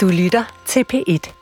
Du 0.00 0.08
lytter 0.08 0.62
til 0.66 0.84
P1. 0.92 1.32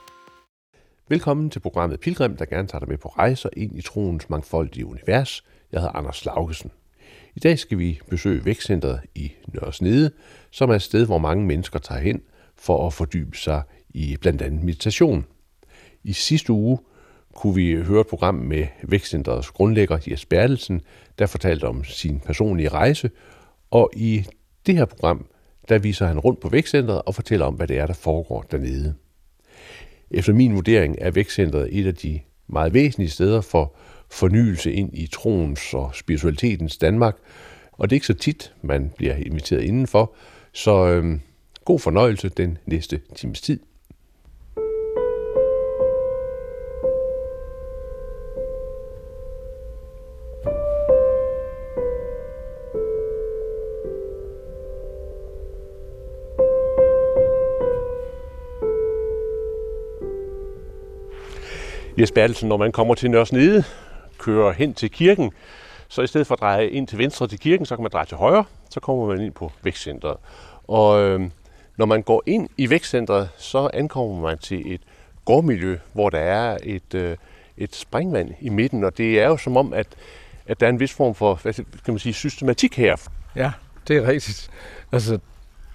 Velkommen 1.09 1.51
til 1.51 1.61
programmet 1.61 2.01
Pilgrim, 2.01 2.37
der 2.37 2.45
gerne 2.45 2.69
tager 2.69 2.81
dig 2.81 2.89
med 2.89 2.99
på 2.99 3.09
rejser 3.09 3.49
ind 3.57 3.79
i 3.79 3.83
troens 3.83 4.31
mangfoldige 4.31 4.87
univers. 4.87 5.45
Jeg 5.73 5.81
hedder 5.81 5.97
Anders 5.97 6.25
Laugesen. 6.25 6.71
I 7.37 7.41
dag 7.41 7.59
skal 7.59 7.79
vi 7.79 8.01
besøge 8.11 8.45
Vækcenteret 8.45 9.01
i 9.15 9.33
Nørresnede, 9.55 10.11
som 10.51 10.71
er 10.71 10.75
et 10.75 10.83
sted, 10.83 11.07
hvor 11.07 11.19
mange 11.19 11.47
mennesker 11.47 11.79
tager 11.79 12.01
hen 12.01 12.23
for 12.57 12.87
at 12.87 12.93
fordybe 12.93 13.37
sig 13.37 13.63
i 13.89 14.17
blandt 14.17 14.43
andet 14.43 14.63
meditation. 14.63 15.27
I 16.05 16.13
sidste 16.13 16.53
uge 16.53 16.79
kunne 17.35 17.55
vi 17.55 17.83
høre 17.83 18.01
et 18.01 18.07
program 18.07 18.35
med 18.35 18.67
Vækcenterets 18.83 19.51
grundlægger 19.51 19.99
Jes 20.11 20.27
Bertelsen, 20.27 20.81
der 21.19 21.27
fortalte 21.27 21.65
om 21.65 21.85
sin 21.85 22.21
personlige 22.21 22.69
rejse, 22.69 23.11
og 23.71 23.91
i 23.97 24.25
det 24.67 24.77
her 24.77 24.85
program, 24.85 25.27
der 25.69 25.79
viser 25.79 26.07
han 26.07 26.19
rundt 26.19 26.41
på 26.41 26.49
vækcentret 26.49 27.03
og 27.03 27.15
fortæller 27.15 27.47
om, 27.47 27.55
hvad 27.55 27.69
det 27.69 27.79
er, 27.79 27.87
der 27.87 27.95
foregår 27.95 28.43
dernede. 28.43 28.95
Efter 30.11 30.33
min 30.33 30.55
vurdering 30.55 30.97
er 30.99 31.11
vækcentret 31.11 31.79
et 31.79 31.87
af 31.87 31.95
de 31.95 32.21
meget 32.47 32.75
væsentlige 32.75 33.11
steder 33.11 33.41
for 33.41 33.75
fornyelse 34.11 34.73
ind 34.73 34.91
i 34.95 35.07
troens 35.07 35.75
og 35.75 35.91
spiritualitetens 35.95 36.79
Danmark, 36.79 37.17
og 37.73 37.91
det 37.91 37.95
er 37.95 37.97
ikke 37.97 38.07
så 38.07 38.15
tit, 38.15 38.53
man 38.63 38.93
bliver 38.97 39.15
inviteret 39.15 39.63
indenfor, 39.63 40.15
så 40.53 40.87
øhm, 40.87 41.21
god 41.65 41.79
fornøjelse 41.79 42.29
den 42.29 42.59
næste 42.67 43.01
times 43.17 43.41
tid. 43.41 43.61
Jes 61.99 62.13
Bertelsen, 62.13 62.49
når 62.49 62.57
man 62.57 62.73
kommer 62.73 62.95
til 62.95 63.11
Nørresnede, 63.11 63.65
kører 64.19 64.53
hen 64.53 64.75
til 64.75 64.91
kirken, 64.91 65.33
så 65.89 66.03
i 66.03 66.07
stedet 66.07 66.27
for 66.27 66.35
at 66.35 66.41
dreje 66.41 66.69
ind 66.69 66.89
til 66.89 66.99
venstre 66.99 67.27
til 67.29 67.39
kirken, 67.39 67.67
så 67.67 67.77
kan 67.77 67.83
man 67.83 67.91
dreje 67.91 68.07
til 68.07 68.17
højre, 68.17 68.45
så 68.71 68.81
kommer 68.81 69.07
man 69.07 69.21
ind 69.21 69.33
på 69.33 69.53
vækstcentret. 69.63 70.17
Og 70.69 71.01
øh, 71.01 71.21
når 71.77 71.87
man 71.87 72.03
går 72.03 72.23
ind 72.27 72.49
i 72.57 72.71
vækstcentret, 72.71 73.29
så 73.37 73.71
ankommer 73.75 74.21
man 74.21 74.39
til 74.39 74.75
et 74.75 74.81
gårdmiljø, 75.25 75.79
hvor 75.93 76.11
der 76.11 76.19
er 76.19 76.59
et, 76.63 76.95
øh, 76.95 77.17
et 77.57 77.77
springvand 77.77 78.35
i 78.41 78.49
midten, 78.49 78.85
og 78.85 78.99
det 78.99 79.21
er 79.21 79.27
jo 79.27 79.37
som 79.37 79.57
om, 79.57 79.73
at, 79.73 79.87
at 80.47 80.61
der 80.61 80.67
er 80.67 80.71
en 80.71 80.81
vis 80.81 80.93
form 80.93 81.15
for 81.15 81.35
hvad 81.35 81.55
kan 81.55 81.65
man 81.87 81.99
sige, 81.99 82.13
systematik 82.13 82.77
her. 82.77 82.97
Ja, 83.37 83.53
det 83.89 83.97
er 83.97 84.07
rigtigt. 84.07 84.51
Altså, 84.93 85.19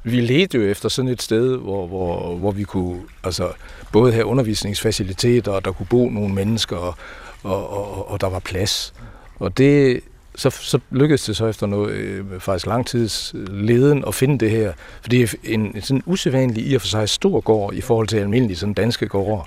vi 0.03 0.21
ledte 0.21 0.57
jo 0.57 0.63
efter 0.63 0.89
sådan 0.89 1.11
et 1.11 1.21
sted, 1.21 1.57
hvor, 1.57 1.87
hvor, 1.87 2.35
hvor 2.35 2.51
vi 2.51 2.63
kunne 2.63 3.01
altså, 3.23 3.51
både 3.91 4.13
have 4.13 4.25
undervisningsfaciliteter, 4.25 5.51
og 5.51 5.65
der 5.65 5.71
kunne 5.71 5.87
bo 5.89 6.09
nogle 6.09 6.33
mennesker, 6.33 6.77
og, 6.77 6.95
og, 7.43 7.69
og, 7.69 8.11
og 8.11 8.21
der 8.21 8.29
var 8.29 8.39
plads. 8.39 8.93
Og 9.39 9.57
det, 9.57 10.01
så, 10.35 10.49
så 10.49 10.79
lykkedes 10.91 11.23
det 11.23 11.35
så 11.35 11.47
efter 11.47 11.67
noget, 11.67 11.91
øh, 11.91 12.25
faktisk 12.39 12.65
lang 12.65 12.87
tids 12.87 13.31
leden 13.47 14.03
at 14.07 14.15
finde 14.15 14.37
det 14.37 14.51
her. 14.51 14.73
For 15.01 15.09
det 15.09 15.23
er 15.23 15.35
en, 15.43 15.61
en 15.75 15.81
sådan 15.81 16.03
usædvanlig, 16.05 16.67
i 16.67 16.75
og 16.75 16.81
for 16.81 16.87
sig 16.87 17.09
stor 17.09 17.39
gård 17.39 17.73
i 17.73 17.81
forhold 17.81 18.07
til 18.07 18.17
almindelige 18.17 18.57
sådan 18.57 18.73
danske 18.73 19.07
gårde. 19.07 19.43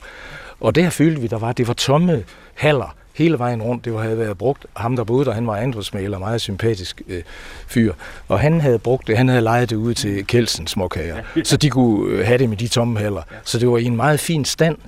Og 0.60 0.74
der 0.74 0.90
følte 0.90 1.20
vi, 1.20 1.27
der 1.27 1.38
var, 1.38 1.52
det 1.52 1.68
var 1.68 1.74
tomme 1.74 2.24
haller 2.54 2.96
hele 3.17 3.39
vejen 3.39 3.62
rundt. 3.62 3.84
Det 3.84 3.95
var, 3.95 4.03
havde 4.03 4.19
været 4.19 4.39
brugt. 4.39 4.67
Ham, 4.77 4.97
der 4.97 5.05
boede 5.05 5.25
der, 5.25 5.33
han 5.33 5.47
var 5.47 5.53
ejendomsmaler, 5.53 6.19
meget 6.19 6.41
sympatisk 6.41 7.03
øh, 7.09 7.23
fyr. 7.67 7.92
Og 8.28 8.41
han 8.41 8.61
havde 8.61 8.78
brugt 8.78 9.06
det, 9.06 9.17
han 9.17 9.28
havde 9.28 9.42
lejet 9.42 9.70
det 9.70 9.77
ud 9.77 9.95
til 9.95 10.27
Kelsen 10.27 10.67
småkager, 10.67 11.23
så 11.45 11.56
de 11.56 11.70
kunne 11.70 12.12
øh, 12.12 12.27
have 12.27 12.39
det 12.39 12.48
med 12.48 12.56
de 12.56 12.69
tomme 12.69 12.98
haller. 12.98 13.23
Så 13.45 13.58
det 13.58 13.69
var 13.69 13.78
i 13.78 13.84
en 13.84 13.97
meget 13.97 14.20
fin 14.20 14.45
stand, 14.45 14.78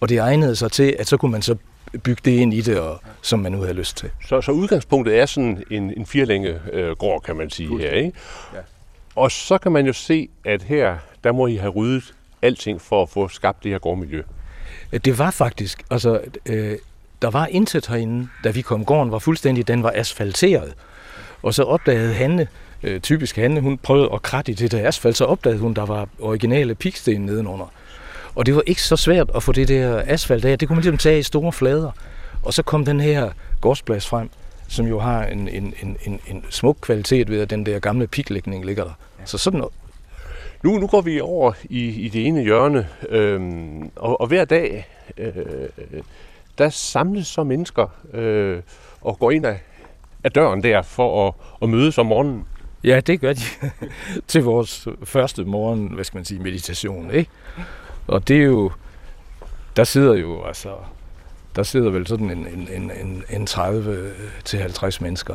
og 0.00 0.08
det 0.08 0.18
egnede 0.18 0.56
sig 0.56 0.72
til, 0.72 0.96
at 0.98 1.06
så 1.06 1.16
kunne 1.16 1.32
man 1.32 1.42
så 1.42 1.56
bygge 2.02 2.22
det 2.24 2.30
ind 2.30 2.54
i 2.54 2.60
det, 2.60 2.78
og, 2.78 3.00
som 3.22 3.38
man 3.38 3.52
nu 3.52 3.60
havde 3.60 3.74
lyst 3.74 3.96
til. 3.96 4.10
Så, 4.28 4.40
så 4.40 4.52
udgangspunktet 4.52 5.18
er 5.18 5.26
sådan 5.26 5.62
en, 5.70 5.92
en 5.96 6.06
firlænge 6.06 6.58
øh, 6.72 6.90
gård, 6.96 7.22
kan 7.22 7.36
man 7.36 7.50
sige 7.50 7.78
her, 7.78 7.90
ikke? 7.90 8.12
Ja. 8.54 8.58
Og 9.16 9.30
så 9.30 9.58
kan 9.58 9.72
man 9.72 9.86
jo 9.86 9.92
se, 9.92 10.28
at 10.44 10.62
her, 10.62 10.96
der 11.24 11.32
må 11.32 11.46
I 11.46 11.56
have 11.56 11.70
ryddet 11.70 12.14
alting 12.42 12.80
for 12.80 13.02
at 13.02 13.08
få 13.08 13.28
skabt 13.28 13.64
det 13.64 13.70
her 13.70 13.78
gårdmiljø. 13.78 14.22
Det 15.04 15.18
var 15.18 15.30
faktisk, 15.30 15.82
altså, 15.90 16.20
øh, 16.46 16.78
der 17.24 17.30
var 17.30 17.46
intet 17.46 17.86
herinde, 17.86 18.28
da 18.44 18.50
vi 18.50 18.62
kom. 18.62 18.84
Gården 18.84 19.12
var 19.12 19.18
fuldstændig, 19.18 19.68
den 19.68 19.82
var 19.82 19.92
asfalteret. 19.94 20.74
Og 21.42 21.54
så 21.54 21.62
opdagede 21.62 22.14
Hanne, 22.14 22.48
øh, 22.82 23.00
typisk 23.00 23.36
Hanne, 23.36 23.60
hun 23.60 23.78
prøvede 23.78 24.08
at 24.14 24.22
kratte 24.22 24.52
i 24.52 24.54
det 24.54 24.72
der 24.72 24.88
asfalt, 24.88 25.16
så 25.16 25.24
opdagede 25.24 25.58
hun, 25.58 25.74
der 25.74 25.86
var 25.86 26.08
originale 26.20 26.74
piksten 26.74 27.20
nedenunder. 27.20 27.72
Og 28.34 28.46
det 28.46 28.56
var 28.56 28.62
ikke 28.66 28.82
så 28.82 28.96
svært 28.96 29.30
at 29.34 29.42
få 29.42 29.52
det 29.52 29.68
der 29.68 30.02
asfalt 30.06 30.44
af. 30.44 30.58
Det 30.58 30.68
kunne 30.68 30.76
man 30.76 30.82
ligesom 30.82 30.98
tage 30.98 31.18
i 31.18 31.22
store 31.22 31.52
flader. 31.52 31.90
Og 32.42 32.54
så 32.54 32.62
kom 32.62 32.84
den 32.84 33.00
her 33.00 33.30
gårdsplads 33.60 34.06
frem, 34.06 34.30
som 34.68 34.86
jo 34.86 35.00
har 35.00 35.24
en, 35.24 35.48
en, 35.48 35.74
en, 35.82 35.96
en, 36.04 36.20
en 36.28 36.44
smuk 36.50 36.76
kvalitet 36.80 37.30
ved, 37.30 37.40
at 37.40 37.50
den 37.50 37.66
der 37.66 37.78
gamle 37.78 38.06
piklægning 38.06 38.64
ligger 38.66 38.84
der. 38.84 38.92
Så 39.24 39.38
sådan 39.38 39.58
noget. 39.58 39.74
Nu, 40.62 40.78
nu 40.78 40.86
går 40.86 41.00
vi 41.00 41.20
over 41.20 41.52
i, 41.64 41.88
i 41.88 42.08
det 42.08 42.26
ene 42.26 42.42
hjørne, 42.42 42.88
øhm, 43.08 43.90
og, 43.96 44.20
og 44.20 44.26
hver 44.26 44.44
dag, 44.44 44.88
øh, 45.18 45.32
der 46.58 46.68
samles 46.68 47.26
så 47.26 47.44
mennesker 47.44 47.86
øh, 48.12 48.62
og 49.00 49.18
går 49.18 49.30
ind 49.30 49.46
af, 49.46 49.60
af 50.24 50.32
døren 50.32 50.62
der 50.62 50.82
for 50.82 51.28
at, 51.28 51.34
at 51.62 51.68
mødes 51.68 51.98
om 51.98 52.06
morgenen. 52.06 52.44
Ja, 52.84 53.00
det 53.00 53.20
gør 53.20 53.32
de 53.32 53.40
til 54.28 54.44
vores 54.44 54.88
første 55.04 55.44
morgen, 55.44 55.86
hvad 55.94 56.04
skal 56.04 56.18
man 56.18 56.24
sige, 56.24 56.40
meditation, 56.40 57.10
ikke? 57.10 57.30
Og 58.06 58.28
det 58.28 58.36
er 58.36 58.44
jo, 58.44 58.72
der 59.76 59.84
sidder 59.84 60.14
jo 60.14 60.44
altså, 60.44 60.74
der 61.56 61.62
sidder 61.62 61.90
vel 61.90 62.06
sådan 62.06 62.30
en, 62.30 62.46
en, 62.46 62.68
en, 62.72 62.90
en, 62.90 63.24
en 63.30 63.46
30 63.46 64.12
til 64.44 64.58
50 64.58 65.00
mennesker 65.00 65.34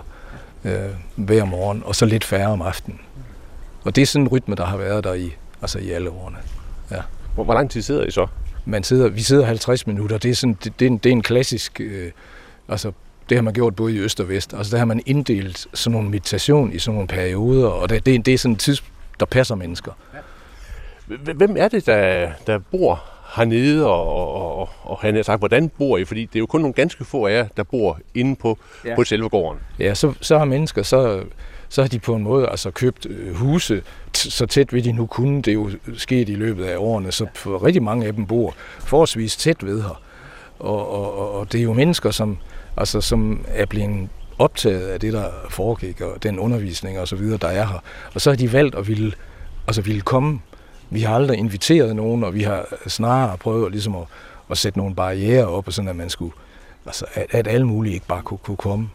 øh, 0.64 0.90
hver 1.16 1.46
morgen, 1.46 1.84
og 1.86 1.96
så 1.96 2.06
lidt 2.06 2.24
færre 2.24 2.48
om 2.48 2.62
aftenen. 2.62 3.00
Og 3.84 3.96
det 3.96 4.02
er 4.02 4.06
sådan 4.06 4.26
en 4.26 4.28
rytme, 4.28 4.56
der 4.56 4.66
har 4.66 4.78
været 4.78 5.04
der 5.04 5.14
i, 5.14 5.36
altså 5.62 5.80
i 5.80 5.92
alle 5.92 6.10
årene. 6.10 6.38
Ja. 6.92 7.02
Hvor, 7.36 7.44
hvor 7.44 7.54
lang 7.54 7.72
tid 7.72 7.82
sidder 7.82 8.06
I 8.06 8.12
så? 8.12 8.28
Man 8.70 8.84
sidder, 8.84 9.10
vi 9.10 9.22
sidder 9.22 9.46
50 9.46 9.88
minutter. 9.88 10.18
Det 10.18 10.32
er, 10.32 10.36
sådan, 10.36 10.58
det, 10.64 10.80
det 10.80 10.86
er, 10.86 10.90
en, 10.90 10.98
det 10.98 11.10
er 11.10 11.14
en 11.14 11.22
klassisk... 11.22 11.82
Øh, 11.82 12.12
altså, 12.68 12.92
det 13.30 13.38
har 13.38 13.42
man 13.42 13.54
gjort 13.54 13.76
både 13.76 13.94
i 13.94 14.00
øst 14.00 14.20
og 14.20 14.30
vest. 14.30 14.54
Altså, 14.54 14.72
der 14.72 14.78
har 14.78 14.86
man 14.86 15.02
inddelt 15.06 15.68
sådan 15.74 15.92
nogle 15.92 16.10
meditation 16.10 16.74
i 16.74 16.80
sådan 16.80 16.94
nogle 16.94 17.08
perioder, 17.08 17.68
og 17.68 17.90
det, 17.90 18.06
det, 18.06 18.26
det 18.26 18.34
er 18.34 18.38
sådan 18.38 18.54
en 18.54 18.58
tid, 18.58 18.78
der 19.20 19.26
passer 19.26 19.56
mennesker. 19.56 19.92
Hvem 21.08 21.56
er 21.58 21.68
det, 21.68 21.86
der, 21.86 22.30
der 22.48 22.60
bor 22.60 23.04
hernede, 23.36 23.88
og, 23.88 24.34
og, 24.58 24.70
og 24.84 24.98
han 25.00 25.16
har 25.16 25.24
sagt, 25.24 25.40
hvordan 25.40 25.70
bor 25.70 25.98
I? 25.98 26.06
Fordi 26.06 26.26
det 26.26 26.36
er 26.36 26.40
jo 26.40 26.46
kun 26.46 26.62
nogle 26.62 26.74
ganske 26.74 27.06
få 27.06 27.28
af 27.28 27.34
jer, 27.34 27.48
der 27.58 27.64
bor 27.64 28.00
inde 28.16 28.36
på, 28.36 28.58
ja. 28.86 28.96
på 28.96 29.04
selve 29.04 29.30
gården. 29.30 29.60
Ja, 29.80 29.94
så, 29.94 30.14
så 30.22 30.38
har 30.38 30.46
mennesker, 30.46 30.84
så, 30.84 31.24
så 31.70 31.82
har 31.82 31.90
de 31.90 32.00
på 32.00 32.16
en 32.16 32.24
måde 32.24 32.50
altså 32.50 32.72
købt 32.72 33.06
øh, 33.06 33.36
huse 33.36 33.84
så 34.14 34.46
tæt 34.46 34.74
ved 34.74 34.82
de 34.82 34.92
nu 34.92 35.06
kunne. 35.06 35.42
Det 35.42 35.48
er 35.48 35.54
jo 35.54 35.72
sket 35.98 36.30
i 36.30 36.36
løbet 36.36 36.66
af 36.66 36.78
årene, 36.78 37.12
så 37.12 37.28
for 37.36 37.66
rigtig 37.66 37.84
mange 37.84 38.06
af 38.06 38.14
dem 38.14 38.26
bor 38.26 38.56
forholdsvis 38.80 39.38
tæt 39.38 39.66
ved 39.66 39.82
her. 39.82 40.02
Og, 40.60 40.92
og, 40.92 41.34
og 41.34 41.52
det 41.52 41.60
er 41.60 41.64
jo 41.64 41.74
mennesker, 41.74 42.12
som, 42.12 42.38
altså, 42.78 43.02
som 43.02 43.46
er 43.48 43.66
blevet 43.66 44.10
optaget 44.40 44.88
af 44.88 45.00
det, 45.00 45.14
der 45.14 45.26
foregik, 45.50 46.02
og 46.02 46.24
den 46.24 46.40
undervisning 46.40 47.00
og 47.00 47.08
så 47.08 47.16
videre, 47.16 47.38
der 47.38 47.48
er 47.48 47.66
her. 47.66 47.84
Og 48.14 48.22
så 48.22 48.30
har 48.30 48.38
de 48.38 48.54
valgt 48.54 48.76
at 48.76 48.88
ville, 48.88 49.14
altså 49.68 49.82
ville 49.82 50.02
komme. 50.02 50.40
Vi 50.90 51.02
har 51.02 51.16
aldrig 51.16 51.38
inviteret 51.38 51.96
nogen, 51.96 52.24
og 52.24 52.34
vi 52.34 52.44
har 52.44 52.74
snarere 52.88 53.38
prøvet 53.38 53.72
ligesom 53.72 53.96
at, 53.96 54.04
at 54.52 54.58
sætte 54.58 54.80
nogle 54.80 54.96
barriere 54.96 55.48
op, 55.48 55.68
og 55.68 55.74
sådan 55.74 55.90
at 55.90 55.96
man 55.96 56.10
skulle, 56.10 56.34
altså 56.86 57.06
at, 57.14 57.26
at 57.30 57.48
alle 57.48 57.68
mulige 57.68 57.94
ikke 57.94 58.08
bare 58.08 58.22
kunne, 58.22 58.38
kunne 58.38 58.58
komme. 58.58 58.90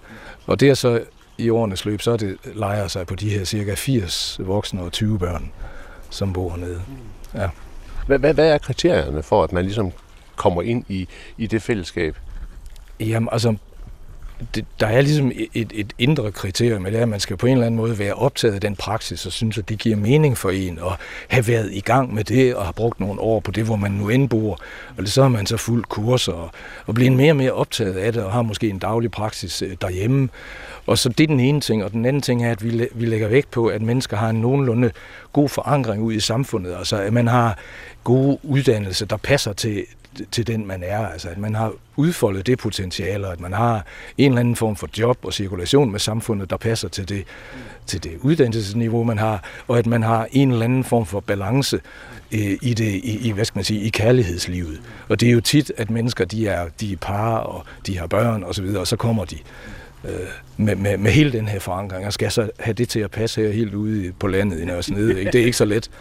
Og 0.47 0.61
det 0.61 0.69
er 0.69 0.75
så 0.75 1.01
i 1.39 1.50
årenes 1.50 1.84
løb, 1.84 2.00
så 2.00 2.11
er 2.11 2.17
det 2.17 2.37
lejer 2.45 2.89
sig 2.89 3.06
på 3.06 3.15
de 3.15 3.31
her 3.31 3.45
cirka 3.45 3.75
80 3.75 4.41
voksne 4.43 4.83
og 4.83 4.93
20 4.93 5.19
børn, 5.19 5.50
som 6.11 6.33
bor 6.33 6.50
hernede. 6.50 6.83
Ja. 7.34 7.49
Hvad, 8.07 8.19
hvad, 8.19 8.34
hvad 8.34 8.48
er 8.51 8.59
kriterierne 8.59 9.22
for, 9.22 9.45
at 9.45 9.53
man 9.53 9.65
ligesom 9.65 9.92
kommer 10.36 10.63
ind 10.63 10.84
i, 10.89 11.09
i 11.39 11.47
det 11.47 11.63
fællesskab? 11.63 12.16
Jamen, 13.01 13.28
altså, 13.33 13.57
det, 14.54 14.65
der 14.81 14.86
er 14.86 15.01
ligesom 15.01 15.33
et, 15.54 15.72
et 15.75 15.92
indre 15.98 16.33
kriterium, 16.33 16.84
det 16.84 16.97
er, 16.97 17.03
at 17.03 17.09
man 17.09 17.21
skal 17.21 17.36
på 17.36 17.47
en 17.47 17.53
eller 17.53 17.66
anden 17.66 17.77
måde 17.77 17.98
være 17.98 18.15
optaget 18.15 18.54
af 18.54 18.60
den 18.60 18.77
praksis, 18.77 19.27
og 19.27 19.33
synes, 19.33 19.59
at 19.59 19.69
det 19.69 19.78
giver 19.78 19.97
mening 19.97 20.39
for 20.39 20.51
en, 20.51 20.78
og 20.78 20.97
have 21.28 21.48
været 21.48 21.71
i 21.72 21.81
gang 21.81 22.15
med 22.15 22.25
det, 22.25 22.54
og 22.54 22.65
have 22.65 22.72
brugt 22.72 23.01
nogle 23.01 23.21
år 23.21 23.41
på 23.41 23.51
det, 23.51 23.65
hvor 23.65 23.77
man 23.77 23.91
nu 23.91 24.09
end 24.09 24.28
bor. 24.28 24.60
Og 24.98 25.09
så 25.09 25.22
har 25.22 25.28
man 25.28 25.47
så 25.47 25.57
fuldt 25.57 25.89
kurser, 25.89 26.33
og, 26.33 26.51
og 26.86 26.95
bliver 26.95 27.10
mere 27.10 27.33
og 27.33 27.36
mere 27.36 27.53
optaget 27.53 27.97
af 27.97 28.13
det, 28.13 28.22
og 28.22 28.33
har 28.33 28.42
måske 28.42 28.69
en 28.69 28.78
daglig 28.78 29.10
praksis 29.10 29.63
øh, 29.63 29.77
derhjemme. 29.81 30.28
Og 30.86 30.98
så 30.98 31.09
det 31.09 31.25
er 31.25 31.28
den 31.28 31.41
ene 31.41 31.60
ting, 31.60 31.84
og 31.84 31.92
den 31.92 32.07
anden 32.07 32.22
ting 32.22 32.45
er, 32.45 32.51
at 32.51 32.65
vi, 32.65 32.89
vi 32.95 33.07
lægger 33.07 33.28
vægt 33.28 33.51
på, 33.51 33.66
at 33.66 33.83
mennesker 33.83 34.16
har 34.16 34.31
en 34.31 34.41
nogenlunde 34.41 34.91
god 35.33 35.48
forankring 35.48 36.03
ud 36.03 36.13
i 36.13 36.21
samfundet, 36.21 36.75
altså 36.78 36.97
at 36.97 37.13
man 37.13 37.28
har 37.28 37.59
gode 38.04 38.39
uddannelse, 38.42 39.07
der 39.07 39.16
passer 39.16 39.53
til 39.53 39.86
til 40.31 40.47
den, 40.47 40.66
man 40.66 40.83
er. 40.83 41.07
Altså, 41.07 41.28
at 41.28 41.39
man 41.39 41.54
har 41.54 41.72
udfoldet 41.97 42.47
det 42.47 42.59
potentiale, 42.59 43.28
at 43.28 43.41
man 43.41 43.53
har 43.53 43.86
en 44.19 44.31
eller 44.31 44.41
anden 44.41 44.57
form 44.57 44.77
for 44.77 44.89
job 44.98 45.19
og 45.22 45.33
cirkulation 45.33 45.91
med 45.91 46.01
samfundet, 46.01 46.51
der 46.51 46.57
passer 46.57 46.89
til 46.89 47.09
det, 47.09 47.25
til 47.86 48.04
det 48.04 48.13
uddannelsesniveau, 48.21 49.04
man 49.04 49.19
har, 49.19 49.45
og 49.69 49.78
at 49.78 49.86
man 49.86 50.03
har 50.03 50.28
en 50.33 50.51
eller 50.51 50.65
anden 50.65 50.84
form 50.84 51.07
for 51.07 51.21
balance 51.21 51.81
øh, 52.33 52.59
i, 52.63 52.75
det, 52.75 52.95
i, 52.95 53.28
i, 53.28 53.31
hvad 53.31 53.45
skal 53.45 53.59
man 53.59 53.65
sige, 53.65 53.81
i 53.81 53.89
kærlighedslivet. 53.89 54.81
Og 55.09 55.21
det 55.21 55.28
er 55.28 55.33
jo 55.33 55.41
tit, 55.41 55.72
at 55.77 55.91
mennesker, 55.91 56.25
de 56.25 56.48
er, 56.48 56.69
de 56.81 56.92
er 56.92 56.97
par, 56.97 57.36
og 57.36 57.65
de 57.86 57.98
har 57.98 58.07
børn 58.07 58.45
osv., 58.45 58.65
og 58.65 58.86
så 58.86 58.97
kommer 58.97 59.25
de 59.25 59.36
øh, 60.04 60.10
med, 60.56 60.77
med, 60.77 60.97
med 60.97 61.10
hele 61.10 61.33
den 61.33 61.48
her 61.48 61.59
forankring, 61.59 62.06
og 62.06 62.12
skal 62.12 62.30
så 62.30 62.51
have 62.59 62.74
det 62.74 62.89
til 62.89 63.01
at 63.01 63.10
passe 63.10 63.42
her 63.42 63.51
helt 63.51 63.74
ude 63.74 64.12
på 64.18 64.27
landet 64.27 64.60
i 64.60 64.65
Nørresnede. 64.65 65.18
Ikke? 65.18 65.30
Det 65.30 65.41
er 65.41 65.45
ikke 65.45 65.56
så 65.56 65.65
let. 65.65 65.91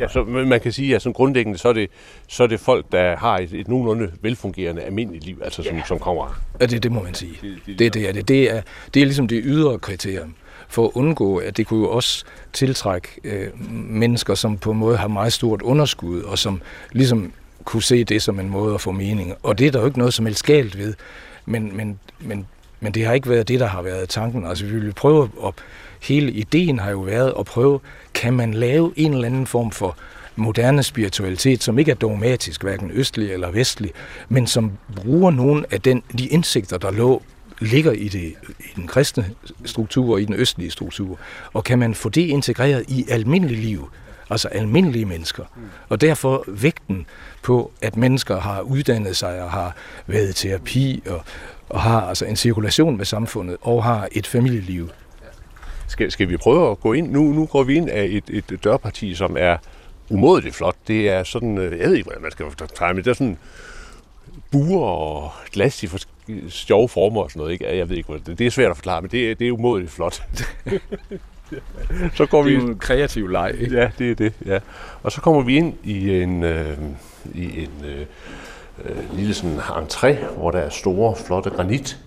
Ja, 0.00 0.08
så 0.08 0.24
man 0.24 0.60
kan 0.60 0.72
sige, 0.72 0.94
at 0.94 1.02
som 1.02 1.12
grundlæggende, 1.12 1.58
så 1.58 1.68
er 1.68 1.72
det, 1.72 1.90
så 2.28 2.42
er 2.42 2.46
det 2.46 2.60
folk, 2.60 2.92
der 2.92 3.16
har 3.16 3.38
et, 3.38 3.52
et 3.52 3.68
nogenlunde 3.68 4.12
velfungerende 4.22 4.82
almindeligt 4.82 5.24
liv, 5.24 5.40
altså 5.44 5.62
som, 5.62 5.76
ja. 5.76 5.82
som 5.86 5.98
kommer. 5.98 6.40
Ja, 6.60 6.66
det, 6.66 6.82
det 6.82 6.92
må 6.92 7.02
man 7.02 7.14
sige. 7.14 7.32
Det, 7.42 7.58
det, 7.66 7.78
det, 7.78 7.94
det, 7.94 8.08
er, 8.08 8.12
det, 8.12 8.28
det, 8.28 8.56
er, 8.56 8.62
det 8.94 9.02
er 9.02 9.06
ligesom 9.06 9.28
det 9.28 9.42
ydre 9.44 9.78
kriterium 9.78 10.34
for 10.68 10.84
at 10.86 10.90
undgå, 10.94 11.36
at 11.36 11.56
det 11.56 11.66
kunne 11.66 11.80
jo 11.80 11.90
også 11.90 12.24
tiltrække 12.52 13.08
øh, 13.24 13.48
mennesker, 13.70 14.34
som 14.34 14.58
på 14.58 14.70
en 14.70 14.78
måde 14.78 14.96
har 14.96 15.08
meget 15.08 15.32
stort 15.32 15.62
underskud, 15.62 16.22
og 16.22 16.38
som 16.38 16.62
ligesom 16.92 17.32
kunne 17.64 17.82
se 17.82 18.04
det 18.04 18.22
som 18.22 18.40
en 18.40 18.48
måde 18.48 18.74
at 18.74 18.80
få 18.80 18.92
mening. 18.92 19.34
Og 19.42 19.58
det 19.58 19.66
er 19.66 19.70
der 19.70 19.80
jo 19.80 19.86
ikke 19.86 19.98
noget 19.98 20.14
som 20.14 20.26
helst 20.26 20.44
galt 20.44 20.78
ved, 20.78 20.94
men, 21.46 21.76
men, 21.76 21.98
men, 22.20 22.46
men 22.80 22.94
det 22.94 23.06
har 23.06 23.12
ikke 23.12 23.28
været 23.30 23.48
det, 23.48 23.60
der 23.60 23.66
har 23.66 23.82
været 23.82 24.08
tanken. 24.08 24.46
Altså 24.46 24.64
vi 24.64 24.78
vil 24.78 24.92
prøve 24.92 25.30
at 25.46 25.54
hele 26.02 26.32
ideen 26.32 26.78
har 26.78 26.90
jo 26.90 27.00
været 27.00 27.34
at 27.38 27.46
prøve, 27.46 27.80
kan 28.14 28.32
man 28.34 28.54
lave 28.54 28.92
en 28.96 29.12
eller 29.12 29.26
anden 29.26 29.46
form 29.46 29.70
for 29.70 29.96
moderne 30.36 30.82
spiritualitet, 30.82 31.62
som 31.62 31.78
ikke 31.78 31.90
er 31.90 31.94
dogmatisk, 31.94 32.62
hverken 32.62 32.90
østlig 32.90 33.32
eller 33.32 33.50
vestlig, 33.50 33.90
men 34.28 34.46
som 34.46 34.72
bruger 34.96 35.30
nogle 35.30 35.64
af 35.70 35.80
den, 35.80 36.02
de 36.18 36.26
indsigter, 36.26 36.78
der 36.78 36.90
lå 36.90 37.22
ligger 37.60 37.92
i, 37.92 38.08
det, 38.08 38.34
i 38.58 38.70
den 38.76 38.86
kristne 38.86 39.30
struktur 39.64 40.12
og 40.12 40.20
i 40.20 40.24
den 40.24 40.34
østlige 40.34 40.70
struktur. 40.70 41.18
Og 41.52 41.64
kan 41.64 41.78
man 41.78 41.94
få 41.94 42.08
det 42.08 42.20
integreret 42.20 42.84
i 42.88 43.06
almindelig 43.10 43.58
liv, 43.58 43.90
altså 44.30 44.48
almindelige 44.48 45.04
mennesker. 45.04 45.44
Og 45.88 46.00
derfor 46.00 46.44
vægten 46.48 47.06
på, 47.42 47.72
at 47.82 47.96
mennesker 47.96 48.40
har 48.40 48.60
uddannet 48.60 49.16
sig 49.16 49.42
og 49.42 49.50
har 49.50 49.76
været 50.06 50.30
i 50.30 50.32
terapi 50.32 51.02
og, 51.06 51.24
og 51.68 51.80
har 51.80 52.00
altså 52.00 52.24
en 52.24 52.36
cirkulation 52.36 52.96
med 52.96 53.04
samfundet 53.04 53.56
og 53.60 53.84
har 53.84 54.08
et 54.12 54.26
familieliv, 54.26 54.90
skal, 55.88 56.10
skal 56.10 56.28
vi 56.28 56.36
prøve 56.36 56.70
at 56.70 56.80
gå 56.80 56.92
ind? 56.92 57.10
Nu, 57.10 57.22
nu 57.22 57.46
går 57.46 57.62
vi 57.62 57.74
ind 57.74 57.90
af 57.90 58.04
et, 58.10 58.24
et 58.28 58.64
dørparti, 58.64 59.14
som 59.14 59.36
er 59.38 59.56
umådeligt 60.10 60.54
flot. 60.54 60.76
Det 60.88 61.08
er 61.08 61.24
sådan, 61.24 61.58
øh, 61.58 61.78
jeg 61.78 61.88
ved 61.88 61.94
ikke, 61.94 62.04
hvordan 62.04 62.22
man 62.22 62.30
skal 62.30 62.46
forklare, 62.58 62.94
men 62.94 63.04
det 63.04 63.10
er 63.10 63.14
sådan 63.14 63.38
buer 64.50 64.88
og 64.88 65.32
glas 65.52 65.82
i 65.82 65.88
sjove 66.48 66.88
former 66.88 67.22
og 67.22 67.30
sådan 67.30 67.40
noget. 67.40 67.52
Ikke? 67.52 67.76
Jeg 67.76 67.88
ved 67.88 67.96
ikke, 67.96 68.12
det, 68.26 68.38
det 68.38 68.46
er 68.46 68.50
svært 68.50 68.70
at 68.70 68.76
forklare, 68.76 69.02
men 69.02 69.10
det, 69.10 69.38
det 69.38 69.48
er 69.48 69.52
umådeligt 69.52 69.92
flot. 69.92 70.22
så 72.16 72.26
går 72.26 72.42
det 72.42 72.54
er 72.54 72.60
vi, 72.60 72.64
en 72.64 72.78
kreativ 72.78 73.28
leg. 73.28 73.54
Ikke? 73.60 73.76
Ja, 73.76 73.90
det 73.98 74.10
er 74.10 74.14
det. 74.14 74.32
Ja. 74.46 74.58
Og 75.02 75.12
så 75.12 75.20
kommer 75.20 75.42
vi 75.42 75.56
ind 75.56 75.74
i 75.84 76.22
en, 76.22 76.42
øh, 76.42 76.78
i 77.34 77.62
en 77.62 77.84
øh, 77.84 78.06
øh, 78.84 79.16
lille 79.16 79.34
sådan 79.34 79.58
entré, 79.58 80.34
hvor 80.36 80.50
der 80.50 80.58
er 80.58 80.68
store, 80.68 81.16
flotte 81.16 81.50
granit 81.50 81.98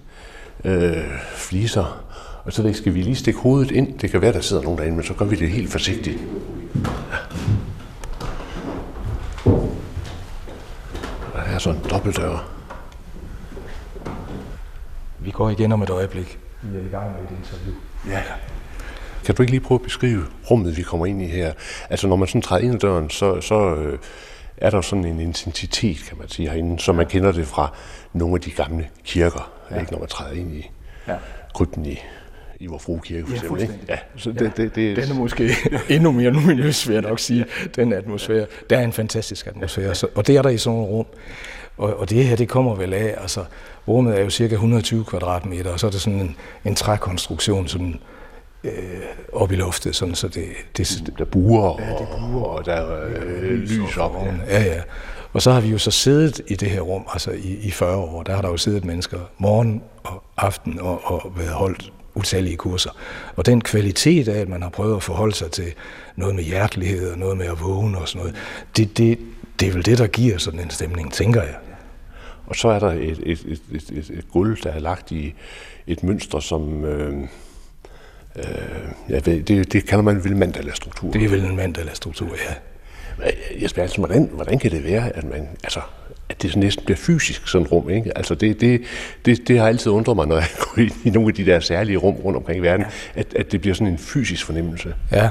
øh, 0.66 1.04
fliser 1.36 2.10
og 2.50 2.54
så 2.54 2.74
skal 2.74 2.94
vi 2.94 3.02
lige 3.02 3.16
stikke 3.16 3.40
hovedet 3.40 3.72
ind. 3.72 4.00
Det 4.00 4.12
kan 4.12 4.22
være, 4.22 4.34
der 4.34 4.42
sidder 4.42 4.64
nogen 4.64 4.78
derinde, 4.78 4.96
men 4.96 5.06
så 5.06 5.14
gør 5.14 5.26
vi 5.26 5.36
det 5.36 5.50
helt 5.50 5.72
forsigtigt. 5.72 6.18
Ja. 6.76 7.20
Der 11.34 11.42
er 11.56 11.58
sådan 11.58 11.82
en 11.82 11.90
dobbeltdør. 11.90 12.50
Vi 15.20 15.32
går 15.32 15.50
igen 15.50 15.72
om 15.72 15.82
et 15.82 15.90
øjeblik. 15.90 16.40
Vi 16.62 16.78
er 16.78 16.82
i 16.82 16.88
gang 16.88 17.12
med 17.12 17.22
et 17.22 17.38
interview. 17.38 17.76
Ja. 18.08 18.24
Kan 19.26 19.36
du 19.36 19.42
ikke 19.42 19.52
lige 19.52 19.62
prøve 19.62 19.80
at 19.80 19.84
beskrive 19.84 20.26
rummet, 20.52 20.78
vi 20.78 20.82
kommer 20.82 21.06
ind 21.06 21.22
i 21.22 21.28
her? 21.28 21.54
Altså, 21.90 22.08
når 22.08 22.16
man 22.16 22.28
sådan 22.28 22.42
træder 22.42 22.64
ind 22.64 22.74
ad 22.74 22.80
døren, 22.80 23.10
så, 23.10 23.42
så 23.42 23.76
øh, 23.76 24.00
er 24.62 24.70
der 24.70 24.82
sådan 24.82 25.06
en 25.06 25.20
intensitet, 25.20 25.98
kan 26.08 26.18
man 26.18 26.30
sige, 26.30 26.50
herinde, 26.50 26.80
som 26.80 26.96
man 26.96 27.06
kender 27.06 27.32
det 27.32 27.48
fra 27.48 27.74
nogle 28.14 28.36
af 28.36 28.42
de 28.42 28.52
gamle 28.52 28.90
kirker, 29.04 29.52
ja. 29.72 29.80
ikke, 29.80 29.92
når 29.92 30.00
man 30.00 30.08
træder 30.08 30.32
ind 30.32 30.54
i 30.54 30.72
ja. 31.08 31.16
krypten 31.54 31.86
i 31.86 32.00
i 32.62 32.68
vor 32.68 32.78
frue 32.78 33.00
kirke, 33.00 33.28
for 33.28 33.36
eksempel. 33.36 33.62
Ikke? 33.62 33.74
Ja, 33.90 33.98
så 34.16 34.32
det, 34.32 34.42
ja. 34.42 34.64
det, 34.64 34.76
det, 34.76 34.98
den 34.98 35.12
er 35.12 35.14
måske 35.14 35.56
endnu 35.90 36.12
mere 36.12 36.32
luminøs, 36.32 36.88
vil 36.88 36.94
jeg 36.94 37.02
nok 37.02 37.20
sige, 37.20 37.46
den 37.76 37.94
atmosfære. 37.94 38.46
Der 38.70 38.78
er 38.78 38.84
en 38.84 38.94
fantastisk 38.94 39.48
atmosfære, 39.48 39.96
så, 39.96 40.08
og 40.16 40.28
det 40.28 40.38
er 40.38 40.42
der 40.42 40.50
i 40.50 40.58
sådan 40.58 40.80
et 40.80 40.88
rum. 40.88 41.06
Og, 41.78 42.00
og 42.00 42.10
det 42.10 42.26
her, 42.26 42.36
det 42.36 42.50
kommer 42.50 42.76
vel 42.76 42.94
af, 42.94 43.16
altså 43.18 43.46
rummet 43.88 44.20
er 44.20 44.24
jo 44.24 44.30
cirka 44.30 44.54
120 44.54 45.06
kvadratmeter, 45.06 45.72
og 45.72 45.80
så 45.80 45.88
er 45.88 45.92
det 45.92 46.02
sådan 46.02 46.20
en, 46.20 46.36
en 46.66 46.76
trækonstruktion, 46.76 47.68
sådan 47.68 48.00
øh, 48.64 48.72
op 49.34 49.52
i 49.52 49.56
loftet, 49.56 49.96
sådan, 49.96 50.16
så 50.16 50.28
det, 50.28 50.46
det, 50.78 51.14
der 51.18 51.26
buer, 51.26 51.82
ja, 51.82 51.90
det 51.90 52.08
buer 52.20 52.44
og, 52.44 52.56
og 52.56 52.66
der 52.66 52.74
er 52.74 53.08
øh, 53.08 53.60
lys 53.60 53.98
op. 53.98 54.16
Ja. 54.26 54.60
ja, 54.60 54.64
ja. 54.64 54.82
Og 55.34 55.42
så 55.42 55.52
har 55.52 55.62
vi 55.62 55.68
jo 55.68 55.78
så 55.78 55.92
siddet 55.92 56.42
i 56.48 56.56
det 56.56 56.70
her 56.70 56.82
rum, 56.82 57.06
altså 57.14 57.32
i, 57.32 57.60
i 57.62 57.72
40 57.72 57.98
år, 57.98 58.24
der 58.24 58.36
har 58.36 58.42
der 58.42 58.50
jo 58.50 58.58
siddet 58.58 58.86
mennesker 58.86 59.20
morgen 59.38 59.84
og 60.04 60.24
aften 60.38 60.80
og, 60.80 61.02
og 61.04 61.34
været 61.38 61.50
holdt 61.50 61.94
utallige 62.16 62.58
kurser. 62.58 62.90
Og 63.36 63.46
den 63.46 63.62
kvalitet 63.62 64.28
af, 64.28 64.40
at 64.40 64.50
man 64.50 64.62
har 64.62 64.70
prøvet 64.70 64.96
at 64.96 65.04
forholde 65.04 65.36
sig 65.36 65.52
til 65.52 65.74
noget 66.16 66.36
med 66.36 66.44
hjertelighed 66.44 67.12
og 67.12 67.18
noget 67.18 67.38
med 67.38 67.46
at 67.46 67.62
vågne 67.62 67.98
og 67.98 68.08
sådan 68.08 68.20
noget, 68.20 68.36
det, 68.78 68.98
det, 68.98 69.20
det 69.60 69.68
er 69.68 69.72
vel 69.72 69.86
det, 69.86 69.98
der 69.98 70.08
giver 70.08 70.38
sådan 70.38 70.60
en 70.60 70.70
stemning, 70.70 71.14
tænker 71.14 71.42
jeg. 71.44 71.56
Og 72.46 72.56
så 72.56 72.68
er 72.68 72.80
der 72.80 72.92
et, 72.92 73.20
et, 73.24 73.46
et, 73.46 73.62
et, 73.72 73.92
et, 73.92 74.10
et 74.10 74.26
gulv, 74.32 74.58
der 74.64 74.72
er 74.72 74.80
lagt 74.80 75.12
i 75.12 75.34
et 75.88 76.04
mønster, 76.04 76.40
som... 76.40 76.86
Øh, 76.86 77.28
øh, 78.36 78.44
jeg 79.10 79.26
ved, 79.26 79.44
det, 79.44 79.74
det 79.74 79.86
kalder 79.86 80.04
man 80.04 80.24
vel 80.24 80.36
mandala-struktur. 80.36 81.12
Det 81.12 81.24
er 81.24 81.30
vel 81.30 81.46
en 81.46 81.56
mandala-struktur, 81.56 82.28
ja. 82.50 82.54
Jesper, 83.62 83.82
altså, 83.82 83.98
hvordan, 83.98 84.30
hvordan 84.34 84.60
kan 84.60 84.72
det 84.72 84.84
være, 84.84 85.16
at 85.16 85.24
man, 85.24 85.48
altså, 85.64 85.80
at 86.30 86.42
det 86.42 86.56
næsten 86.56 86.86
bliver 86.86 86.98
fysisk, 86.98 87.48
sådan 87.48 87.66
et 87.66 87.72
rum. 87.72 87.90
Ikke? 87.90 88.18
Altså 88.18 88.36
det, 88.36 88.62
det, 88.62 88.82
det, 89.26 89.48
det 89.48 89.60
har 89.60 89.68
altid 89.68 89.92
undret 89.92 90.16
mig, 90.16 90.28
når 90.28 90.36
jeg 90.36 90.48
går 90.60 90.82
ind 90.82 90.92
i 91.06 91.10
nogle 91.10 91.30
af 91.30 91.36
de 91.36 91.46
der 91.46 91.60
særlige 91.60 91.98
rum 91.98 92.16
rundt 92.16 92.38
omkring 92.38 92.60
i 92.60 92.62
verden, 92.62 92.86
at, 93.16 93.34
at 93.36 93.52
det 93.52 93.62
bliver 93.62 93.74
sådan 93.74 93.94
en 93.94 93.98
fysisk 93.98 94.46
fornemmelse. 94.46 94.94
Ja. 95.12 95.30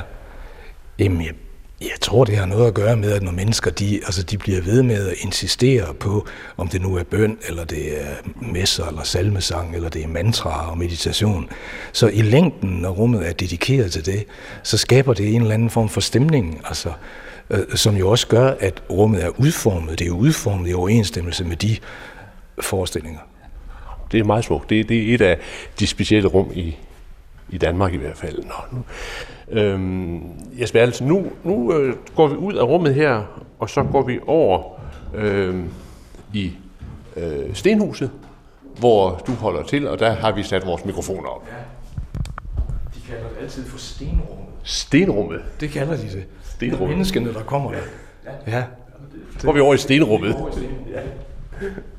Jamen, 0.98 1.22
jeg, 1.22 1.32
jeg 1.80 2.00
tror, 2.00 2.24
det 2.24 2.36
har 2.36 2.46
noget 2.46 2.66
at 2.66 2.74
gøre 2.74 2.96
med, 2.96 3.12
at 3.12 3.22
når 3.22 3.32
mennesker 3.32 3.70
de, 3.70 3.94
altså 3.94 4.22
de 4.22 4.38
bliver 4.38 4.60
ved 4.60 4.82
med 4.82 5.08
at 5.08 5.14
insistere 5.20 5.94
på, 5.94 6.26
om 6.56 6.68
det 6.68 6.82
nu 6.82 6.96
er 6.96 7.02
bøn, 7.02 7.38
eller 7.48 7.64
det 7.64 8.00
er 8.00 8.14
messer, 8.34 8.86
eller 8.86 9.02
salmesang, 9.02 9.74
eller 9.74 9.88
det 9.88 10.04
er 10.04 10.08
mantra 10.08 10.70
og 10.70 10.78
meditation, 10.78 11.48
så 11.92 12.08
i 12.08 12.22
længden, 12.22 12.70
når 12.70 12.90
rummet 12.90 13.28
er 13.28 13.32
dedikeret 13.32 13.92
til 13.92 14.06
det, 14.06 14.24
så 14.62 14.78
skaber 14.78 15.14
det 15.14 15.34
en 15.34 15.40
eller 15.40 15.54
anden 15.54 15.70
form 15.70 15.88
for 15.88 16.00
stemning. 16.00 16.60
Altså, 16.64 16.92
øh, 17.50 17.60
som 17.74 17.96
jo 17.96 18.10
også 18.10 18.26
gør, 18.26 18.54
at 18.60 18.82
rummet 18.90 19.24
er 19.24 19.40
udformet. 19.40 19.98
Det 19.98 20.06
er 20.06 20.10
udformet 20.10 20.70
i 20.70 20.74
overensstemmelse 20.74 21.44
med 21.44 21.56
de 21.56 21.76
forestillinger. 22.60 23.20
Det 24.12 24.20
er 24.20 24.24
meget 24.24 24.44
smukt. 24.44 24.70
Det, 24.70 24.88
det 24.88 25.10
er 25.10 25.14
et 25.14 25.20
af 25.20 25.38
de 25.78 25.86
specielle 25.86 26.28
rum 26.28 26.50
i, 26.54 26.76
i 27.48 27.58
Danmark 27.58 27.94
i 27.94 27.96
hvert 27.96 28.16
fald. 28.16 28.36
Nå, 28.36 28.54
nu, 28.72 28.84
øhm, 29.50 30.22
Jesper 30.60 30.80
altså, 30.80 31.04
nu, 31.04 31.26
nu 31.44 31.72
øh, 31.72 31.96
går 32.16 32.26
vi 32.26 32.36
ud 32.36 32.54
af 32.54 32.62
rummet 32.62 32.94
her, 32.94 33.22
og 33.58 33.70
så 33.70 33.82
går 33.82 34.02
vi 34.02 34.18
over 34.26 34.62
øh, 35.14 35.64
i 36.32 36.52
øh, 37.16 37.54
Stenhuset, 37.54 38.10
hvor 38.78 39.22
du 39.26 39.32
holder 39.32 39.62
til, 39.62 39.88
og 39.88 39.98
der 39.98 40.10
har 40.10 40.32
vi 40.32 40.42
sat 40.42 40.66
vores 40.66 40.84
mikrofoner 40.84 41.28
op. 41.28 41.48
Ja. 41.48 41.54
De 42.94 43.00
kalder 43.08 43.28
det 43.28 43.42
altid 43.42 43.64
for 43.64 43.78
stenrummet. 43.78 44.46
Stenrummet? 44.62 45.40
Det 45.60 45.70
kalder 45.70 45.96
de 45.96 46.02
det 46.02 46.24
stenrummet. 46.42 46.88
Menneskene, 46.88 47.34
der 47.34 47.42
kommer 47.42 47.72
der. 47.72 47.78
Ja. 48.46 48.64
Så 49.38 49.46
går 49.46 49.52
vi 49.52 49.60
over 49.60 49.74
i 49.74 49.78
stenrummet. 49.78 50.36
Ja. 50.92 51.00
Jesper 51.60 51.97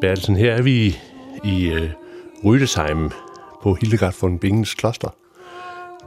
Bertelsen, 0.00 0.36
her 0.36 0.52
er 0.52 0.62
vi 0.62 0.98
i 1.44 1.66
øh, 1.66 1.90
Rydesheim 2.44 3.10
på 3.62 3.74
Hildegard 3.74 4.14
von 4.20 4.38
Bingens 4.38 4.74
kloster 4.74 5.08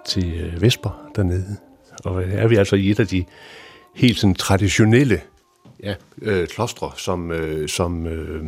til 0.05 0.33
øh, 0.41 0.62
Vesper 0.62 1.09
dernede. 1.15 1.57
Og 2.05 2.23
øh, 2.23 2.33
er 2.33 2.47
vi 2.47 2.55
altså 2.55 2.75
i 2.75 2.89
et 2.89 3.00
af 3.00 3.07
de 3.07 3.25
helt 3.95 4.19
sådan 4.19 4.35
traditionelle 4.35 5.21
ja, 5.83 5.95
øh, 6.21 6.47
klostre, 6.47 6.91
som, 6.97 7.31
øh, 7.31 7.69
som 7.69 8.07
øh, 8.07 8.43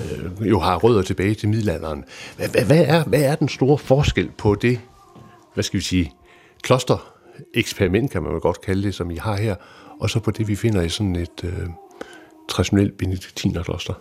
øh, 0.00 0.48
jo 0.48 0.58
har 0.58 0.76
rødder 0.76 1.02
tilbage 1.02 1.34
til 1.34 1.48
middelalderen. 1.48 2.04
Hvad, 2.36 2.48
hvad, 2.48 2.64
hvad, 2.64 2.84
er, 2.86 3.04
hvad 3.04 3.22
er 3.22 3.34
den 3.34 3.48
store 3.48 3.78
forskel 3.78 4.30
på 4.38 4.54
det 4.54 4.80
hvad 5.54 5.64
skal 5.64 5.78
vi 5.78 5.84
sige, 5.84 6.12
kloster 6.62 7.14
eksperiment, 7.54 8.10
kan 8.10 8.22
man 8.22 8.32
jo 8.32 8.38
godt 8.42 8.60
kalde 8.60 8.82
det, 8.82 8.94
som 8.94 9.10
I 9.10 9.16
har 9.16 9.36
her, 9.36 9.54
og 10.00 10.10
så 10.10 10.20
på 10.20 10.30
det, 10.30 10.48
vi 10.48 10.56
finder 10.56 10.82
i 10.82 10.88
sådan 10.88 11.16
et 11.16 11.44
øh, 11.44 11.68
traditionelt 12.48 12.98
benediktinerkloster? 12.98 13.94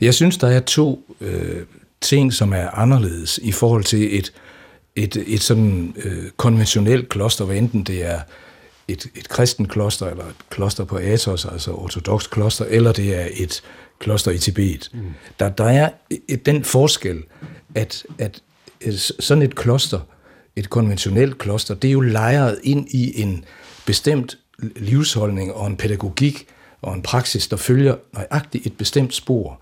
Jeg 0.00 0.14
synes, 0.14 0.36
der 0.36 0.48
er 0.48 0.60
to 0.60 1.16
øh, 1.20 1.62
ting, 2.00 2.32
som 2.32 2.52
er 2.52 2.70
anderledes 2.70 3.40
i 3.42 3.52
forhold 3.52 3.84
til 3.84 4.18
et, 4.18 4.32
et, 4.96 5.24
et 5.26 5.42
sådan 5.42 5.94
øh, 6.04 6.30
konventionelt 6.36 7.08
kloster, 7.08 7.44
hvad 7.44 7.56
enten 7.56 7.82
det 7.82 8.06
er 8.06 8.20
et, 8.88 9.06
et 9.14 9.28
kristen 9.28 9.68
kloster, 9.68 10.06
eller 10.06 10.24
et 10.24 10.34
kloster 10.50 10.84
på 10.84 10.96
Athos, 10.96 11.44
altså 11.44 11.72
ortodox 11.72 12.30
kloster, 12.30 12.64
eller 12.64 12.92
det 12.92 13.14
er 13.22 13.28
et 13.32 13.62
kloster 13.98 14.30
i 14.30 14.38
Tibet. 14.38 14.90
Mm. 14.94 15.00
Der, 15.40 15.48
der 15.48 15.64
er 15.64 15.90
et, 16.28 16.46
den 16.46 16.64
forskel, 16.64 17.22
at, 17.74 18.04
at 18.18 18.42
sådan 19.20 19.42
et 19.42 19.54
kloster, 19.54 20.00
et 20.56 20.70
konventionelt 20.70 21.38
kloster, 21.38 21.74
det 21.74 21.88
er 21.88 21.92
jo 21.92 22.00
lejret 22.00 22.60
ind 22.62 22.88
i 22.88 23.22
en 23.22 23.44
bestemt 23.86 24.38
livsholdning 24.76 25.52
og 25.52 25.66
en 25.66 25.76
pædagogik 25.76 26.46
og 26.82 26.94
en 26.94 27.02
praksis, 27.02 27.48
der 27.48 27.56
følger 27.56 27.96
nøjagtigt 28.14 28.66
et 28.66 28.76
bestemt 28.76 29.14
spor 29.14 29.60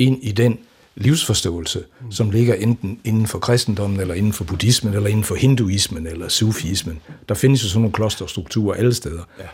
ind 0.00 0.18
i 0.22 0.32
den 0.32 0.58
livsforståelse, 0.94 1.84
mm. 2.00 2.12
som 2.12 2.30
ligger 2.30 2.54
enten 2.54 3.00
inden 3.04 3.26
for 3.26 3.38
kristendommen, 3.38 4.00
eller 4.00 4.14
inden 4.14 4.32
for 4.32 4.44
buddhismen, 4.44 4.94
eller 4.94 5.08
inden 5.08 5.24
for 5.24 5.34
hinduismen, 5.34 6.06
eller 6.06 6.28
sufismen. 6.28 7.00
Der 7.28 7.34
findes 7.34 7.64
jo 7.64 7.68
sådan 7.68 7.80
nogle 7.80 7.92
klosterstrukturer 7.92 8.76
alle 8.76 8.94
steder. 8.94 9.22
Ja. 9.38 9.44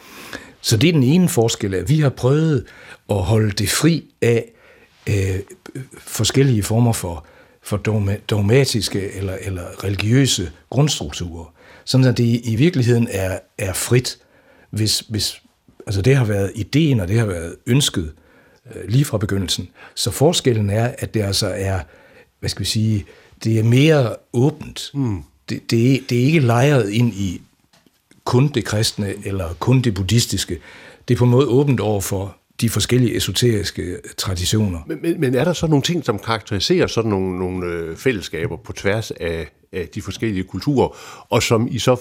Så 0.60 0.76
det 0.76 0.88
er 0.88 0.92
den 0.92 1.02
ene 1.02 1.28
forskel, 1.28 1.74
at 1.74 1.88
vi 1.88 2.00
har 2.00 2.08
prøvet 2.08 2.64
at 3.10 3.16
holde 3.16 3.50
det 3.50 3.70
fri 3.70 4.04
af 4.22 4.52
øh, 5.08 5.38
forskellige 5.98 6.62
former 6.62 6.92
for, 6.92 7.26
for 7.62 7.76
dogmatiske 8.30 9.12
eller, 9.12 9.36
eller 9.40 9.84
religiøse 9.84 10.50
grundstrukturer. 10.70 11.52
Sådan 11.84 12.06
at 12.06 12.16
det 12.16 12.40
i 12.44 12.56
virkeligheden 12.56 13.08
er, 13.10 13.38
er 13.58 13.72
frit, 13.72 14.18
hvis, 14.70 15.04
hvis 15.08 15.42
altså 15.86 16.02
det 16.02 16.16
har 16.16 16.24
været 16.24 16.52
ideen, 16.54 17.00
og 17.00 17.08
det 17.08 17.18
har 17.18 17.26
været 17.26 17.56
ønsket 17.66 18.12
lige 18.88 19.04
fra 19.04 19.18
begyndelsen. 19.18 19.68
Så 19.94 20.10
forskellen 20.10 20.70
er, 20.70 20.94
at 20.98 21.14
det 21.14 21.22
altså 21.22 21.46
er, 21.46 21.80
hvad 22.40 22.50
skal 22.50 22.60
vi 22.60 22.66
sige, 22.66 23.06
det 23.44 23.58
er 23.58 23.62
mere 23.62 24.16
åbent. 24.32 24.90
Mm. 24.94 25.22
Det, 25.48 25.70
det, 25.70 25.94
er, 25.94 25.98
det 26.08 26.20
er 26.20 26.24
ikke 26.24 26.40
lejret 26.40 26.90
ind 26.90 27.14
i 27.14 27.42
kun 28.24 28.48
det 28.48 28.64
kristne 28.64 29.14
eller 29.24 29.54
kun 29.58 29.80
det 29.80 29.94
buddhistiske. 29.94 30.58
Det 31.08 31.14
er 31.14 31.18
på 31.18 31.24
en 31.24 31.30
måde 31.30 31.46
åbent 31.46 31.80
over 31.80 32.00
for 32.00 32.36
de 32.60 32.70
forskellige 32.70 33.16
esoteriske 33.16 33.96
traditioner. 34.16 34.80
Men, 34.86 34.98
men, 35.02 35.20
men 35.20 35.34
er 35.34 35.44
der 35.44 35.52
så 35.52 35.66
nogle 35.66 35.82
ting, 35.82 36.04
som 36.04 36.18
karakteriserer 36.18 36.86
sådan 36.86 37.10
nogle, 37.10 37.38
nogle 37.38 37.66
øh, 37.66 37.96
fællesskaber 37.96 38.56
på 38.56 38.72
tværs 38.72 39.10
af, 39.10 39.48
af 39.72 39.88
de 39.88 40.02
forskellige 40.02 40.44
kulturer, 40.44 40.96
og 41.30 41.42
som 41.42 41.68
I 41.70 41.78
så 41.78 41.96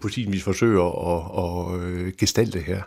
på 0.00 0.08
sin 0.08 0.32
vis 0.32 0.42
forsøger 0.42 0.82
at, 1.14 1.74
at 1.74 1.82
øh, 1.82 2.12
gestalte 2.18 2.58
her? 2.58 2.82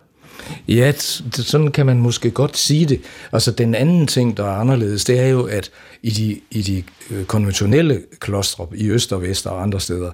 Ja, 0.68 0.92
sådan 1.32 1.72
kan 1.72 1.86
man 1.86 1.98
måske 1.98 2.32
godt 2.32 2.58
sige 2.58 2.86
det. 2.86 3.01
Altså 3.32 3.51
den 3.51 3.75
anden 3.75 4.08
ting, 4.08 4.38
der 4.38 4.44
er 4.44 4.58
anderledes, 4.60 5.06
det 5.06 5.20
er 5.20 5.27
jo, 5.27 5.44
at 5.44 5.72
i 6.04 6.10
de, 6.10 6.39
i 6.51 6.62
de 6.62 6.84
øh, 7.16 7.25
konventionelle 7.25 8.01
klostre 8.20 8.68
i 8.75 8.89
øst 8.89 9.13
og 9.13 9.22
vest 9.22 9.48
og 9.48 9.62
andre 9.62 9.80
steder, 9.80 10.12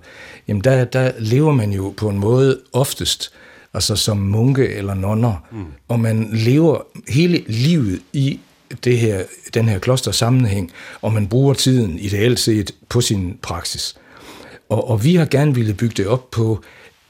jamen 0.48 0.64
der, 0.64 0.86
der 0.86 1.12
lever 1.20 1.52
man 1.52 1.72
jo 1.72 1.94
på 1.98 2.10
en 2.10 2.20
måde 2.20 2.60
oftest 2.74 3.32
altså 3.74 3.96
som 3.96 4.18
munke 4.18 4.68
eller 4.68 4.94
nonner, 4.94 5.46
mm. 5.52 5.66
og 5.88 6.00
man 6.00 6.30
lever 6.32 6.82
hele 7.08 7.44
livet 7.48 8.02
i 8.14 8.40
det 8.84 8.98
her, 8.98 9.24
den 9.54 9.70
her 9.70 9.80
kloster 9.80 10.12
sammenhæng, 10.12 10.72
og 11.02 11.14
man 11.14 11.28
bruger 11.28 11.54
tiden 11.54 12.00
ideelt 12.00 12.40
set 12.40 12.72
på 12.90 13.02
sin 13.02 13.38
praksis. 13.42 13.96
Og, 14.70 14.90
og 14.90 15.04
vi 15.04 15.16
har 15.16 15.26
gerne 15.26 15.56
ville 15.56 15.74
bygge 15.74 15.94
det 15.98 16.08
op 16.08 16.32
på 16.32 16.64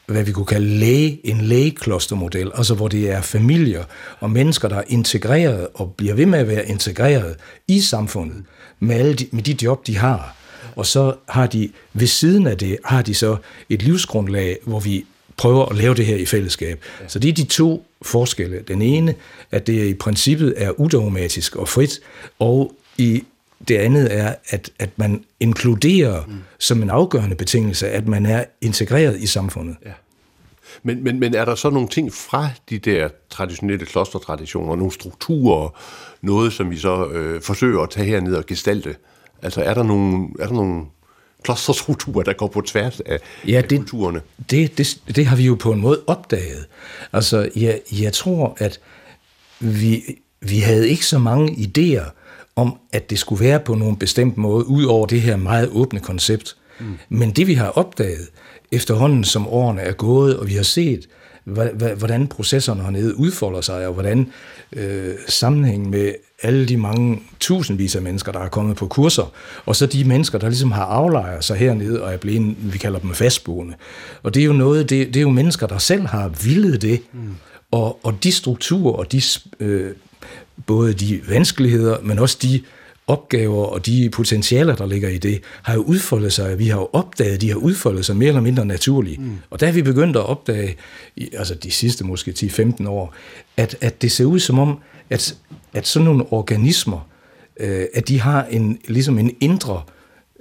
hvad 0.05 0.23
vi 0.23 0.31
kunne 0.31 0.45
kalde 0.45 0.67
læge, 0.67 1.19
en 1.23 1.41
lægeklostermodel, 1.41 2.51
altså 2.55 2.75
hvor 2.75 2.87
det 2.87 3.09
er 3.09 3.21
familier 3.21 3.83
og 4.19 4.31
mennesker, 4.31 4.67
der 4.67 4.75
er 4.75 4.83
integreret 4.87 5.67
og 5.73 5.93
bliver 5.97 6.13
ved 6.13 6.25
med 6.25 6.39
at 6.39 6.47
være 6.47 6.69
integreret 6.69 7.35
i 7.67 7.81
samfundet 7.81 8.43
med, 8.79 8.95
alle 8.95 9.13
de, 9.13 9.27
med 9.31 9.43
de 9.43 9.55
job, 9.63 9.87
de 9.87 9.97
har. 9.97 10.35
Og 10.75 10.85
så 10.85 11.13
har 11.29 11.47
de, 11.47 11.69
ved 11.93 12.07
siden 12.07 12.47
af 12.47 12.57
det, 12.57 12.77
har 12.85 13.01
de 13.01 13.13
så 13.13 13.37
et 13.69 13.81
livsgrundlag, 13.81 14.57
hvor 14.65 14.79
vi 14.79 15.05
prøver 15.37 15.65
at 15.65 15.77
lave 15.77 15.95
det 15.95 16.05
her 16.05 16.15
i 16.15 16.25
fællesskab. 16.25 16.83
Så 17.07 17.19
det 17.19 17.29
er 17.29 17.33
de 17.33 17.43
to 17.43 17.85
forskelle. 18.01 18.63
Den 18.67 18.81
ene, 18.81 19.15
at 19.51 19.67
det 19.67 19.87
i 19.87 19.93
princippet 19.93 20.53
er 20.57 20.79
udogmatisk 20.79 21.55
og 21.55 21.69
frit, 21.69 21.99
og 22.39 22.73
i 22.97 23.23
det 23.67 23.77
andet 23.77 24.17
er, 24.17 24.35
at, 24.49 24.69
at 24.79 24.89
man 24.97 25.23
inkluderer 25.39 26.25
mm. 26.27 26.33
som 26.59 26.83
en 26.83 26.89
afgørende 26.89 27.35
betingelse, 27.35 27.89
at 27.89 28.07
man 28.07 28.25
er 28.25 28.43
integreret 28.61 29.19
i 29.19 29.25
samfundet. 29.25 29.75
Ja. 29.85 29.91
Men, 30.83 31.03
men, 31.03 31.19
men 31.19 31.35
er 31.35 31.45
der 31.45 31.55
så 31.55 31.69
nogle 31.69 31.87
ting 31.87 32.13
fra 32.13 32.49
de 32.69 32.79
der 32.79 33.09
traditionelle 33.29 33.85
klostertraditioner, 33.85 34.75
nogle 34.75 34.91
strukturer, 34.91 35.69
noget 36.21 36.53
som 36.53 36.71
vi 36.71 36.77
så 36.77 37.07
øh, 37.07 37.41
forsøger 37.41 37.81
at 37.81 37.89
tage 37.89 38.05
herned 38.05 38.35
og 38.35 38.45
gestalte? 38.45 38.95
Altså 39.41 39.61
er 39.61 39.73
der 39.73 39.83
nogle, 39.83 40.27
er 40.39 40.47
der 40.47 40.53
nogle 40.53 40.85
klosterstrukturer, 41.43 42.23
der 42.23 42.33
går 42.33 42.47
på 42.47 42.61
tværs 42.61 42.99
af, 42.99 43.19
ja, 43.47 43.57
af 43.57 43.63
det, 43.63 43.79
kulturerne? 43.79 44.21
Det, 44.49 44.77
det, 44.77 45.01
det 45.15 45.25
har 45.25 45.35
vi 45.35 45.43
jo 45.43 45.55
på 45.55 45.71
en 45.71 45.81
måde 45.81 46.01
opdaget. 46.07 46.65
Altså 47.13 47.49
jeg, 47.55 47.79
jeg 48.01 48.13
tror, 48.13 48.57
at 48.57 48.79
vi, 49.59 50.03
vi 50.39 50.59
havde 50.59 50.89
ikke 50.89 51.05
så 51.05 51.19
mange 51.19 51.51
idéer 51.51 52.09
om, 52.55 52.77
at 52.91 53.09
det 53.09 53.19
skulle 53.19 53.45
være 53.45 53.59
på 53.59 53.75
nogen 53.75 53.97
bestemt 53.97 54.37
måde, 54.37 54.67
ud 54.67 54.83
over 54.83 55.05
det 55.05 55.21
her 55.21 55.35
meget 55.35 55.69
åbne 55.69 55.99
koncept. 55.99 56.55
Mm. 56.79 56.85
Men 57.09 57.31
det 57.31 57.47
vi 57.47 57.53
har 57.53 57.67
opdaget 57.67 58.29
efterhånden, 58.71 59.23
som 59.23 59.47
årene 59.47 59.81
er 59.81 59.91
gået, 59.91 60.37
og 60.37 60.47
vi 60.47 60.53
har 60.53 60.63
set, 60.63 61.07
hvordan 61.97 62.27
processerne 62.27 62.83
hernede 62.83 63.19
udfolder 63.19 63.61
sig, 63.61 63.87
og 63.87 63.93
hvordan 63.93 64.31
øh, 64.73 65.13
sammenhængen 65.27 65.91
med 65.91 66.13
alle 66.43 66.65
de 66.65 66.77
mange 66.77 67.19
tusindvis 67.39 67.95
af 67.95 68.01
mennesker, 68.01 68.31
der 68.31 68.39
er 68.39 68.49
kommet 68.49 68.75
på 68.75 68.87
kurser, 68.87 69.31
og 69.65 69.75
så 69.75 69.85
de 69.85 70.03
mennesker, 70.03 70.37
der 70.37 70.47
ligesom 70.47 70.71
har 70.71 70.85
aflejret 70.85 71.43
sig 71.43 71.57
hernede 71.57 72.03
og 72.03 72.13
er 72.13 72.17
blevet, 72.17 72.73
vi 72.73 72.77
kalder 72.77 72.99
dem 72.99 73.13
fastboende. 73.13 73.73
Og 74.23 74.33
det 74.33 74.41
er 74.41 74.45
jo 74.45 74.53
noget, 74.53 74.89
det, 74.89 75.07
det 75.07 75.15
er 75.15 75.21
jo 75.21 75.29
mennesker, 75.29 75.67
der 75.67 75.77
selv 75.77 76.05
har 76.05 76.27
villet 76.43 76.81
det, 76.81 77.01
mm. 77.13 77.19
og, 77.71 78.05
og 78.05 78.23
de 78.23 78.31
strukturer 78.31 78.93
og 78.93 79.11
de 79.11 79.21
øh, 79.59 79.91
både 80.65 80.93
de 80.93 81.21
vanskeligheder, 81.29 81.97
men 82.01 82.19
også 82.19 82.37
de 82.41 82.61
opgaver 83.07 83.65
og 83.65 83.85
de 83.85 84.09
potentialer, 84.09 84.75
der 84.75 84.85
ligger 84.85 85.09
i 85.09 85.17
det, 85.17 85.41
har 85.61 85.73
jo 85.73 85.81
udfoldet 85.81 86.33
sig. 86.33 86.59
Vi 86.59 86.67
har 86.67 86.79
jo 86.79 86.89
opdaget, 86.93 87.41
de 87.41 87.49
har 87.49 87.55
udfoldet 87.55 88.05
sig 88.05 88.15
mere 88.15 88.27
eller 88.27 88.41
mindre 88.41 88.65
naturligt. 88.65 89.21
Mm. 89.21 89.37
Og 89.49 89.59
der 89.59 89.65
har 89.65 89.73
vi 89.73 89.81
begyndt 89.81 90.15
at 90.15 90.25
opdage, 90.25 90.75
altså 91.33 91.55
de 91.55 91.71
sidste 91.71 92.05
måske 92.05 92.31
10-15 92.31 92.87
år, 92.87 93.13
at, 93.57 93.77
at 93.81 94.01
det 94.01 94.11
ser 94.11 94.25
ud 94.25 94.39
som 94.39 94.59
om, 94.59 94.79
at, 95.09 95.35
at 95.73 95.87
sådan 95.87 96.05
nogle 96.05 96.33
organismer, 96.33 97.07
øh, 97.59 97.85
at 97.93 98.07
de 98.07 98.19
har 98.19 98.45
en, 98.45 98.79
ligesom 98.87 99.19
en 99.19 99.31
indre 99.39 99.81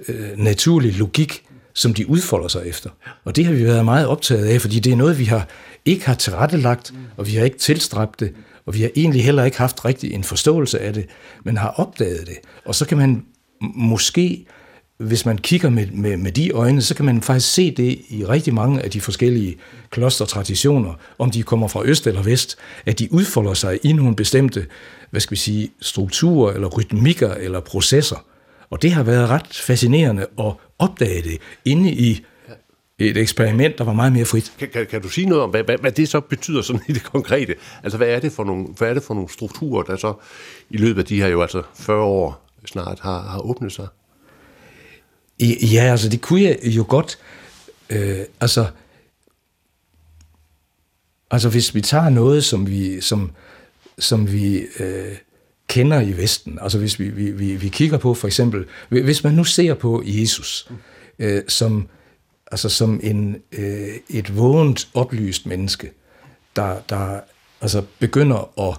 øh, 0.07 0.37
naturlig 0.37 0.97
logik, 0.97 1.43
som 1.73 1.93
de 1.93 2.09
udfolder 2.09 2.47
sig 2.47 2.61
efter. 2.65 2.89
Og 3.25 3.35
det 3.35 3.45
har 3.45 3.53
vi 3.53 3.63
været 3.63 3.85
meget 3.85 4.07
optaget 4.07 4.45
af, 4.45 4.61
fordi 4.61 4.79
det 4.79 4.91
er 4.91 4.95
noget, 4.95 5.19
vi 5.19 5.25
har 5.25 5.47
ikke 5.85 6.05
har 6.05 6.15
tilrettelagt, 6.15 6.93
og 7.17 7.27
vi 7.27 7.31
har 7.31 7.45
ikke 7.45 7.57
tilstræbt 7.57 8.19
det, 8.19 8.33
og 8.65 8.73
vi 8.73 8.81
har 8.81 8.89
egentlig 8.95 9.23
heller 9.23 9.43
ikke 9.43 9.57
haft 9.57 9.85
rigtig 9.85 10.13
en 10.13 10.23
forståelse 10.23 10.79
af 10.79 10.93
det, 10.93 11.05
men 11.43 11.57
har 11.57 11.69
opdaget 11.69 12.27
det. 12.27 12.37
Og 12.65 12.75
så 12.75 12.85
kan 12.85 12.97
man 12.97 13.25
måske, 13.75 14.45
hvis 14.97 15.25
man 15.25 15.37
kigger 15.37 15.69
med, 15.69 15.87
med, 15.87 16.17
med 16.17 16.31
de 16.31 16.51
øjne, 16.51 16.81
så 16.81 16.95
kan 16.95 17.05
man 17.05 17.21
faktisk 17.21 17.53
se 17.53 17.71
det 17.71 17.99
i 18.09 18.25
rigtig 18.25 18.53
mange 18.53 18.81
af 18.81 18.91
de 18.91 19.01
forskellige 19.01 19.57
klostertraditioner, 19.89 20.93
om 21.19 21.31
de 21.31 21.43
kommer 21.43 21.67
fra 21.67 21.81
øst 21.85 22.07
eller 22.07 22.23
vest, 22.23 22.57
at 22.85 22.99
de 22.99 23.13
udfolder 23.13 23.53
sig 23.53 23.79
i 23.83 23.93
nogle 23.93 24.15
bestemte, 24.15 24.67
hvad 25.11 25.21
skal 25.21 25.31
vi 25.31 25.39
sige, 25.39 25.69
strukturer 25.81 26.53
eller 26.53 26.67
rytmikker 26.67 27.33
eller 27.33 27.59
processer. 27.59 28.25
Og 28.69 28.81
det 28.81 28.91
har 28.91 29.03
været 29.03 29.29
ret 29.29 29.47
fascinerende 29.47 30.25
at 30.39 30.53
opdage 30.79 31.21
det 31.21 31.37
inde 31.65 31.91
i 31.91 32.25
et 33.09 33.17
eksperiment, 33.17 33.77
der 33.77 33.83
var 33.83 33.93
meget 33.93 34.13
mere 34.13 34.25
frit. 34.25 34.53
Kan, 34.59 34.69
kan, 34.69 34.85
kan 34.85 35.01
du 35.01 35.09
sige 35.09 35.27
noget 35.27 35.43
om, 35.43 35.49
hvad, 35.49 35.63
hvad, 35.63 35.77
hvad 35.77 35.91
det 35.91 36.09
så 36.09 36.19
betyder 36.19 36.61
sådan 36.61 36.81
i 36.87 36.93
det 36.93 37.03
konkrete? 37.03 37.55
Altså, 37.83 37.97
hvad 37.97 38.07
er 38.07 38.19
det 38.19 38.31
for 38.31 38.43
nogle, 38.43 38.67
hvad 38.77 38.89
er 38.89 38.93
det 38.93 39.03
for 39.03 39.13
nogle 39.13 39.29
strukturer, 39.29 39.83
der 39.83 39.95
så 39.95 40.13
i 40.69 40.77
løbet 40.77 41.01
af 41.01 41.05
de 41.05 41.21
her 41.21 41.27
jo 41.27 41.41
altså 41.41 41.61
40 41.75 42.03
år 42.03 42.49
snart 42.65 42.99
har, 42.99 43.21
har 43.21 43.39
åbnet 43.39 43.71
sig? 43.71 43.87
Ja, 45.73 45.81
altså, 45.81 46.09
det 46.09 46.21
kunne 46.21 46.41
jeg 46.41 46.59
jo 46.63 46.85
godt. 46.89 47.19
Øh, 47.89 48.19
altså, 48.39 48.67
altså, 51.31 51.49
hvis 51.49 51.75
vi 51.75 51.81
tager 51.81 52.09
noget, 52.09 52.43
som 52.43 52.67
vi, 52.67 53.01
som, 53.01 53.31
som 53.99 54.31
vi 54.31 54.65
øh, 54.79 55.15
kender 55.67 56.01
i 56.01 56.17
Vesten, 56.17 56.59
altså 56.61 56.77
hvis 56.77 56.99
vi, 56.99 57.09
vi, 57.09 57.31
vi, 57.31 57.55
vi 57.55 57.67
kigger 57.67 57.97
på 57.97 58.13
for 58.13 58.27
eksempel, 58.27 58.65
hvis 58.89 59.23
man 59.23 59.33
nu 59.33 59.43
ser 59.43 59.73
på 59.73 60.03
Jesus, 60.05 60.69
øh, 61.19 61.41
som 61.47 61.87
altså 62.53 62.69
som 62.69 62.99
en, 63.03 63.35
øh, 63.51 63.87
et 64.09 64.37
vågent, 64.37 64.87
oplyst 64.93 65.45
menneske, 65.45 65.91
der, 66.55 66.75
der 66.89 67.19
altså 67.61 67.83
begynder 67.99 68.69
at, 68.69 68.77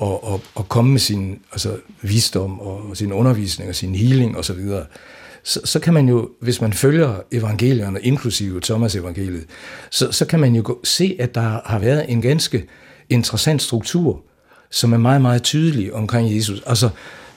at, 0.00 0.34
at, 0.34 0.40
at 0.58 0.68
komme 0.68 0.90
med 0.90 1.00
sin 1.00 1.38
altså, 1.52 1.76
visdom 2.02 2.60
og 2.60 2.96
sin 2.96 3.12
undervisning 3.12 3.68
og 3.68 3.74
sin 3.74 3.94
healing 3.94 4.38
osv., 4.38 4.68
så, 4.68 4.84
så, 5.44 5.60
så 5.64 5.80
kan 5.80 5.94
man 5.94 6.08
jo, 6.08 6.30
hvis 6.40 6.60
man 6.60 6.72
følger 6.72 7.20
evangelierne, 7.32 8.00
inklusive 8.00 8.60
Thomas 8.60 8.94
evangeliet, 8.94 9.44
så, 9.90 10.12
så 10.12 10.26
kan 10.26 10.40
man 10.40 10.54
jo 10.54 10.62
gå, 10.64 10.80
se, 10.84 11.16
at 11.18 11.34
der 11.34 11.60
har 11.64 11.78
været 11.78 12.04
en 12.08 12.22
ganske 12.22 12.64
interessant 13.08 13.62
struktur, 13.62 14.22
som 14.70 14.92
er 14.92 14.98
meget, 14.98 15.22
meget 15.22 15.42
tydelig 15.42 15.94
omkring 15.94 16.36
Jesus. 16.36 16.62
Altså, 16.66 16.88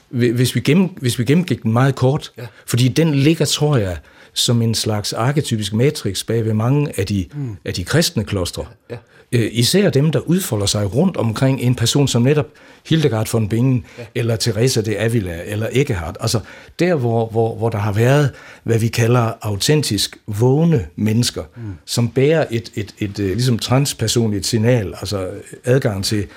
hvis 0.10 0.56
vi, 0.56 0.60
gennem, 0.60 0.86
hvis 0.86 1.20
vi 1.20 1.24
gennemgik 1.24 1.64
den 1.64 1.74
meget 1.74 1.96
kort, 1.96 2.32
ja. 2.38 2.46
fordi 2.66 2.88
den 2.88 3.16
ligger, 3.16 3.46
tror 3.46 3.78
jeg, 3.78 3.98
som 4.40 4.62
en 4.62 4.76
slags 4.76 5.14
arketypisk 5.14 5.74
matrix 5.74 6.24
bag 6.24 6.46
ved 6.46 6.54
mange 6.54 7.00
af 7.00 7.06
de, 7.06 7.26
mm. 7.34 7.58
af 7.66 7.74
de 7.74 7.84
kristne 7.84 8.24
klostre. 8.24 8.66
Ja. 8.90 8.96
Øh, 9.32 9.50
især 9.52 9.90
dem, 9.90 10.12
der 10.12 10.20
udfolder 10.20 10.66
sig 10.66 10.96
rundt 10.96 11.18
omkring 11.18 11.62
en 11.62 11.76
person 11.76 12.08
som 12.08 12.22
netop 12.22 12.46
Hildegard 12.88 13.30
von 13.32 13.50
Bingen, 13.50 13.86
ja. 13.98 14.04
eller 14.16 14.36
Teresa 14.36 14.82
de 14.82 15.00
Avila, 15.00 15.42
eller 15.46 15.68
Eckehart. 15.72 16.18
Altså 16.20 16.40
der, 16.80 16.96
hvor, 16.96 17.30
hvor, 17.30 17.56
hvor 17.56 17.70
der 17.70 17.78
har 17.78 17.94
været, 17.94 18.32
hvad 18.64 18.80
vi 18.80 18.88
kalder 18.88 19.32
autentisk 19.42 20.18
vågne 20.28 20.88
mennesker, 20.96 21.44
mm. 21.56 21.62
som 21.86 22.10
bærer 22.10 22.46
et, 22.52 22.72
et, 22.76 22.94
et, 22.98 23.10
et 23.10 23.20
øh, 23.20 23.32
ligesom 23.32 23.60
transpersonligt 23.60 24.46
signal, 24.46 24.94
altså 25.00 25.30
adgang 25.66 26.06
til 26.06 26.28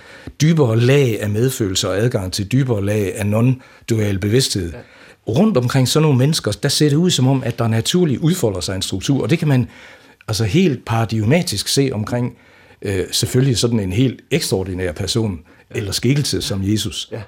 dybere 0.40 0.80
lag 0.80 1.22
af 1.22 1.30
medfølelse 1.30 1.88
og 1.88 1.98
adgang 1.98 2.32
til 2.32 2.52
dybere 2.52 2.84
lag 2.84 3.14
af 3.16 3.24
non-dual 3.24 4.18
bevidsthed. 4.18 4.72
Ja 4.72 4.78
rundt 5.28 5.56
omkring 5.56 5.88
sådan 5.88 6.02
nogle 6.02 6.18
mennesker, 6.18 6.50
der 6.50 6.68
ser 6.68 6.88
det 6.88 6.96
ud 6.96 7.10
som 7.10 7.26
om, 7.26 7.42
at 7.46 7.58
der 7.58 7.68
naturligt 7.68 8.20
udfolder 8.20 8.60
sig 8.60 8.76
en 8.76 8.82
struktur, 8.82 9.22
og 9.22 9.30
det 9.30 9.38
kan 9.38 9.48
man 9.48 9.68
altså 10.28 10.44
helt 10.44 10.84
paradigmatisk 10.84 11.68
se 11.68 11.90
omkring 11.92 12.36
øh, 12.82 13.04
selvfølgelig 13.10 13.58
sådan 13.58 13.80
en 13.80 13.92
helt 13.92 14.20
ekstraordinær 14.30 14.92
person, 14.92 15.40
ja. 15.70 15.78
eller 15.78 15.92
skikkelse 15.92 16.42
som 16.42 16.60
Jesus. 16.62 17.08
Ja. 17.12 17.22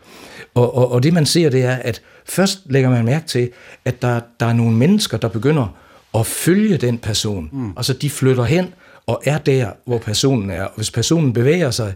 Og, 0.54 0.74
og, 0.74 0.92
og 0.92 1.02
det 1.02 1.12
man 1.12 1.26
ser, 1.26 1.50
det 1.50 1.62
er, 1.62 1.76
at 1.76 2.02
først 2.24 2.60
lægger 2.66 2.90
man 2.90 3.04
mærke 3.04 3.26
til, 3.26 3.50
at 3.84 4.02
der, 4.02 4.20
der 4.40 4.46
er 4.46 4.52
nogle 4.52 4.76
mennesker, 4.76 5.16
der 5.16 5.28
begynder 5.28 5.76
at 6.14 6.26
følge 6.26 6.76
den 6.76 6.98
person. 6.98 7.48
Mm. 7.52 7.72
Altså 7.76 7.92
de 7.92 8.10
flytter 8.10 8.44
hen 8.44 8.74
og 9.06 9.22
er 9.24 9.38
der, 9.38 9.70
hvor 9.84 9.98
personen 9.98 10.50
er. 10.50 10.62
Og 10.62 10.72
hvis 10.76 10.90
personen 10.90 11.32
bevæger 11.32 11.70
sig, 11.70 11.94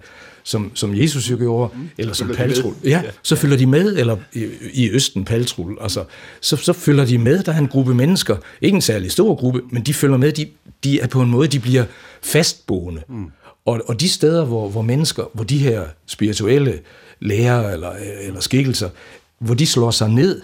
som, 0.49 0.71
som 0.75 0.95
Jesus 0.95 1.31
jo 1.31 1.37
gjorde, 1.37 1.73
mm. 1.75 1.89
eller 1.99 2.15
som 2.15 2.29
Paltrul, 2.29 2.75
ja, 2.85 3.03
så 3.23 3.37
følger 3.37 3.57
de 3.57 3.67
med, 3.67 3.97
eller 3.97 4.17
i, 4.33 4.49
i 4.73 4.91
Østen 4.91 5.25
Paltrul, 5.25 5.79
altså, 5.81 6.05
så, 6.41 6.57
så 6.57 6.73
følger 6.73 7.05
de 7.05 7.19
med. 7.19 7.43
Der 7.43 7.53
er 7.53 7.59
en 7.59 7.69
gruppe 7.69 7.95
mennesker, 7.95 8.37
ikke 8.61 8.75
en 8.75 8.81
særlig 8.83 9.13
stor 9.13 9.35
gruppe, 9.35 9.61
men 9.71 9.83
de 9.83 9.95
følger 9.95 10.17
med, 10.17 10.33
de, 10.33 10.47
de 10.85 11.01
er 11.01 11.07
på 11.07 11.23
en 11.23 11.31
måde, 11.31 11.49
de 11.49 11.61
bliver 11.61 11.85
fastboende. 12.23 13.03
Mm. 13.09 13.27
Og, 13.65 13.83
og 13.87 14.01
de 14.01 14.09
steder, 14.09 14.45
hvor, 14.45 14.69
hvor 14.69 14.83
mennesker, 14.83 15.25
hvor 15.35 15.45
de 15.45 15.59
her 15.59 15.85
spirituelle 16.07 16.81
lærere 17.21 17.73
eller, 17.73 17.93
eller 18.21 18.41
skikkelser, 18.41 18.91
hvor 19.39 19.55
de 19.55 19.67
slår 19.67 19.91
sig 19.91 20.09
ned, 20.11 20.43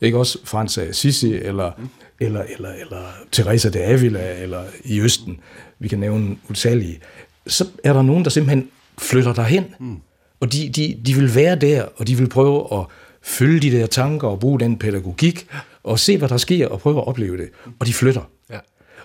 ikke 0.00 0.18
også 0.18 0.38
Frans 0.44 0.78
af 0.78 0.84
Assisi, 0.84 1.34
eller, 1.34 1.72
mm. 1.78 1.88
eller, 2.20 2.42
eller, 2.42 2.68
eller 2.68 3.02
Teresa 3.32 3.68
de 3.68 3.78
Avila, 3.78 4.42
eller 4.42 4.62
i 4.84 5.00
Østen, 5.00 5.40
vi 5.78 5.88
kan 5.88 5.98
nævne 5.98 6.36
utallige, 6.50 6.98
så 7.46 7.66
er 7.84 7.92
der 7.92 8.02
nogen, 8.02 8.24
der 8.24 8.30
simpelthen 8.30 8.68
flytter 8.98 9.32
derhen, 9.32 9.64
mm. 9.80 9.96
og 10.40 10.52
de, 10.52 10.68
de, 10.68 11.00
de 11.06 11.14
vil 11.14 11.34
være 11.34 11.56
der, 11.56 11.84
og 11.96 12.06
de 12.06 12.16
vil 12.16 12.28
prøve 12.28 12.78
at 12.80 12.86
følge 13.22 13.60
de 13.60 13.70
der 13.70 13.86
tanker 13.86 14.28
og 14.28 14.40
bruge 14.40 14.60
den 14.60 14.78
pædagogik, 14.78 15.46
og 15.84 15.98
se, 15.98 16.18
hvad 16.18 16.28
der 16.28 16.36
sker, 16.36 16.68
og 16.68 16.80
prøve 16.80 16.98
at 16.98 17.06
opleve 17.06 17.36
det. 17.36 17.48
Og 17.78 17.86
de 17.86 17.94
flytter. 17.94 18.22
Ja. 18.50 18.58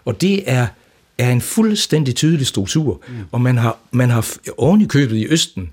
Og 0.05 0.21
det 0.21 0.51
er 0.51 0.67
er 1.19 1.31
en 1.31 1.41
fuldstændig 1.41 2.15
tydelig 2.15 2.47
struktur, 2.47 3.01
mm. 3.07 3.13
og 3.31 3.41
man 3.41 3.57
har, 3.57 3.77
man 3.91 4.09
har 4.09 4.27
oven 4.57 4.81
i 4.81 4.85
købet 4.85 5.15
i 5.15 5.27
Østen, 5.29 5.69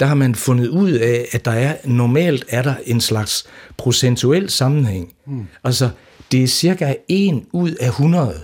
der 0.00 0.06
har 0.06 0.14
man 0.14 0.34
fundet 0.34 0.68
ud 0.68 0.90
af, 0.90 1.26
at 1.32 1.44
der 1.44 1.50
er, 1.50 1.76
normalt 1.84 2.44
er 2.48 2.62
der 2.62 2.74
en 2.84 3.00
slags 3.00 3.46
procentuel 3.76 4.50
sammenhæng. 4.50 5.12
Mm. 5.26 5.46
Altså, 5.64 5.90
det 6.32 6.42
er 6.42 6.46
cirka 6.46 6.94
en 7.08 7.46
ud 7.52 7.70
af 7.70 7.88
100, 7.88 8.40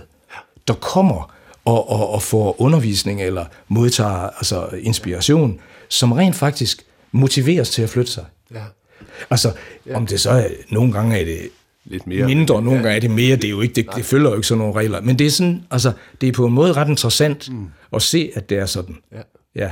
der 0.67 0.73
kommer 0.73 1.32
og, 1.65 1.89
og, 1.89 2.09
og 2.09 2.21
får 2.21 2.61
undervisning 2.61 3.21
eller 3.21 3.45
modtager 3.67 4.29
altså 4.29 4.69
inspiration, 4.81 5.59
som 5.89 6.11
rent 6.11 6.35
faktisk 6.35 6.85
motiveres 7.11 7.69
til 7.69 7.81
at 7.81 7.89
flytte 7.89 8.11
sig. 8.11 8.25
Ja. 8.53 8.63
Altså, 9.29 9.51
ja. 9.85 9.95
om 9.95 10.07
det 10.07 10.19
så 10.19 10.29
er, 10.29 10.47
nogle 10.71 10.93
gange 10.93 11.19
er 11.19 11.25
det 11.25 11.49
lidt 11.85 12.07
mere. 12.07 12.25
Mindre, 12.25 12.61
nogle 12.61 12.71
ja. 12.71 12.75
gange 12.75 12.95
er 12.95 12.99
det 12.99 13.11
mere, 13.11 13.35
det 13.35 13.45
er 13.45 13.49
jo 13.49 13.61
ikke, 13.61 13.75
det, 13.75 13.87
det 13.95 14.05
følger 14.05 14.29
jo 14.29 14.35
ikke 14.35 14.47
sådan 14.47 14.59
nogle 14.59 14.79
regler. 14.79 15.01
Men 15.01 15.19
det 15.19 15.27
er 15.27 15.31
sådan, 15.31 15.63
altså, 15.71 15.91
det 16.21 16.29
er 16.29 16.33
på 16.33 16.45
en 16.45 16.53
måde 16.53 16.73
ret 16.73 16.89
interessant 16.89 17.51
mm. 17.51 17.67
at 17.93 18.01
se, 18.01 18.31
at 18.35 18.49
det 18.49 18.57
er 18.57 18.65
sådan. 18.65 18.97
Ja. 19.11 19.21
ja. 19.55 19.71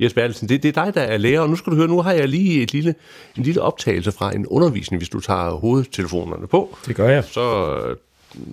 Jesper 0.00 0.22
Alsen, 0.22 0.48
det, 0.48 0.62
det 0.62 0.76
er 0.76 0.84
dig, 0.84 0.94
der 0.94 1.00
er 1.00 1.16
lærer, 1.16 1.40
og 1.40 1.50
nu 1.50 1.56
skal 1.56 1.70
du 1.70 1.76
høre, 1.76 1.88
nu 1.88 2.02
har 2.02 2.12
jeg 2.12 2.28
lige 2.28 2.62
et 2.62 2.72
lille, 2.72 2.94
en 3.36 3.42
lille 3.42 3.62
optagelse 3.62 4.12
fra 4.12 4.34
en 4.34 4.46
undervisning, 4.46 5.00
hvis 5.00 5.08
du 5.08 5.20
tager 5.20 5.50
hovedtelefonerne 5.50 6.46
på. 6.46 6.76
Det 6.86 6.96
gør 6.96 7.08
jeg. 7.08 7.24
Så 7.24 7.76
øh, 7.76 7.96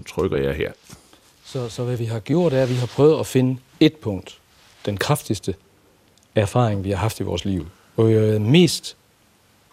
trykker 0.08 0.38
jeg 0.38 0.54
her. 0.54 0.71
Så, 1.52 1.70
så 1.70 1.84
hvad 1.84 1.98
vi 1.98 2.06
har 2.06 2.20
gjort, 2.20 2.54
er, 2.54 2.64
at 2.64 2.70
vi 2.70 2.76
har 2.76 2.86
prøvet 2.86 3.20
at 3.20 3.28
finde 3.28 3.58
et 3.80 3.96
punkt, 3.96 4.38
den 4.86 4.98
kraftigste 4.98 5.56
erfaring, 6.36 6.84
vi 6.84 6.90
har 6.90 6.98
haft 6.98 7.20
i 7.20 7.24
vores 7.24 7.46
liv, 7.46 7.68
hvor 7.96 8.04
vi 8.04 8.14
er 8.14 8.40
mest 8.40 8.96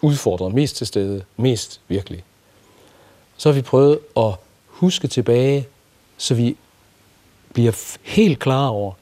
udfordret, 0.01 0.53
mest 0.53 0.75
til 0.75 0.87
stede, 0.87 1.23
mest 1.37 1.81
virkelig 1.87 2.23
så 3.39 3.49
har 3.49 3.53
vi 3.53 3.61
prøvet 3.61 3.99
at 4.17 4.33
huske 4.65 5.07
tilbage, 5.07 5.67
så 6.17 6.35
vi 6.35 6.57
bliver 7.53 7.97
helt 8.03 8.39
klar 8.39 8.67
over, 8.67 8.93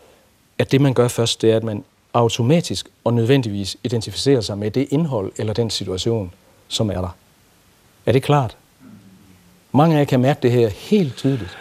at 0.58 0.72
det 0.72 0.82
man 0.82 0.94
gør 0.94 1.08
først, 1.08 1.42
det 1.42 1.52
er, 1.52 1.58
at 1.58 1.64
man 1.64 1.84
automatisk 2.14 2.90
og 3.04 3.14
nødvendigvis 3.14 3.78
identificerer 3.84 4.42
sig 4.42 4.58
med 4.58 4.72
det 4.72 4.88
indhold 4.92 5.32
eller 5.38 5.54
den 5.54 5.70
situation, 5.70 6.34
som 6.68 6.90
er 6.90 7.02
der. 7.02 7.16
Er 8.06 8.12
det 8.12 8.24
klart? 8.24 8.58
Mange 9.72 9.96
af 9.96 10.00
jer 10.00 10.06
kan 10.06 10.20
mærke 10.20 10.40
det 10.42 10.52
her 10.52 10.70
helt 10.70 11.16
tydeligt. 11.16 11.58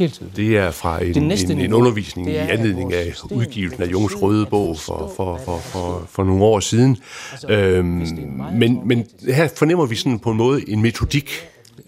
Helt 0.00 0.14
tydeligt. 0.14 0.36
Det 0.36 0.56
er 0.56 0.70
fra 0.70 1.04
en, 1.04 1.32
en, 1.32 1.60
en 1.60 1.72
undervisning 1.72 2.30
i 2.30 2.34
anledning 2.34 2.94
af 2.94 3.14
udgivelsen 3.30 3.82
af 3.82 3.86
Jungs 3.86 4.22
Røde 4.22 4.46
Bog 4.46 4.78
for, 4.78 5.12
for, 5.16 5.40
for, 5.44 5.58
for, 5.58 6.06
for 6.08 6.24
nogle 6.24 6.44
år 6.44 6.60
siden. 6.60 6.96
Altså, 7.32 7.48
øhm, 7.48 8.08
men, 8.54 8.88
men 8.88 9.06
her 9.28 9.48
fornemmer 9.56 9.86
vi 9.86 9.94
sådan 9.94 10.18
på 10.18 10.30
en 10.30 10.36
måde 10.36 10.70
en 10.70 10.82
metodik. 10.82 11.30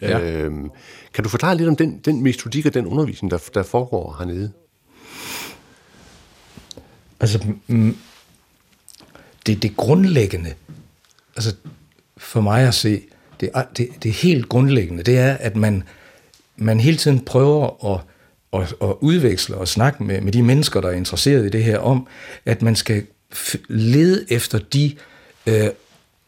Ja. 0.00 0.20
Øhm, 0.20 0.70
kan 1.14 1.24
du 1.24 1.30
forklare 1.30 1.56
lidt 1.56 1.68
om 1.68 1.76
den, 1.76 1.98
den 2.04 2.22
metodik 2.22 2.66
og 2.66 2.74
den 2.74 2.86
undervisning, 2.86 3.30
der, 3.30 3.38
der 3.54 3.62
foregår 3.62 4.16
hernede? 4.18 4.52
Altså, 7.20 7.46
mm, 7.66 7.96
det, 9.46 9.62
det 9.62 9.76
grundlæggende, 9.76 10.54
altså 11.36 11.54
for 12.16 12.40
mig 12.40 12.68
at 12.68 12.74
se, 12.74 13.00
det, 13.40 13.50
det, 13.76 13.88
det 14.02 14.12
helt 14.12 14.48
grundlæggende, 14.48 15.02
det 15.02 15.18
er, 15.18 15.34
at 15.34 15.56
man, 15.56 15.82
man 16.56 16.80
hele 16.80 16.96
tiden 16.96 17.20
prøver 17.20 17.94
at, 17.94 18.00
at, 18.60 18.74
at 18.82 18.94
udveksle 19.00 19.56
og 19.56 19.68
snakke 19.68 20.04
med, 20.04 20.20
med 20.20 20.32
de 20.32 20.42
mennesker, 20.42 20.80
der 20.80 20.88
er 20.88 20.92
interesseret 20.92 21.46
i 21.46 21.48
det 21.48 21.64
her, 21.64 21.78
om, 21.78 22.06
at 22.44 22.62
man 22.62 22.76
skal 22.76 23.02
lede 23.68 24.24
efter 24.28 24.58
de 24.58 24.94
øh, 25.46 25.68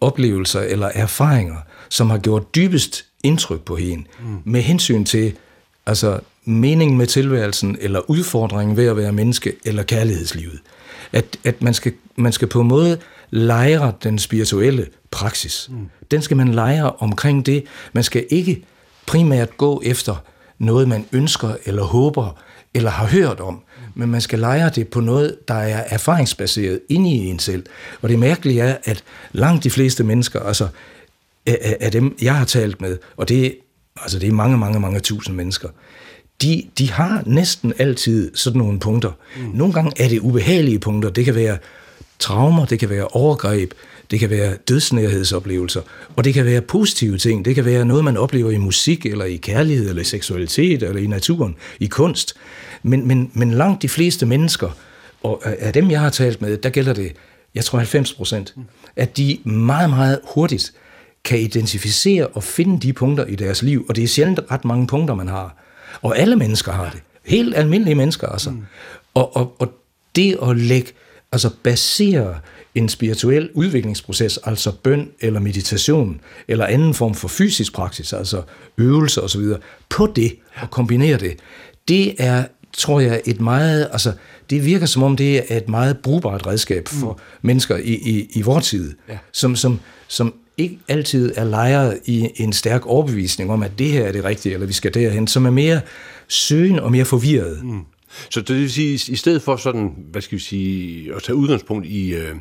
oplevelser 0.00 0.60
eller 0.60 0.86
erfaringer, 0.94 1.56
som 1.88 2.10
har 2.10 2.18
gjort 2.18 2.54
dybest 2.54 3.04
indtryk 3.24 3.60
på 3.60 3.76
hende, 3.76 4.04
mm. 4.20 4.38
med 4.44 4.60
hensyn 4.60 5.04
til 5.04 5.32
altså 5.86 6.20
meningen 6.44 6.98
med 6.98 7.06
tilværelsen, 7.06 7.76
eller 7.80 8.10
udfordringen 8.10 8.76
ved 8.76 8.86
at 8.86 8.96
være 8.96 9.12
menneske, 9.12 9.52
eller 9.64 9.82
kærlighedslivet. 9.82 10.60
At, 11.12 11.36
at 11.44 11.62
man, 11.62 11.74
skal, 11.74 11.92
man 12.16 12.32
skal 12.32 12.48
på 12.48 12.60
en 12.60 12.68
måde 12.68 12.98
lejre 13.30 13.92
den 14.02 14.18
spirituelle 14.18 14.86
praksis. 15.10 15.68
Mm. 15.70 15.88
Den 16.10 16.22
skal 16.22 16.36
man 16.36 16.54
lejre 16.54 16.92
omkring 16.92 17.46
det. 17.46 17.64
Man 17.92 18.04
skal 18.04 18.26
ikke 18.30 18.64
primært 19.06 19.56
gå 19.56 19.82
efter 19.84 20.16
noget, 20.58 20.88
man 20.88 21.06
ønsker 21.12 21.56
eller 21.64 21.82
håber 21.82 22.38
eller 22.74 22.90
har 22.90 23.06
hørt 23.06 23.40
om, 23.40 23.60
men 23.94 24.10
man 24.10 24.20
skal 24.20 24.38
lejre 24.38 24.70
det 24.70 24.88
på 24.88 25.00
noget, 25.00 25.36
der 25.48 25.54
er 25.54 25.84
erfaringsbaseret 25.86 26.80
inde 26.88 27.10
i 27.10 27.26
en 27.26 27.38
selv. 27.38 27.66
Og 28.02 28.08
det 28.08 28.18
mærkelige 28.18 28.62
er, 28.62 28.76
at 28.84 29.04
langt 29.32 29.64
de 29.64 29.70
fleste 29.70 30.04
mennesker, 30.04 30.40
altså 30.40 30.68
af 31.80 31.92
dem, 31.92 32.16
jeg 32.22 32.34
har 32.34 32.44
talt 32.44 32.80
med, 32.80 32.98
og 33.16 33.28
det, 33.28 33.46
er, 33.46 33.50
altså 33.96 34.18
det 34.18 34.28
er 34.28 34.32
mange, 34.32 34.58
mange, 34.58 34.80
mange 34.80 35.00
tusind 35.00 35.36
mennesker, 35.36 35.68
de, 36.42 36.62
de 36.78 36.90
har 36.90 37.22
næsten 37.26 37.72
altid 37.78 38.36
sådan 38.36 38.58
nogle 38.58 38.80
punkter. 38.80 39.12
Mm. 39.36 39.42
Nogle 39.42 39.74
gange 39.74 39.92
er 39.96 40.08
det 40.08 40.20
ubehagelige 40.20 40.78
punkter. 40.78 41.10
Det 41.10 41.24
kan 41.24 41.34
være 41.34 41.58
traumer, 42.18 42.66
det 42.66 42.78
kan 42.78 42.90
være 42.90 43.08
overgreb, 43.08 43.72
det 44.10 44.20
kan 44.20 44.30
være 44.30 44.54
dødsnærhedsoplevelser, 44.68 45.80
og 46.16 46.24
det 46.24 46.34
kan 46.34 46.44
være 46.44 46.60
positive 46.60 47.18
ting. 47.18 47.44
Det 47.44 47.54
kan 47.54 47.64
være 47.64 47.84
noget, 47.84 48.04
man 48.04 48.16
oplever 48.16 48.50
i 48.50 48.56
musik, 48.56 49.06
eller 49.06 49.24
i 49.24 49.36
kærlighed, 49.36 49.88
eller 49.88 50.02
i 50.02 50.04
seksualitet, 50.04 50.82
eller 50.82 51.00
i 51.00 51.06
naturen, 51.06 51.56
i 51.80 51.86
kunst. 51.86 52.34
Men, 52.82 53.08
men, 53.08 53.30
men 53.32 53.50
langt 53.50 53.82
de 53.82 53.88
fleste 53.88 54.26
mennesker, 54.26 54.70
og 55.22 55.42
af 55.44 55.72
dem, 55.72 55.90
jeg 55.90 56.00
har 56.00 56.10
talt 56.10 56.42
med, 56.42 56.56
der 56.56 56.70
gælder 56.70 56.92
det, 56.92 57.12
jeg 57.54 57.64
tror 57.64 57.78
90 57.78 58.12
procent, 58.12 58.54
at 58.96 59.16
de 59.16 59.38
meget, 59.44 59.90
meget 59.90 60.20
hurtigt 60.24 60.72
kan 61.24 61.38
identificere 61.38 62.26
og 62.26 62.42
finde 62.42 62.80
de 62.80 62.92
punkter 62.92 63.24
i 63.24 63.34
deres 63.34 63.62
liv, 63.62 63.86
og 63.88 63.96
det 63.96 64.04
er 64.04 64.08
sjældent 64.08 64.40
ret 64.50 64.64
mange 64.64 64.86
punkter, 64.86 65.14
man 65.14 65.28
har. 65.28 65.56
Og 66.02 66.18
alle 66.18 66.36
mennesker 66.36 66.72
har 66.72 66.90
det. 66.90 67.02
Helt 67.24 67.56
almindelige 67.56 67.94
mennesker, 67.94 68.28
altså. 68.28 68.50
Mm. 68.50 68.64
Og, 69.14 69.36
og, 69.36 69.56
og 69.58 69.72
det 70.16 70.38
at 70.42 70.56
lægge, 70.56 70.92
altså 71.32 71.50
basere 71.62 72.38
en 72.74 72.88
spirituel 72.88 73.50
udviklingsproces, 73.54 74.38
altså 74.44 74.72
bøn 74.82 75.08
eller 75.20 75.40
meditation, 75.40 76.20
eller 76.48 76.66
anden 76.66 76.94
form 76.94 77.14
for 77.14 77.28
fysisk 77.28 77.72
praksis, 77.72 78.12
altså 78.12 78.42
øvelser 78.78 79.22
osv., 79.22 79.42
på 79.88 80.12
det 80.16 80.36
og 80.54 80.70
kombinere 80.70 81.18
det, 81.18 81.36
det 81.88 82.14
er, 82.18 82.44
tror 82.72 83.00
jeg, 83.00 83.22
et 83.26 83.40
meget, 83.40 83.88
altså 83.92 84.12
det 84.50 84.64
virker 84.64 84.86
som 84.86 85.02
om 85.02 85.16
det 85.16 85.52
er 85.52 85.56
et 85.56 85.68
meget 85.68 85.98
brugbart 85.98 86.46
redskab 86.46 86.88
for 86.88 87.12
mm. 87.12 87.46
mennesker 87.46 87.76
i, 87.76 87.92
i, 87.92 88.30
i 88.34 88.42
vores 88.42 88.68
tid, 88.68 88.94
ja. 89.08 89.18
som, 89.32 89.56
som, 89.56 89.80
som 90.08 90.34
ikke 90.56 90.78
altid 90.88 91.32
er 91.36 91.44
lejret 91.44 91.98
i 92.04 92.28
en 92.36 92.52
stærk 92.52 92.86
overbevisning 92.86 93.50
om, 93.50 93.62
at 93.62 93.78
det 93.78 93.86
her 93.86 94.04
er 94.04 94.12
det 94.12 94.24
rigtige, 94.24 94.52
eller 94.52 94.66
vi 94.66 94.72
skal 94.72 94.94
derhen, 94.94 95.26
som 95.26 95.46
er 95.46 95.50
mere 95.50 95.80
søgen 96.28 96.78
og 96.78 96.92
mere 96.92 97.04
forvirret. 97.04 97.64
Mm. 97.64 97.80
Så 98.30 98.40
det 98.40 98.56
vil 98.56 98.72
sige, 98.72 99.12
i 99.12 99.16
stedet 99.16 99.42
for 99.42 99.56
sådan, 99.56 99.94
hvad 100.10 100.22
skal 100.22 100.38
vi 100.38 100.42
sige, 100.42 101.14
at 101.14 101.22
tage 101.22 101.36
udgangspunkt 101.36 101.86
i, 101.86 102.14
øh, 102.14 102.34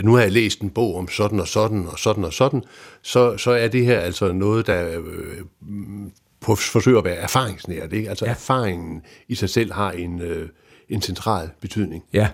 at 0.00 0.06
nu 0.06 0.14
har 0.14 0.22
jeg 0.22 0.32
læst 0.32 0.60
en 0.60 0.70
bog 0.70 0.96
om 0.96 1.08
sådan 1.08 1.40
og 1.40 1.48
sådan 1.48 1.86
og 1.86 1.98
sådan 1.98 2.24
og 2.24 2.32
sådan, 2.32 2.62
så, 3.02 3.36
så 3.36 3.50
er 3.50 3.68
det 3.68 3.84
her 3.84 4.00
altså 4.00 4.32
noget, 4.32 4.66
der 4.66 4.98
øh, 4.98 5.36
på, 6.40 6.54
forsøger 6.54 6.98
at 6.98 7.04
være 7.04 7.16
erfaringsnært. 7.16 7.92
Ikke? 7.92 8.08
Altså 8.08 8.24
ja. 8.24 8.30
erfaringen 8.30 9.02
i 9.28 9.34
sig 9.34 9.50
selv 9.50 9.72
har 9.72 9.90
en, 9.90 10.20
øh, 10.20 10.48
en 10.88 11.02
central 11.02 11.50
betydning. 11.60 12.04
Ja. 12.12 12.28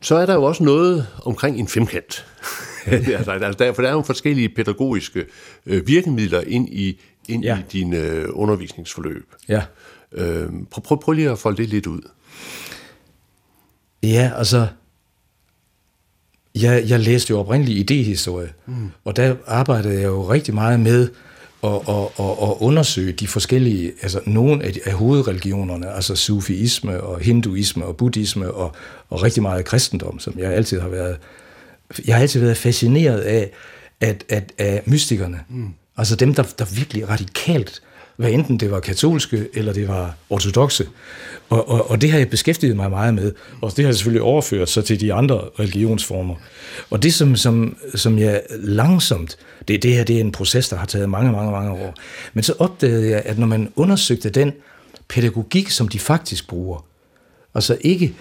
Så 0.00 0.14
er 0.14 0.26
der 0.26 0.34
jo 0.34 0.42
også 0.42 0.64
noget 0.64 1.06
omkring 1.24 1.58
en 1.58 1.68
femkant. 1.68 2.26
altså, 2.86 3.30
altså, 3.30 3.64
der, 3.64 3.72
for 3.72 3.82
der 3.82 3.88
er 3.88 3.92
jo 3.92 4.02
forskellige 4.02 4.48
pædagogiske 4.48 5.26
øh, 5.66 5.86
virkemidler 5.86 6.40
ind 6.40 6.68
i, 6.68 7.00
ind 7.28 7.44
ja. 7.44 7.58
i 7.58 7.62
din 7.72 7.92
øh, 7.92 8.28
undervisningsforløb. 8.32 9.34
Ja. 9.48 9.62
Øh, 10.12 10.48
prøv, 10.70 10.82
prøv, 10.82 11.00
prøv 11.00 11.12
lige 11.12 11.30
at 11.30 11.38
folde 11.38 11.56
det 11.56 11.68
lidt 11.68 11.86
ud. 11.86 12.00
Ja, 14.02 14.32
altså, 14.36 14.66
jeg, 16.54 16.84
jeg 16.88 17.00
læste 17.00 17.30
jo 17.30 17.38
oprindelig 17.38 17.76
idehistorie, 17.76 18.48
mm. 18.66 18.90
og 19.04 19.16
der 19.16 19.34
arbejdede 19.46 19.94
jeg 19.94 20.04
jo 20.04 20.30
rigtig 20.30 20.54
meget 20.54 20.80
med 20.80 21.08
at, 21.64 21.70
at, 21.70 22.04
at, 22.18 22.30
at 22.42 22.54
undersøge 22.60 23.12
de 23.12 23.28
forskellige, 23.28 23.92
altså 24.02 24.20
nogle 24.26 24.64
af, 24.64 24.72
de, 24.72 24.80
af 24.84 24.92
hovedreligionerne, 24.92 25.90
altså 25.90 26.16
sufiisme 26.16 27.00
og 27.00 27.20
hinduisme 27.20 27.84
og 27.84 27.96
buddhisme 27.96 28.50
og, 28.50 28.72
og 29.10 29.22
rigtig 29.22 29.42
meget 29.42 29.64
kristendom, 29.64 30.18
som 30.18 30.38
jeg 30.38 30.52
altid 30.52 30.80
har 30.80 30.88
været, 30.88 31.16
jeg 32.06 32.14
har 32.14 32.22
altid 32.22 32.40
været 32.40 32.56
fascineret 32.56 33.20
af, 33.20 33.50
at, 34.00 34.24
at, 34.28 34.52
af 34.58 34.82
mystikerne. 34.86 35.40
Mm. 35.48 35.68
Altså 35.96 36.16
dem, 36.16 36.34
der, 36.34 36.42
der 36.58 36.64
virkelig 36.74 37.08
radikalt 37.08 37.82
hvad 38.22 38.32
enten 38.32 38.56
det 38.56 38.70
var 38.70 38.80
katolske 38.80 39.48
eller 39.54 39.72
det 39.72 39.88
var 39.88 40.14
ortodoxe. 40.30 40.88
Og, 41.48 41.68
og, 41.68 41.90
og 41.90 42.00
det 42.00 42.10
har 42.10 42.18
jeg 42.18 42.30
beskæftiget 42.30 42.76
mig 42.76 42.90
meget 42.90 43.14
med, 43.14 43.32
og 43.60 43.70
det 43.76 43.84
har 43.84 43.88
jeg 43.88 43.94
selvfølgelig 43.94 44.22
overført 44.22 44.68
så 44.68 44.82
til 44.82 45.00
de 45.00 45.12
andre 45.12 45.40
religionsformer. 45.58 46.34
Og 46.90 47.02
det, 47.02 47.14
som, 47.14 47.36
som, 47.36 47.76
som 47.94 48.18
jeg 48.18 48.42
langsomt, 48.50 49.36
det, 49.68 49.82
det 49.82 49.94
her 49.94 50.04
det 50.04 50.16
er 50.16 50.20
en 50.20 50.32
proces, 50.32 50.68
der 50.68 50.76
har 50.76 50.86
taget 50.86 51.08
mange, 51.08 51.32
mange, 51.32 51.52
mange 51.52 51.72
år, 51.72 51.94
men 52.34 52.44
så 52.44 52.54
opdagede 52.58 53.10
jeg, 53.10 53.22
at 53.24 53.38
når 53.38 53.46
man 53.46 53.72
undersøgte 53.76 54.30
den 54.30 54.52
pædagogik, 55.08 55.70
som 55.70 55.88
de 55.88 55.98
faktisk 55.98 56.48
bruger, 56.48 56.86
altså 57.54 57.78
ikke, 57.80 58.14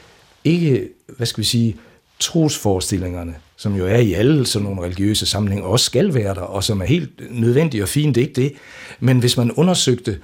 ikke 0.44 0.88
hvad 1.18 1.28
skal 1.28 1.42
vi 1.42 1.48
sige, 1.48 1.78
trosforestillingerne, 2.20 3.36
som 3.62 3.76
jo 3.76 3.88
er 3.88 3.98
i 3.98 4.14
alle 4.14 4.46
sådan 4.46 4.64
nogle 4.64 4.82
religiøse 4.82 5.26
sammenhænge, 5.26 5.66
også 5.66 5.86
skal 5.86 6.14
være 6.14 6.36
der, 6.36 6.42
og 6.42 6.64
som 6.64 6.82
er 6.82 6.86
helt 6.86 7.10
nødvendigt 7.30 7.84
og 7.84 7.90
fint, 7.90 8.16
det 8.16 8.22
er 8.22 8.28
ikke 8.28 8.42
det. 8.42 8.54
Men 9.00 9.20
hvis 9.20 9.38
man 9.38 9.52
undersøgte, 9.52 10.18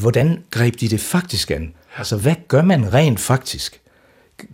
hvordan 0.00 0.38
greb 0.50 0.80
de 0.80 0.88
det 0.88 1.00
faktisk 1.00 1.50
an? 1.50 1.74
Altså, 1.96 2.16
hvad 2.16 2.34
gør 2.48 2.62
man 2.62 2.94
rent 2.94 3.20
faktisk? 3.20 3.80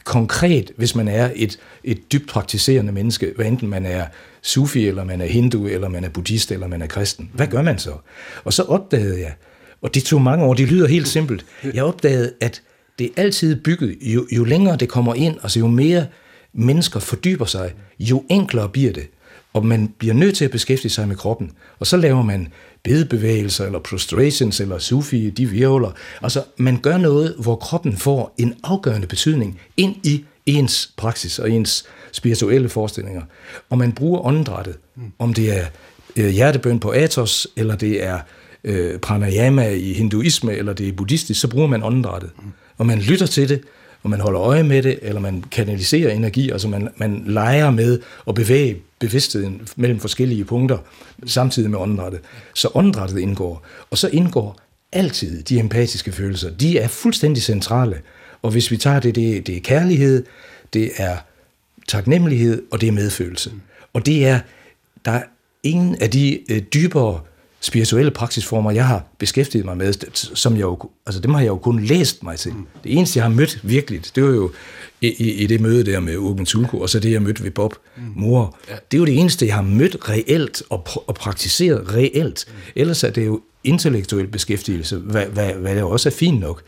Konkret, 0.05 0.73
hvis 0.77 0.95
man 0.95 1.09
er 1.09 1.31
et, 1.35 1.59
et 1.85 2.13
dybt 2.13 2.29
praktiserende 2.29 2.93
menneske, 2.93 3.33
hvad 3.37 3.47
enten 3.47 3.69
man 3.69 3.87
er 3.87 4.07
sufi, 4.43 4.89
eller 4.89 5.05
man 5.05 5.21
er 5.21 5.27
hindu, 5.27 5.67
eller 5.67 5.89
man 5.89 6.05
er 6.05 6.09
buddhist, 6.09 6.53
eller 6.53 6.67
man 6.67 6.83
er 6.83 6.87
kristen. 6.87 7.31
Hvad 7.35 7.47
gør 7.47 7.63
man 7.63 7.79
så? 7.79 7.93
Og 8.45 8.53
så 8.53 8.63
opdagede 8.63 9.21
jeg, 9.21 9.33
og 9.83 9.95
det 9.95 10.05
tog 10.05 10.23
mange 10.23 10.45
år, 10.45 10.55
det 10.55 10.69
lyder 10.69 10.89
helt 10.89 11.09
simpelt, 11.09 11.45
jeg 11.75 11.85
opdagede, 11.85 12.33
at 12.41 12.63
det 12.99 13.07
er 13.07 13.23
altid 13.23 13.63
bygget, 13.63 13.97
jo, 14.01 14.27
jo 14.33 14.45
længere 14.45 14.77
det 14.77 14.89
kommer 14.89 15.15
ind, 15.15 15.37
altså 15.43 15.59
jo 15.59 15.67
mere 15.67 16.07
mennesker 16.57 17.01
fordyber 17.01 17.45
sig, 17.45 17.73
jo 17.99 18.25
enklere 18.31 18.69
bliver 18.69 18.93
det. 18.93 19.07
Og 19.53 19.67
man 19.67 19.93
bliver 19.99 20.15
nødt 20.15 20.37
til 20.37 20.45
at 20.45 20.51
beskæftige 20.51 20.91
sig 20.91 21.09
med 21.09 21.17
kroppen. 21.17 21.51
Og 21.79 21.87
så 21.87 21.97
laver 21.97 22.23
man 22.23 22.49
bedebevægelser, 22.83 23.67
eller 23.67 23.79
prostrations, 23.79 24.61
eller 24.61 24.79
sufi, 24.79 25.31
de 25.31 25.47
virvler. 25.47 25.91
Altså, 26.23 26.43
man 26.57 26.79
gør 26.81 26.99
noget, 26.99 27.35
hvor 27.39 27.57
kroppen 27.57 27.97
får 27.97 28.35
en 28.39 28.55
afgørende 28.65 29.07
betydning 29.07 29.61
ind 29.77 29.97
i 30.05 30.25
ens 30.47 30.93
praksis 30.97 31.39
og 31.39 31.51
ens 31.51 31.85
spirituelle 32.13 32.69
forestillinger. 32.69 33.23
Og 33.71 33.79
man 33.79 33.93
bruger 33.93 34.27
åndedrættet, 34.27 34.77
om 35.19 35.35
det 35.35 35.59
er 35.59 35.67
øh, 36.17 36.29
hjertebøn 36.29 36.81
på 36.81 36.91
Athos, 36.91 37.49
eller 37.57 37.77
det 37.77 38.05
er 38.05 38.19
øh, 38.65 38.99
pranayama 38.99 39.69
i 39.69 39.93
hinduisme, 39.93 40.53
eller 40.53 40.73
det 40.73 40.89
er 40.89 40.93
buddhistisk, 40.93 41.41
så 41.41 41.49
bruger 41.49 41.67
man 41.67 41.83
åndedrættet. 41.83 42.31
Og 42.79 42.87
man 42.87 42.99
lytter 42.99 43.27
til 43.27 43.49
det, 43.49 43.63
hvor 44.01 44.09
man 44.11 44.21
holder 44.21 44.41
øje 44.41 44.63
med 44.63 44.83
det, 44.83 44.99
eller 45.03 45.21
man 45.21 45.45
kanaliserer 45.51 46.13
energi, 46.13 46.51
altså 46.51 46.69
man, 46.69 46.89
man 46.97 47.23
leger 47.27 47.71
med 47.71 48.01
at 48.29 48.35
bevæge 48.35 48.77
bevidstheden 48.99 49.69
mellem 49.77 50.01
forskellige 50.01 50.45
punkter, 50.45 50.79
samtidig 51.27 51.71
med 51.71 51.79
åndedrættet. 51.79 52.21
Så 52.55 52.69
åndedrættet 52.75 53.19
indgår. 53.19 53.67
Og 53.91 53.99
så 53.99 54.09
indgår 54.09 54.61
altid 54.93 55.43
de 55.43 55.59
empatiske 55.59 56.13
følelser. 56.13 56.51
De 56.51 56.79
er 56.79 56.89
fuldstændig 56.89 57.43
centrale. 57.43 58.01
Og 58.43 58.51
hvis 58.51 58.71
vi 58.71 58.77
tager 58.77 59.01
det, 59.01 59.15
det, 59.15 59.47
det 59.47 59.57
er 59.57 59.61
kærlighed, 59.61 60.25
det 60.73 60.91
er 60.97 61.17
taknemmelighed, 61.89 62.63
og 62.71 62.81
det 62.81 62.89
er 62.89 62.93
medfølelse. 62.93 63.53
Og 63.93 64.07
det 64.07 64.27
er, 64.27 64.41
der 65.05 65.11
er 65.11 65.23
ingen 65.63 65.97
af 66.01 66.11
de 66.11 66.53
øh, 66.53 66.63
dybere 66.63 67.21
spirituelle 67.67 68.11
praksisformer, 68.11 68.71
jeg 68.71 68.87
har 68.87 69.05
beskæftiget 69.19 69.65
mig 69.65 69.77
med, 69.77 69.95
som 70.15 70.55
jeg 70.55 70.63
jo, 70.63 70.79
altså 71.07 71.21
dem 71.21 71.35
har 71.35 71.41
jeg 71.41 71.49
jo 71.49 71.57
kun 71.57 71.81
læst 71.81 72.23
mig 72.23 72.39
til. 72.39 72.53
Mm. 72.53 72.67
Det 72.85 72.93
eneste, 72.99 73.19
jeg 73.19 73.25
har 73.25 73.35
mødt 73.35 73.61
virkelig, 73.63 74.03
det 74.15 74.25
var 74.25 74.31
jo 74.31 74.51
i, 75.01 75.07
i, 75.09 75.33
i 75.33 75.47
det 75.47 75.61
møde 75.61 75.85
der 75.85 76.01
med 76.01 76.17
Åben 76.17 76.47
Tulko, 76.47 76.81
og 76.81 76.91
så 76.91 77.01
det, 77.01 77.13
jeg 77.13 77.23
mødte 77.23 77.43
ved 77.43 77.51
Bob 77.51 77.75
mm. 77.97 78.03
Mor. 78.17 78.59
Det 78.69 78.97
er 78.97 78.99
jo 78.99 79.05
det 79.07 79.19
eneste, 79.19 79.47
jeg 79.47 79.55
har 79.55 79.63
mødt 79.63 80.09
reelt 80.09 80.63
og, 80.71 80.83
pr- 80.89 81.05
og 81.07 81.15
praktiseret 81.15 81.95
reelt. 81.95 82.45
Mm. 82.49 82.55
Ellers 82.77 83.05
er 83.05 83.11
det 83.11 83.27
jo 83.27 83.41
intellektuel 83.65 84.27
beskæftigelse, 84.27 84.97
hvad, 84.97 85.27
hvad, 85.27 85.53
hvad 85.53 85.75
det 85.75 85.83
også 85.83 86.09
er 86.09 86.13
fint 86.13 86.41
nok. 86.41 86.63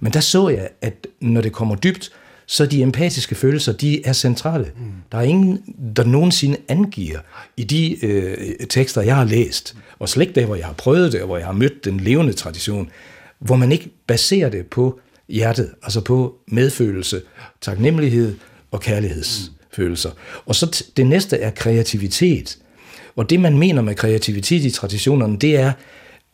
Men 0.00 0.12
der 0.12 0.20
så 0.20 0.48
jeg, 0.48 0.68
at 0.82 1.06
når 1.20 1.40
det 1.40 1.52
kommer 1.52 1.74
dybt, 1.74 2.12
så 2.46 2.66
de 2.66 2.82
empatiske 2.82 3.34
følelser, 3.34 3.72
de 3.72 4.06
er 4.06 4.12
centrale. 4.12 4.64
Mm. 4.64 4.92
Der 5.12 5.18
er 5.18 5.22
ingen, 5.22 5.58
der 5.96 6.04
nogensinde 6.04 6.56
angiver 6.68 7.18
i 7.56 7.64
de 7.64 8.06
øh, 8.06 8.56
tekster, 8.70 9.02
jeg 9.02 9.16
har 9.16 9.24
læst, 9.24 9.76
og 9.98 10.08
slet 10.08 10.28
ikke 10.28 10.40
der, 10.40 10.46
hvor 10.46 10.56
jeg 10.56 10.66
har 10.66 10.72
prøvet 10.72 11.12
det, 11.12 11.20
og 11.20 11.26
hvor 11.26 11.36
jeg 11.36 11.46
har 11.46 11.52
mødt 11.52 11.84
den 11.84 12.00
levende 12.00 12.32
tradition, 12.32 12.90
hvor 13.38 13.56
man 13.56 13.72
ikke 13.72 13.90
baserer 14.06 14.48
det 14.48 14.66
på 14.66 15.00
hjertet, 15.28 15.70
altså 15.82 16.00
på 16.00 16.34
medfølelse, 16.48 17.22
taknemmelighed 17.60 18.36
og 18.70 18.80
kærlighedsfølelser. 18.80 20.10
Og 20.46 20.54
så 20.54 20.84
det 20.96 21.06
næste 21.06 21.36
er 21.36 21.50
kreativitet. 21.50 22.58
Og 23.16 23.30
det, 23.30 23.40
man 23.40 23.58
mener 23.58 23.82
med 23.82 23.94
kreativitet 23.94 24.64
i 24.64 24.70
traditionerne, 24.70 25.38
det 25.38 25.56
er, 25.56 25.72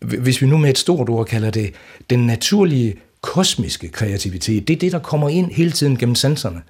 hvis 0.00 0.42
vi 0.42 0.46
nu 0.46 0.56
med 0.56 0.70
et 0.70 0.78
stort 0.78 1.08
ord 1.08 1.26
kalder 1.26 1.50
det, 1.50 1.74
den 2.10 2.26
naturlige 2.26 2.96
kosmiske 3.20 3.88
kreativitet. 3.88 4.68
Det 4.68 4.74
er 4.74 4.78
det, 4.78 4.92
der 4.92 4.98
kommer 4.98 5.28
ind 5.28 5.50
hele 5.50 5.70
tiden 5.70 5.98
gennem 5.98 6.14
sanserne. 6.14 6.62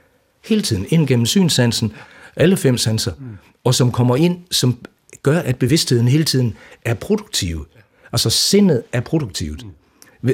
Hele 0.45 0.63
tiden 0.63 0.87
ind 0.89 1.07
gennem 1.07 1.27
synssansen, 1.27 1.93
alle 2.37 2.57
fem 2.57 2.79
sanser, 2.79 3.13
mm. 3.19 3.27
og 3.65 3.75
som 3.75 3.93
kommer 3.93 4.17
ind, 4.17 4.39
som 4.51 4.79
gør, 5.23 5.39
at 5.39 5.57
bevidstheden 5.57 6.09
hele 6.09 6.25
tiden 6.25 6.57
er 6.85 6.95
produktiv. 6.95 7.67
Altså 8.13 8.31
sindet 8.31 8.83
er 8.93 9.01
produktivt. 9.01 9.65
Mm. 9.65 9.71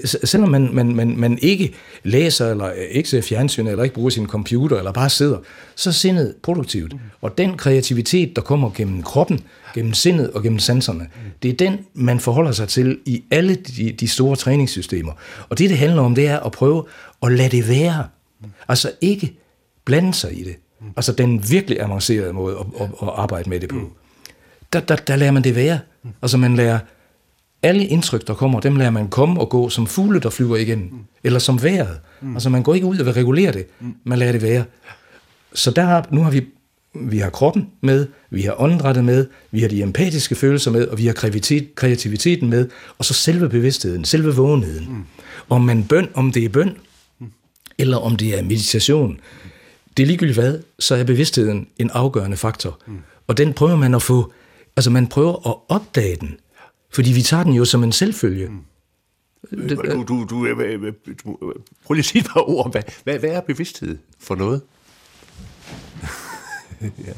Selvom 0.05 0.49
man, 0.49 0.71
man, 0.73 0.95
man, 0.95 1.17
man 1.17 1.39
ikke 1.43 1.75
læser, 2.05 2.51
eller 2.51 2.71
ikke 2.71 3.09
ser 3.09 3.21
fjernsyn, 3.21 3.67
eller 3.67 3.85
ikke 3.85 3.95
bruger 3.95 4.11
sin 4.11 4.27
computer, 4.27 4.79
eller 4.79 4.93
bare 4.93 5.11
sidder, 5.11 5.39
så 5.75 5.91
er 5.91 5.93
sindet 5.93 6.35
produktivt. 6.43 6.93
Mm. 6.93 6.99
Og 7.21 7.39
den 7.39 7.57
kreativitet, 7.57 8.37
der 8.37 8.43
kommer 8.43 8.71
gennem 8.71 9.03
kroppen, 9.03 9.41
gennem 9.77 9.95
sindet 9.95 10.31
og 10.31 10.43
gennem 10.43 10.59
sanserne, 10.59 11.07
det 11.43 11.51
er 11.51 11.55
den, 11.55 11.79
man 11.95 12.21
forholder 12.21 12.53
sig 12.53 12.69
til 12.69 12.99
i 13.05 13.25
alle 13.31 13.55
de, 13.55 13.93
de 13.93 14.09
store 14.09 14.37
træningssystemer. 14.37 15.13
Og 15.49 15.59
det, 15.59 15.71
det 15.71 15.79
handler 15.79 16.03
om, 16.03 16.15
det 16.15 16.27
er 16.27 16.41
at 16.41 16.53
prøve 16.53 16.85
at 17.23 17.33
lade 17.33 17.57
det 17.57 17.69
være. 17.69 18.07
Altså 18.69 18.91
ikke 19.01 19.37
blande 19.85 20.15
sig 20.15 20.41
i 20.41 20.45
det. 20.45 20.57
Altså 20.97 21.13
den 21.13 21.51
virkelig 21.51 21.81
avancerede 21.81 22.33
måde 22.33 22.57
at, 22.61 22.67
at, 22.81 22.89
at 23.03 23.09
arbejde 23.17 23.51
med 23.51 23.61
det 23.61 23.69
på 23.69 23.91
der, 24.73 24.81
der, 24.81 24.97
der 24.97 25.17
lærer 25.17 25.33
man 25.33 25.45
det 25.45 25.55
være. 25.57 25.79
Altså 26.23 26.37
man 26.37 26.57
lærer 26.57 26.79
alle 27.63 27.87
indtryk, 27.87 28.27
der 28.27 28.35
kommer, 28.35 28.61
dem 28.61 28.77
lærer 28.77 28.91
man 28.91 29.09
komme 29.09 29.41
og 29.41 29.49
gå 29.49 29.69
som 29.69 29.87
fugle, 29.87 30.21
der 30.21 30.31
flyver 30.31 30.57
igennem. 30.57 30.89
Mm. 30.93 30.99
Eller 31.25 31.39
som 31.39 31.63
vejret. 31.63 32.01
Mm. 32.21 32.35
Altså 32.35 32.51
man 32.51 32.63
går 32.63 32.75
ikke 32.75 32.87
ud 32.87 32.99
og 32.99 33.07
vil 33.07 33.15
regulere 33.15 33.53
det. 33.53 33.67
Mm. 33.81 33.95
Man 34.05 34.19
lærer 34.19 34.33
det 34.33 34.43
være. 34.43 34.65
Så 35.55 35.71
der, 35.71 36.03
nu 36.11 36.23
har 36.23 36.31
vi, 36.31 36.47
vi 37.01 37.19
har 37.19 37.31
kroppen 37.31 37.71
med, 37.81 38.07
vi 38.31 38.43
har 38.43 38.61
åndedrættet 38.61 39.05
med, 39.05 39.27
vi 39.51 39.61
har 39.61 39.69
de 39.69 39.83
empatiske 39.83 40.35
følelser 40.35 40.71
med, 40.71 40.89
og 40.89 40.99
vi 40.99 41.07
har 41.07 41.13
kreativitet, 41.13 41.75
kreativiteten 41.75 42.51
med, 42.51 42.69
og 42.99 43.05
så 43.05 43.15
selve 43.15 43.49
bevidstheden, 43.49 44.05
selve 44.05 44.35
vågenheden. 44.35 44.87
Mm. 44.89 45.05
Om 45.49 45.63
man 45.63 45.85
bøn, 45.85 46.09
om 46.15 46.33
det 46.33 46.45
er 46.45 46.49
bøn, 46.49 46.77
mm. 47.19 47.27
eller 47.79 47.97
om 47.97 48.17
det 48.17 48.39
er 48.39 48.43
meditation, 48.43 49.21
det 49.97 50.03
er 50.03 50.07
ligegyldigt 50.07 50.39
hvad, 50.39 50.59
så 50.79 50.95
er 50.95 51.05
bevidstheden 51.05 51.69
en 51.79 51.91
afgørende 51.91 52.37
faktor. 52.37 52.79
Mm. 52.87 52.99
Og 53.27 53.37
den 53.37 53.53
prøver 53.53 53.77
man 53.77 53.95
at 53.95 54.03
få, 54.03 54.33
altså 54.77 54.91
man 54.91 55.07
prøver 55.07 55.49
at 55.49 55.57
opdage 55.69 56.17
den, 56.17 56.37
fordi 56.91 57.13
vi 57.13 57.23
tager 57.23 57.45
den 57.45 57.53
jo 57.53 57.65
som 57.65 57.85
en 57.85 57.93
selvfølge. 57.93 58.49
Mm. 58.49 58.59
Du, 59.69 59.75
du, 59.75 60.05
du, 60.09 60.27
du, 60.31 60.47
prøv 61.85 61.95
lige 61.95 61.99
at 61.99 62.05
sige 62.05 62.21
et 62.21 62.27
par 62.27 62.51
ord. 62.51 62.71
Hvad, 62.71 62.83
hvad, 63.05 63.19
hvad 63.19 63.31
er 63.31 63.41
bevidsthed 63.41 63.99
for 64.19 64.35
noget? 64.35 64.61
ja. 67.07 67.13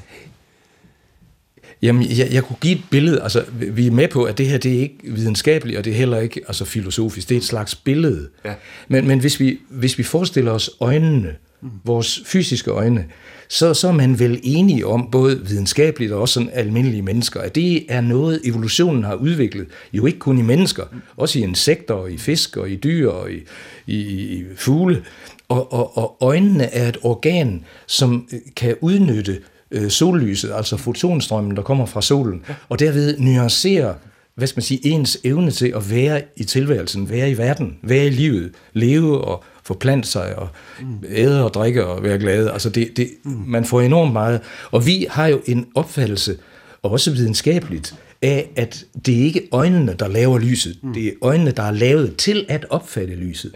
Jamen, 1.82 2.02
jeg, 2.18 2.28
jeg 2.32 2.44
kunne 2.44 2.56
give 2.60 2.74
et 2.74 2.82
billede. 2.90 3.22
Altså, 3.22 3.44
vi 3.52 3.86
er 3.86 3.90
med 3.90 4.08
på, 4.08 4.24
at 4.24 4.38
det 4.38 4.46
her 4.46 4.58
det 4.58 4.76
er 4.76 4.80
ikke 4.80 4.98
videnskabeligt, 5.02 5.78
og 5.78 5.84
det 5.84 5.90
er 5.90 5.96
heller 5.96 6.18
ikke 6.18 6.40
altså, 6.46 6.64
filosofisk. 6.64 7.28
Det 7.28 7.34
er 7.34 7.38
et 7.38 7.44
slags 7.44 7.74
billede. 7.74 8.28
Ja. 8.44 8.54
Men, 8.88 9.08
men 9.08 9.18
hvis, 9.18 9.40
vi, 9.40 9.58
hvis 9.68 9.98
vi 9.98 10.02
forestiller 10.02 10.52
os 10.52 10.70
øjnene, 10.80 11.34
mm. 11.60 11.70
vores 11.84 12.22
fysiske 12.26 12.70
øjne, 12.70 13.04
så, 13.48 13.74
så 13.74 13.88
er 13.88 13.92
man 13.92 14.18
vel 14.18 14.40
enige 14.42 14.86
om, 14.86 15.08
både 15.12 15.40
videnskabeligt 15.48 16.12
og 16.12 16.20
også 16.20 16.34
sådan 16.34 16.50
almindelige 16.52 17.02
mennesker, 17.02 17.40
at 17.40 17.54
det 17.54 17.84
er 17.88 18.00
noget, 18.00 18.40
evolutionen 18.44 19.04
har 19.04 19.14
udviklet. 19.14 19.66
Jo 19.92 20.06
ikke 20.06 20.18
kun 20.18 20.38
i 20.38 20.42
mennesker, 20.42 20.84
også 21.16 21.38
i 21.38 21.42
insekter, 21.42 21.94
og 21.94 22.12
i 22.12 22.18
fisk, 22.18 22.56
og 22.56 22.70
i 22.70 22.76
dyr, 22.76 23.08
og 23.08 23.32
i, 23.32 23.38
i, 23.86 23.98
i 24.38 24.44
fugle. 24.56 25.02
Og, 25.48 25.72
og, 25.72 25.98
og 25.98 26.16
øjnene 26.20 26.64
er 26.64 26.88
et 26.88 26.96
organ, 27.02 27.64
som 27.86 28.28
kan 28.56 28.76
udnytte 28.80 29.40
øh, 29.70 29.90
sollyset, 29.90 30.52
altså 30.54 30.76
fotonstrømmen, 30.76 31.56
der 31.56 31.62
kommer 31.62 31.86
fra 31.86 32.02
solen, 32.02 32.44
og 32.68 32.78
derved 32.78 33.18
nuancere 33.18 33.94
hvad 34.38 34.48
skal 34.48 34.58
man 34.58 34.62
sige, 34.62 34.86
ens 34.86 35.18
evne 35.24 35.50
til 35.50 35.72
at 35.76 35.90
være 35.90 36.22
i 36.36 36.44
tilværelsen, 36.44 37.10
være 37.10 37.30
i 37.30 37.38
verden, 37.38 37.78
være 37.82 38.06
i 38.06 38.10
livet, 38.10 38.52
leve 38.72 39.20
og 39.24 39.44
forplante 39.62 40.08
sig 40.08 40.38
og 40.38 40.48
mm. 40.80 41.04
æde 41.08 41.44
og 41.44 41.54
drikke 41.54 41.86
og 41.86 42.02
være 42.02 42.18
glade. 42.18 42.52
Altså 42.52 42.70
det, 42.70 42.96
det, 42.96 43.10
mm. 43.24 43.30
man 43.46 43.64
får 43.64 43.80
enormt 43.80 44.12
meget. 44.12 44.40
Og 44.70 44.86
vi 44.86 45.06
har 45.10 45.26
jo 45.26 45.40
en 45.46 45.66
opfattelse, 45.74 46.38
også 46.82 47.10
videnskabeligt, 47.10 47.94
af, 48.22 48.50
at 48.56 48.84
det 49.06 49.12
ikke 49.12 49.40
er 49.40 49.46
øjnene, 49.52 49.94
der 49.98 50.08
laver 50.08 50.38
lyset. 50.38 50.78
Mm. 50.82 50.94
Det 50.94 51.06
er 51.06 51.12
øjnene, 51.22 51.50
der 51.50 51.62
er 51.62 51.70
lavet 51.70 52.16
til 52.16 52.46
at 52.48 52.66
opfatte 52.70 53.14
lyset. 53.14 53.52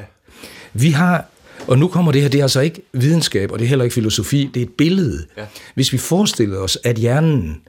Vi 0.72 0.90
har 0.90 1.26
og 1.68 1.78
nu 1.78 1.88
kommer 1.88 2.12
det 2.12 2.22
her, 2.22 2.28
det 2.28 2.38
er 2.38 2.44
altså 2.44 2.60
ikke 2.60 2.82
videnskab, 2.92 3.52
og 3.52 3.58
det 3.58 3.64
er 3.64 3.68
heller 3.68 3.84
ikke 3.84 3.94
filosofi, 3.94 4.50
det 4.54 4.60
er 4.60 4.66
et 4.66 4.72
billede. 4.72 5.26
Ja. 5.36 5.44
Hvis 5.74 5.92
vi 5.92 5.98
forestiller 5.98 6.58
os, 6.58 6.78
at 6.84 6.96
hjernen, 6.96 7.60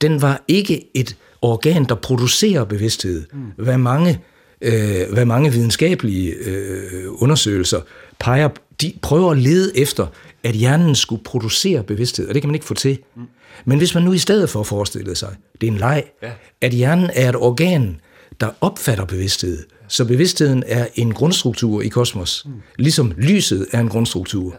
den 0.00 0.22
var 0.22 0.44
ikke 0.48 0.86
et 0.94 1.16
organ, 1.42 1.84
der 1.84 1.94
producerer 1.94 2.64
bevidsthed, 2.64 3.24
mm. 3.32 3.64
hvad 3.64 3.78
mange 3.78 4.20
øh, 4.60 5.12
hvad 5.12 5.24
mange 5.24 5.52
videnskabelige 5.52 6.32
øh, 6.32 7.04
undersøgelser 7.08 7.80
peger, 8.18 8.48
de 8.80 8.92
prøver 9.02 9.30
at 9.30 9.38
lede 9.38 9.78
efter, 9.78 10.06
at 10.42 10.54
hjernen 10.54 10.94
skulle 10.94 11.24
producere 11.24 11.82
bevidsthed, 11.82 12.28
og 12.28 12.34
det 12.34 12.42
kan 12.42 12.48
man 12.48 12.54
ikke 12.54 12.66
få 12.66 12.74
til. 12.74 12.98
Mm. 13.16 13.22
Men 13.64 13.78
hvis 13.78 13.94
man 13.94 14.02
nu 14.02 14.12
i 14.12 14.18
stedet 14.18 14.50
for 14.50 14.62
forestille 14.62 15.16
sig, 15.16 15.36
det 15.60 15.66
er 15.66 15.72
en 15.72 15.78
leg, 15.78 16.04
ja. 16.22 16.30
at 16.60 16.72
hjernen 16.72 17.10
er 17.14 17.28
et 17.28 17.36
organ, 17.36 18.00
der 18.40 18.50
opfatter 18.60 19.04
bevidsthed, 19.04 19.64
så 19.88 20.04
bevidstheden 20.04 20.64
er 20.66 20.86
en 20.94 21.14
grundstruktur 21.14 21.82
i 21.82 21.88
kosmos, 21.88 22.44
mm. 22.46 22.52
ligesom 22.78 23.12
lyset 23.16 23.66
er 23.72 23.80
en 23.80 23.88
grundstruktur. 23.88 24.56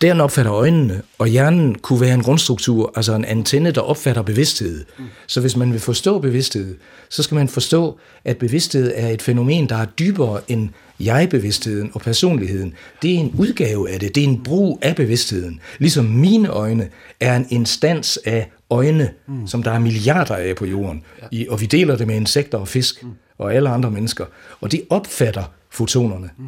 Den 0.00 0.20
opfatter 0.20 0.52
øjnene, 0.52 1.02
og 1.18 1.28
hjernen 1.28 1.74
kunne 1.74 2.00
være 2.00 2.14
en 2.14 2.22
grundstruktur, 2.22 2.92
altså 2.96 3.14
en 3.14 3.24
antenne, 3.24 3.70
der 3.70 3.80
opfatter 3.80 4.22
bevidsthed. 4.22 4.84
Mm. 4.98 5.04
Så 5.26 5.40
hvis 5.40 5.56
man 5.56 5.72
vil 5.72 5.80
forstå 5.80 6.18
bevidsthed, 6.18 6.76
så 7.08 7.22
skal 7.22 7.34
man 7.34 7.48
forstå, 7.48 7.98
at 8.24 8.36
bevidsthed 8.36 8.92
er 8.94 9.08
et 9.08 9.22
fænomen, 9.22 9.68
der 9.68 9.76
er 9.76 9.84
dybere 9.84 10.40
end 10.48 10.68
jeg-bevidstheden 11.00 11.90
og 11.94 12.00
personligheden. 12.00 12.74
Det 13.02 13.14
er 13.14 13.18
en 13.18 13.34
udgave 13.38 13.90
af 13.90 14.00
det, 14.00 14.14
det 14.14 14.24
er 14.24 14.28
en 14.28 14.42
brug 14.42 14.78
af 14.82 14.96
bevidstheden. 14.96 15.60
Ligesom 15.78 16.04
mine 16.04 16.48
øjne 16.48 16.88
er 17.20 17.36
en 17.36 17.46
instans 17.50 18.18
af 18.24 18.50
øjne, 18.72 19.10
mm. 19.26 19.46
som 19.46 19.62
der 19.62 19.70
er 19.70 19.78
milliarder 19.78 20.36
af 20.36 20.56
på 20.56 20.66
jorden, 20.66 21.02
ja. 21.32 21.44
og 21.50 21.60
vi 21.60 21.66
deler 21.66 21.96
det 21.96 22.06
med 22.06 22.16
insekter 22.16 22.58
og 22.58 22.68
fisk. 22.68 23.02
Mm 23.02 23.10
og 23.42 23.54
alle 23.54 23.68
andre 23.68 23.90
mennesker, 23.90 24.24
og 24.60 24.72
de 24.72 24.82
opfatter 24.90 25.44
fotonerne. 25.70 26.30
Mm. 26.38 26.44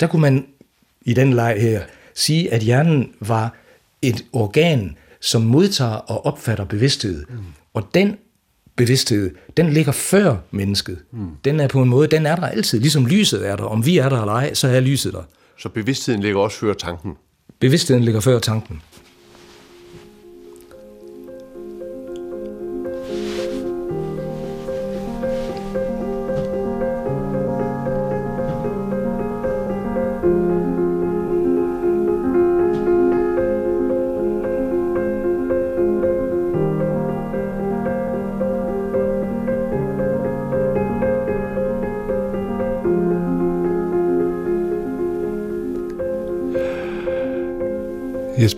Der 0.00 0.06
kunne 0.06 0.22
man 0.22 0.46
i 1.02 1.14
den 1.14 1.32
leg 1.32 1.56
her 1.60 1.82
sige, 2.14 2.52
at 2.52 2.62
hjernen 2.62 3.12
var 3.20 3.54
et 4.02 4.24
organ, 4.32 4.96
som 5.20 5.42
modtager 5.42 5.92
og 5.92 6.26
opfatter 6.26 6.64
bevidsthed. 6.64 7.24
Mm. 7.28 7.36
Og 7.74 7.88
den 7.94 8.16
bevidsthed, 8.76 9.34
den 9.56 9.70
ligger 9.70 9.92
før 9.92 10.36
mennesket. 10.50 10.98
Mm. 11.12 11.28
Den 11.44 11.60
er 11.60 11.68
på 11.68 11.82
en 11.82 11.88
måde, 11.88 12.08
den 12.08 12.26
er 12.26 12.36
der 12.36 12.46
altid. 12.46 12.80
Ligesom 12.80 13.06
lyset 13.06 13.48
er 13.48 13.56
der. 13.56 13.64
Om 13.64 13.86
vi 13.86 13.98
er 13.98 14.08
der 14.08 14.20
eller 14.20 14.32
ej, 14.32 14.54
så 14.54 14.68
er 14.68 14.80
lyset 14.80 15.12
der. 15.12 15.22
Så 15.58 15.68
bevidstheden 15.68 16.20
ligger 16.20 16.40
også 16.40 16.58
før 16.58 16.74
tanken? 16.74 17.16
Bevidstheden 17.58 18.04
ligger 18.04 18.20
før 18.20 18.38
tanken. 18.38 18.82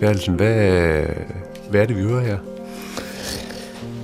Bertelsen, 0.03 0.35
hvad, 0.35 1.03
hvad 1.69 1.81
er 1.81 1.85
det, 1.85 1.97
vi 1.97 2.01
hører 2.01 2.25
her? 2.25 2.37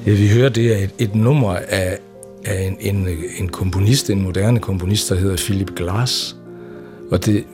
Ja, 0.06 0.12
vi 0.12 0.30
hører, 0.30 0.50
det 0.50 0.74
er 0.74 0.78
et, 0.78 0.92
et 1.00 1.16
nummer 1.16 1.56
af, 1.56 1.98
af 2.46 2.64
en, 2.64 2.96
en, 2.96 3.08
en 3.38 3.50
komponist, 3.50 4.10
en 4.10 4.22
moderne 4.22 4.60
komponist, 4.60 5.10
der 5.10 5.16
hedder 5.16 5.38
Philip 5.38 5.76
Glass. 5.76 6.36
Og 7.12 7.26
det, 7.26 7.46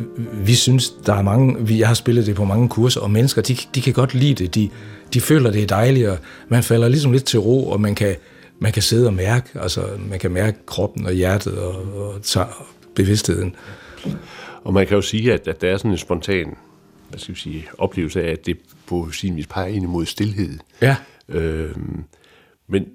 vi 0.46 0.54
synes, 0.54 0.94
der 1.06 1.14
er 1.14 1.22
mange, 1.22 1.68
vi 1.68 1.82
har 1.82 1.94
spillet 1.94 2.26
det 2.26 2.36
på 2.36 2.46
mange 2.46 2.70
kurser, 2.70 3.02
og 3.02 3.12
mennesker, 3.12 3.42
de, 3.42 3.58
de 3.76 3.82
kan 3.82 3.94
godt 3.94 4.14
lide 4.14 4.44
det. 4.44 4.56
De, 4.56 4.70
de 5.14 5.22
føler, 5.22 5.52
det 5.52 5.64
er 5.64 5.68
dejligt, 5.68 6.08
og 6.08 6.18
man 6.50 6.64
falder 6.64 6.88
ligesom 6.88 7.12
lidt 7.12 7.26
til 7.26 7.40
ro, 7.40 7.70
og 7.70 7.82
man 7.82 7.96
kan, 7.96 8.16
man 8.60 8.72
kan 8.72 8.82
sidde 8.82 9.08
og 9.08 9.14
mærke, 9.14 9.50
altså 9.62 9.82
man 10.10 10.20
kan 10.20 10.32
mærke 10.32 10.58
kroppen 10.66 11.06
og 11.06 11.14
hjertet 11.14 11.58
og, 11.58 11.76
og, 11.96 12.14
og 12.36 12.48
bevidstheden. 12.96 13.56
Og 14.64 14.74
man 14.74 14.88
kan 14.88 14.96
jo 14.96 15.02
sige, 15.02 15.34
at, 15.34 15.48
at 15.48 15.62
der 15.62 15.70
er 15.70 15.78
sådan 15.78 15.92
en 15.92 15.98
spontan 15.98 16.56
hvad 17.10 17.20
skal 17.20 17.36
vi 17.36 17.40
sige, 17.40 17.68
oplevelse 17.78 18.24
af, 18.24 18.32
at 18.32 18.46
det 18.46 18.58
på 18.88 19.12
sin 19.12 19.36
vis 19.36 19.48
peger 19.48 19.68
ind 19.68 19.84
imod 19.84 20.06
stillhed. 20.06 20.60
Ja. 20.82 20.98
Øhm, 21.30 22.04
men 22.68 22.88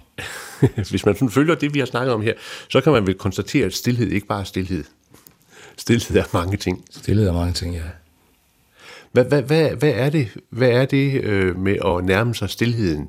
hvis 0.90 1.06
man 1.06 1.14
sådan 1.14 1.30
følger 1.30 1.54
det, 1.54 1.74
vi 1.74 1.78
har 1.78 1.86
snakket 1.86 2.14
om 2.14 2.22
her, 2.22 2.34
så 2.68 2.80
kan 2.80 2.92
man 2.92 3.06
vel 3.06 3.14
konstatere, 3.14 3.66
at 3.66 3.74
stillhed 3.74 4.08
ikke 4.08 4.26
bare 4.26 4.40
er 4.40 4.44
stillhed. 4.44 4.84
Stillhed 5.76 6.16
er 6.16 6.24
mange 6.32 6.56
ting. 6.56 6.84
Stillhed 6.90 7.28
er 7.28 7.32
mange 7.32 7.52
ting, 7.52 7.74
ja. 7.74 7.82
Hvad, 9.12 9.24
hvad, 9.24 9.42
hvad, 9.42 9.70
hvad 9.70 9.90
er 9.90 10.10
det, 10.10 10.28
hvad 10.50 10.70
er 10.70 10.84
det 10.84 11.24
øh, 11.24 11.58
med 11.58 11.76
at 11.84 12.04
nærme 12.04 12.34
sig 12.34 12.50
stillheden, 12.50 13.08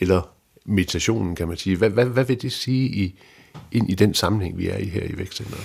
eller 0.00 0.30
meditationen, 0.64 1.36
kan 1.36 1.48
man 1.48 1.56
sige? 1.56 1.76
Hvad, 1.76 1.90
hvad, 1.90 2.06
hvad 2.06 2.24
vil 2.24 2.42
det 2.42 2.52
sige 2.52 2.88
i, 2.88 3.18
ind 3.72 3.90
i 3.90 3.94
den 3.94 4.14
sammenhæng, 4.14 4.58
vi 4.58 4.68
er 4.68 4.76
i 4.76 4.84
her 4.84 5.02
i 5.02 5.18
vækstcenteret? 5.18 5.64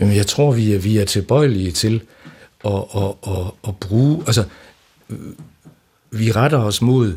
Jamen, 0.00 0.16
jeg 0.16 0.26
tror, 0.26 0.52
vi 0.52 0.72
er, 0.72 0.78
vi 0.78 0.98
er 0.98 1.04
tilbøjelige 1.04 1.72
til 1.72 2.02
at, 2.64 2.72
at, 2.72 3.14
at, 3.26 3.46
at 3.68 3.76
bruge... 3.76 4.22
Altså, 4.26 4.44
vi 6.10 6.32
retter 6.32 6.58
os 6.58 6.82
mod, 6.82 7.14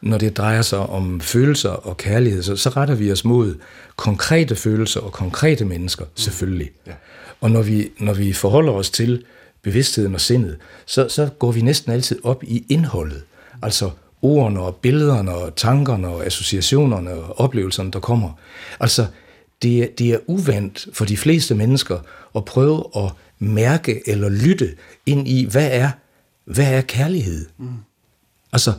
når 0.00 0.18
det 0.18 0.36
drejer 0.36 0.62
sig 0.62 0.78
om 0.78 1.20
følelser 1.20 1.70
og 1.70 1.96
kærlighed, 1.96 2.42
så, 2.42 2.56
så 2.56 2.70
retter 2.70 2.94
vi 2.94 3.12
os 3.12 3.24
mod 3.24 3.54
konkrete 3.96 4.56
følelser 4.56 5.00
og 5.00 5.12
konkrete 5.12 5.64
mennesker, 5.64 6.04
selvfølgelig. 6.14 6.70
Ja. 6.86 6.92
Og 7.40 7.50
når 7.50 7.62
vi, 7.62 7.90
når 7.98 8.14
vi 8.14 8.32
forholder 8.32 8.72
os 8.72 8.90
til 8.90 9.24
bevidstheden 9.62 10.14
og 10.14 10.20
sindet, 10.20 10.56
så, 10.86 11.08
så 11.08 11.28
går 11.38 11.52
vi 11.52 11.60
næsten 11.60 11.92
altid 11.92 12.18
op 12.24 12.44
i 12.44 12.64
indholdet. 12.68 13.22
Altså 13.62 13.90
ordene 14.22 14.60
og 14.60 14.76
billederne 14.76 15.34
og 15.34 15.56
tankerne 15.56 16.08
og 16.08 16.26
associationerne 16.26 17.10
og 17.10 17.40
oplevelserne, 17.40 17.90
der 17.90 18.00
kommer. 18.00 18.30
Altså, 18.80 19.06
det, 19.62 19.82
er, 19.82 19.86
det 19.98 20.10
er 20.10 20.18
uvandt 20.26 20.88
for 20.92 21.04
de 21.04 21.16
fleste 21.16 21.54
mennesker 21.54 21.98
at 22.36 22.44
prøve 22.44 22.84
at 22.96 23.12
mærke 23.38 24.02
eller 24.06 24.28
lytte 24.28 24.74
ind 25.06 25.28
i, 25.28 25.44
hvad 25.50 25.68
er, 25.72 25.90
hvad 26.44 26.72
er 26.72 26.80
kærlighed? 26.80 27.46
Mm. 27.58 27.68
Altså, 28.52 28.72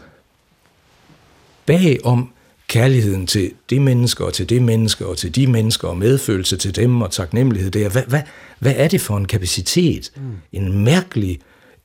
bagom 1.65 2.29
kærligheden 2.67 3.27
til 3.27 3.51
de 3.69 3.79
mennesker, 3.79 4.25
og 4.25 4.33
til 4.33 4.49
det 4.49 4.61
mennesker, 4.61 5.05
og 5.05 5.17
til 5.17 5.35
de 5.35 5.47
mennesker, 5.47 5.87
og 5.87 5.97
medfølelse 5.97 6.57
til 6.57 6.75
dem, 6.75 7.01
og 7.01 7.11
taknemmelighed, 7.11 7.71
det 7.71 7.83
er, 7.85 7.89
hvad, 7.89 8.03
hvad, 8.07 8.21
hvad 8.59 8.73
er 8.77 8.87
det 8.87 9.01
for 9.01 9.17
en 9.17 9.25
kapacitet? 9.25 10.11
Mm. 10.15 10.21
En 10.51 10.83
mærkelig, 10.83 11.39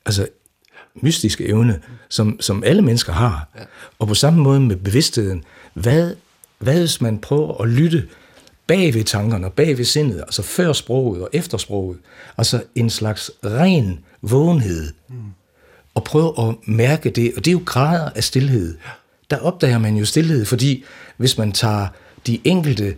altså 0.05 0.27
mystisk 0.95 1.41
evne, 1.41 1.79
som, 2.09 2.41
som 2.41 2.63
alle 2.63 2.81
mennesker 2.81 3.13
har. 3.13 3.47
Ja. 3.55 3.63
Og 3.99 4.07
på 4.07 4.13
samme 4.13 4.41
måde 4.41 4.59
med 4.59 4.75
bevidstheden, 4.75 5.43
hvad, 5.73 6.15
hvad 6.57 6.79
hvis 6.79 7.01
man 7.01 7.17
prøver 7.17 7.61
at 7.61 7.69
lytte 7.69 8.07
bag 8.69 8.93
ved 8.93 9.03
tankerne 9.03 9.47
og 9.47 9.53
bag 9.53 9.77
ved 9.77 9.85
sindet, 9.85 10.19
altså 10.19 10.41
før 10.41 10.73
sproget 10.73 11.21
og 11.21 11.29
efter 11.33 11.57
sproget. 11.57 11.97
Altså 12.37 12.63
en 12.75 12.89
slags 12.89 13.31
ren 13.45 13.99
vågenhed. 14.21 14.93
Mm. 15.09 15.15
Og 15.93 16.03
prøve 16.03 16.33
at 16.49 16.55
mærke 16.67 17.09
det, 17.09 17.33
og 17.37 17.45
det 17.45 17.51
er 17.51 17.53
jo 17.53 17.61
grader 17.65 18.09
af 18.15 18.23
stillhed. 18.23 18.77
Der 19.29 19.37
opdager 19.37 19.77
man 19.77 19.95
jo 19.95 20.05
stillhed, 20.05 20.45
fordi 20.45 20.83
hvis 21.17 21.37
man 21.37 21.51
tager 21.51 21.87
de 22.27 22.39
enkelte 22.43 22.95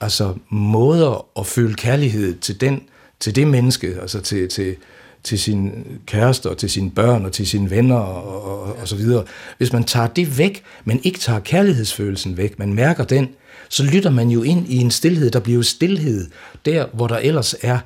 altså 0.00 0.34
måder 0.48 1.26
at 1.38 1.46
føle 1.46 1.74
kærlighed 1.74 2.38
til 2.38 2.60
den, 2.60 2.82
til 3.20 3.36
det 3.36 3.46
menneske, 3.46 3.96
altså 4.00 4.20
til, 4.20 4.48
til, 4.48 4.76
til 5.24 5.38
sin 5.38 5.84
kæreste 6.06 6.50
og 6.50 6.58
til 6.58 6.70
sine 6.70 6.90
børn 6.90 7.24
og 7.24 7.32
til 7.32 7.46
sine 7.46 7.70
venner 7.70 7.96
og, 7.96 8.44
og, 8.44 8.76
og 8.76 8.88
så 8.88 8.96
videre. 8.96 9.24
Hvis 9.58 9.72
man 9.72 9.84
tager 9.84 10.06
det 10.06 10.38
væk, 10.38 10.62
men 10.84 11.00
ikke 11.02 11.18
tager 11.18 11.40
kærlighedsfølelsen 11.40 12.36
væk, 12.36 12.58
man 12.58 12.74
mærker 12.74 13.04
den, 13.04 13.28
så 13.72 13.84
lytter 13.84 14.10
man 14.10 14.28
jo 14.28 14.42
ind 14.42 14.68
i 14.68 14.76
en 14.76 14.90
stillhed, 14.90 15.30
der 15.30 15.40
bliver 15.40 15.62
stillhed, 15.62 16.26
der 16.64 16.86
hvor 16.92 17.06
der 17.06 17.16
ellers 17.16 17.54
er 17.62 17.78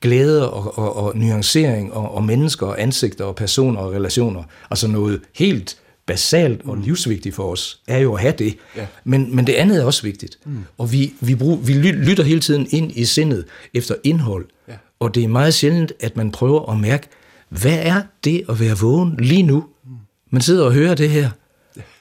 glæde 0.00 0.52
og, 0.52 0.78
og, 0.78 0.96
og 0.96 1.16
nuancering 1.16 1.92
og, 1.92 2.14
og 2.14 2.24
mennesker 2.24 2.66
og 2.66 2.82
ansigter 2.82 3.24
og 3.24 3.36
personer 3.36 3.80
og 3.80 3.92
relationer. 3.92 4.42
Altså 4.70 4.88
noget 4.88 5.20
helt 5.34 5.76
basalt 6.06 6.60
og 6.64 6.76
livsvigtigt 6.76 7.34
for 7.34 7.52
os, 7.52 7.80
er 7.86 7.98
jo 7.98 8.14
at 8.14 8.20
have 8.20 8.34
det. 8.38 8.56
Ja. 8.76 8.86
Men, 9.04 9.36
men 9.36 9.46
det 9.46 9.52
andet 9.52 9.80
er 9.80 9.84
også 9.84 10.02
vigtigt. 10.02 10.38
Mm. 10.44 10.58
Og 10.78 10.92
vi, 10.92 11.12
vi, 11.20 11.34
brug, 11.34 11.66
vi 11.66 11.72
lytter 11.72 12.24
hele 12.24 12.40
tiden 12.40 12.66
ind 12.70 12.92
i 12.96 13.04
sindet 13.04 13.44
efter 13.74 13.94
indhold. 14.04 14.46
Ja. 14.68 14.74
Og 15.00 15.14
det 15.14 15.24
er 15.24 15.28
meget 15.28 15.54
sjældent, 15.54 15.92
at 16.00 16.16
man 16.16 16.30
prøver 16.30 16.72
at 16.72 16.80
mærke, 16.80 17.08
hvad 17.48 17.78
er 17.82 18.02
det 18.24 18.44
at 18.48 18.60
være 18.60 18.78
vågen 18.78 19.16
lige 19.18 19.42
nu? 19.42 19.64
Mm. 19.84 19.90
Man 20.30 20.42
sidder 20.42 20.64
og 20.64 20.72
hører 20.72 20.94
det 20.94 21.10
her. 21.10 21.30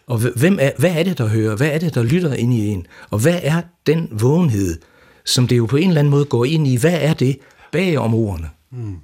Og 0.07 0.17
hvem 0.17 0.57
er, 0.61 0.71
hvad 0.77 0.91
er 0.91 1.03
det, 1.03 1.17
der 1.17 1.27
hører? 1.27 1.55
Hvad 1.55 1.67
er 1.67 1.77
det, 1.77 1.95
der 1.95 2.03
lytter 2.03 2.33
ind 2.33 2.53
i 2.53 2.67
en? 2.67 2.87
Og 3.09 3.19
hvad 3.19 3.39
er 3.43 3.61
den 3.87 4.07
vågenhed, 4.11 4.79
som 5.25 5.47
det 5.47 5.57
jo 5.57 5.65
på 5.65 5.77
en 5.77 5.87
eller 5.87 5.99
anden 5.99 6.11
måde 6.11 6.25
går 6.25 6.45
ind 6.45 6.67
i? 6.67 6.75
Hvad 6.75 6.99
er 7.01 7.13
det 7.13 7.39
bag 7.71 7.97
om 7.97 8.13
ordene? 8.13 8.49
Mm. 8.71 8.95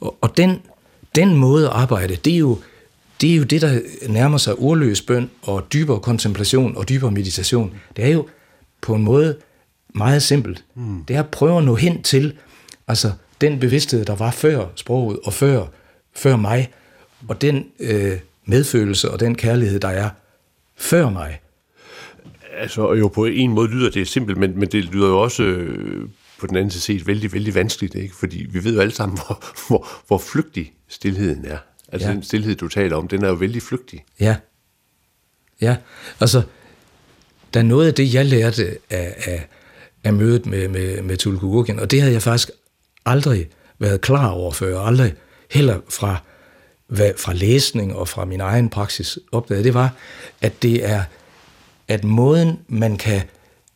Og, 0.00 0.16
og 0.20 0.36
den, 0.36 0.60
den 1.14 1.34
måde 1.34 1.66
at 1.66 1.72
arbejde, 1.72 2.16
det 2.16 2.34
er 2.34 2.38
jo 2.38 2.58
det, 3.20 3.32
er 3.32 3.36
jo 3.36 3.44
det 3.44 3.62
der 3.62 3.80
nærmer 4.08 4.38
sig 4.38 4.54
ordløs 4.54 5.02
bøn 5.02 5.30
og 5.42 5.72
dybere 5.72 6.00
kontemplation 6.00 6.76
og 6.76 6.88
dybere 6.88 7.10
meditation. 7.10 7.74
Det 7.96 8.04
er 8.04 8.08
jo 8.08 8.26
på 8.80 8.94
en 8.94 9.02
måde 9.02 9.36
meget 9.88 10.22
simpelt. 10.22 10.64
Mm. 10.74 11.04
Det 11.04 11.16
er 11.16 11.20
at 11.20 11.30
prøve 11.30 11.58
at 11.58 11.64
nå 11.64 11.74
hen 11.74 12.02
til 12.02 12.32
altså, 12.88 13.12
den 13.40 13.60
bevidsthed, 13.60 14.04
der 14.04 14.14
var 14.14 14.30
før 14.30 14.66
sproget 14.74 15.18
og 15.24 15.32
før, 15.32 15.66
før 16.14 16.36
mig, 16.36 16.70
og 17.28 17.40
den 17.40 17.66
øh, 17.80 18.12
medfølelse 18.44 19.10
og 19.10 19.20
den 19.20 19.34
kærlighed, 19.34 19.80
der 19.80 19.88
er 19.88 20.10
før 20.76 21.10
mig. 21.10 21.40
Altså, 22.58 22.92
jo 22.92 23.08
på 23.08 23.24
en 23.24 23.50
måde 23.50 23.68
lyder 23.68 23.90
det 23.90 24.08
simpelt, 24.08 24.38
men, 24.38 24.58
men 24.58 24.68
det 24.68 24.84
lyder 24.84 25.08
jo 25.08 25.20
også 25.20 25.42
øh, 25.42 26.08
på 26.38 26.46
den 26.46 26.56
anden 26.56 26.70
side 26.70 26.82
set 26.82 27.06
vældig, 27.06 27.32
vældig 27.32 27.54
vanskeligt, 27.54 27.94
ikke? 27.94 28.16
fordi 28.16 28.46
vi 28.50 28.64
ved 28.64 28.74
jo 28.74 28.80
alle 28.80 28.94
sammen, 28.94 29.18
hvor, 29.26 29.44
hvor, 29.68 29.88
hvor 30.06 30.18
flygtig 30.18 30.72
stillheden 30.88 31.44
er. 31.44 31.58
Altså 31.92 32.08
ja. 32.08 32.14
den 32.14 32.22
stillhed, 32.22 32.56
du 32.56 32.68
taler 32.68 32.96
om, 32.96 33.08
den 33.08 33.24
er 33.24 33.28
jo 33.28 33.34
vældig 33.34 33.62
flygtig. 33.62 34.04
Ja. 34.20 34.36
Ja, 35.60 35.76
altså, 36.20 36.42
der 37.54 37.60
er 37.60 37.64
noget 37.64 37.86
af 37.86 37.94
det, 37.94 38.14
jeg 38.14 38.26
lærte 38.26 38.78
af, 38.90 39.14
af, 39.26 39.48
af 40.04 40.12
mødet 40.12 40.46
med, 40.46 40.68
med, 40.68 41.02
med 41.02 41.16
Tulkugurken, 41.16 41.78
og 41.78 41.90
det 41.90 42.00
havde 42.00 42.12
jeg 42.12 42.22
faktisk 42.22 42.50
aldrig 43.06 43.48
været 43.78 44.00
klar 44.00 44.28
over 44.28 44.52
før, 44.52 44.80
aldrig 44.80 45.14
heller 45.50 45.80
fra, 45.88 46.16
hvad, 46.88 47.12
fra 47.18 47.32
læsning 47.32 47.96
og 47.96 48.08
fra 48.08 48.24
min 48.24 48.40
egen 48.40 48.68
praksis 48.68 49.18
opdaget, 49.32 49.64
det 49.64 49.74
var, 49.74 49.94
at 50.40 50.62
det 50.62 50.84
er, 50.84 51.02
at 51.88 52.04
måden, 52.04 52.58
man 52.68 52.96
kan, 52.96 53.22